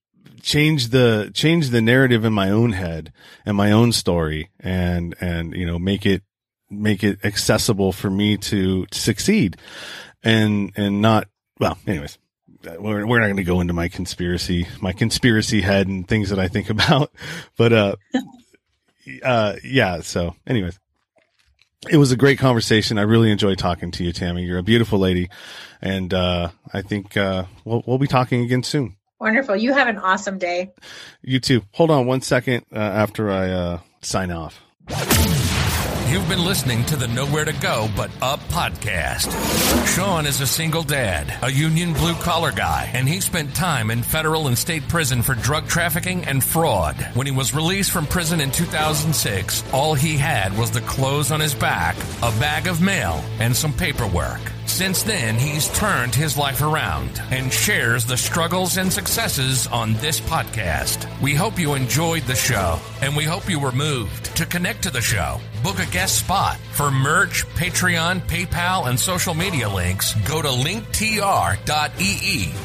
change 0.41 0.89
the, 0.89 1.31
change 1.33 1.69
the 1.69 1.81
narrative 1.81 2.25
in 2.25 2.33
my 2.33 2.49
own 2.49 2.73
head 2.73 3.13
and 3.45 3.55
my 3.55 3.71
own 3.71 3.91
story 3.91 4.49
and, 4.59 5.15
and, 5.21 5.53
you 5.53 5.65
know, 5.65 5.79
make 5.79 6.05
it, 6.05 6.23
make 6.69 7.03
it 7.03 7.23
accessible 7.23 7.91
for 7.91 8.09
me 8.09 8.37
to, 8.37 8.85
to 8.87 8.99
succeed 8.99 9.57
and, 10.23 10.73
and 10.75 11.01
not, 11.01 11.27
well, 11.59 11.77
anyways, 11.87 12.17
we're, 12.77 13.05
we're 13.07 13.19
not 13.19 13.27
going 13.27 13.37
to 13.37 13.43
go 13.43 13.61
into 13.61 13.73
my 13.73 13.87
conspiracy, 13.87 14.67
my 14.81 14.91
conspiracy 14.91 15.61
head 15.61 15.87
and 15.87 16.07
things 16.07 16.29
that 16.29 16.39
I 16.39 16.49
think 16.49 16.69
about, 16.71 17.13
but, 17.55 17.71
uh, 17.71 17.95
uh, 19.23 19.55
yeah. 19.63 20.01
So 20.01 20.35
anyways, 20.45 20.77
it 21.89 21.97
was 21.97 22.11
a 22.11 22.15
great 22.15 22.39
conversation. 22.39 22.97
I 22.97 23.03
really 23.03 23.31
enjoyed 23.31 23.57
talking 23.57 23.91
to 23.91 24.03
you, 24.03 24.13
Tammy. 24.13 24.43
You're 24.43 24.59
a 24.59 24.63
beautiful 24.63 24.99
lady, 24.99 25.29
and 25.81 26.13
uh, 26.13 26.49
I 26.73 26.81
think 26.81 27.17
uh, 27.17 27.45
we'll 27.65 27.83
we'll 27.85 27.97
be 27.97 28.07
talking 28.07 28.41
again 28.43 28.63
soon. 28.63 28.97
Wonderful. 29.19 29.55
You 29.55 29.73
have 29.73 29.87
an 29.87 29.97
awesome 29.97 30.37
day. 30.37 30.71
You 31.21 31.39
too. 31.39 31.63
Hold 31.73 31.91
on 31.91 32.07
one 32.07 32.21
second 32.21 32.65
uh, 32.73 32.79
after 32.79 33.29
I 33.29 33.49
uh, 33.49 33.79
sign 34.01 34.31
off. 34.31 34.61
You've 36.11 36.27
been 36.27 36.43
listening 36.43 36.83
to 36.87 36.97
the 36.97 37.07
Nowhere 37.07 37.45
to 37.45 37.53
Go 37.53 37.87
But 37.95 38.11
Up 38.21 38.41
podcast. 38.49 39.31
Sean 39.95 40.25
is 40.25 40.41
a 40.41 40.45
single 40.45 40.83
dad, 40.83 41.33
a 41.41 41.49
union 41.49 41.93
blue 41.93 42.15
collar 42.15 42.51
guy, 42.51 42.91
and 42.93 43.07
he 43.07 43.21
spent 43.21 43.55
time 43.55 43.89
in 43.89 44.03
federal 44.03 44.47
and 44.47 44.57
state 44.57 44.85
prison 44.89 45.21
for 45.21 45.35
drug 45.35 45.69
trafficking 45.69 46.25
and 46.25 46.43
fraud. 46.43 46.97
When 47.13 47.27
he 47.27 47.31
was 47.31 47.55
released 47.55 47.91
from 47.91 48.07
prison 48.07 48.41
in 48.41 48.51
2006, 48.51 49.63
all 49.71 49.93
he 49.93 50.17
had 50.17 50.57
was 50.57 50.69
the 50.69 50.81
clothes 50.81 51.31
on 51.31 51.39
his 51.39 51.55
back, 51.55 51.95
a 52.17 52.31
bag 52.41 52.67
of 52.67 52.81
mail, 52.81 53.23
and 53.39 53.55
some 53.55 53.71
paperwork. 53.71 54.41
Since 54.71 55.03
then, 55.03 55.35
he's 55.37 55.67
turned 55.77 56.15
his 56.15 56.37
life 56.37 56.61
around 56.61 57.21
and 57.29 57.51
shares 57.53 58.05
the 58.05 58.17
struggles 58.17 58.77
and 58.77 58.91
successes 58.91 59.67
on 59.67 59.93
this 59.95 60.19
podcast. 60.21 61.05
We 61.21 61.35
hope 61.35 61.59
you 61.59 61.73
enjoyed 61.75 62.23
the 62.23 62.35
show 62.35 62.79
and 63.01 63.15
we 63.15 63.25
hope 63.25 63.49
you 63.49 63.59
were 63.59 63.73
moved 63.73 64.35
to 64.37 64.45
connect 64.45 64.83
to 64.83 64.89
the 64.89 65.01
show. 65.01 65.39
Book 65.61 65.77
a 65.79 65.85
guest 65.87 66.17
spot. 66.19 66.57
For 66.71 66.89
merch, 66.89 67.45
Patreon, 67.49 68.21
PayPal, 68.21 68.87
and 68.87 68.97
social 68.99 69.33
media 69.35 69.69
links, 69.69 70.15
go 70.27 70.41
to 70.41 70.47
linktr.ee 70.47 70.91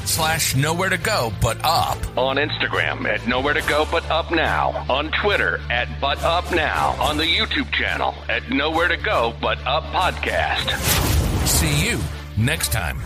slash 0.06 0.54
nowhere 0.56 0.88
to 0.88 0.98
go 0.98 1.32
but 1.42 1.58
up. 1.64 1.98
On 2.16 2.36
Instagram 2.36 3.04
at 3.06 3.26
nowhere 3.26 3.54
to 3.54 3.68
go 3.68 3.84
but 3.90 4.08
up 4.10 4.30
now. 4.30 4.86
On 4.88 5.10
Twitter 5.22 5.60
at 5.70 5.88
but 6.00 6.22
up 6.22 6.50
now. 6.52 6.96
On 7.00 7.18
the 7.18 7.24
YouTube 7.26 7.70
channel 7.72 8.14
at 8.28 8.48
nowhere 8.48 8.88
to 8.88 8.96
go 8.96 9.34
but 9.42 9.58
up 9.66 9.82
podcast. 9.86 11.02
See 11.46 11.88
next 12.36 12.72
time. 12.72 12.98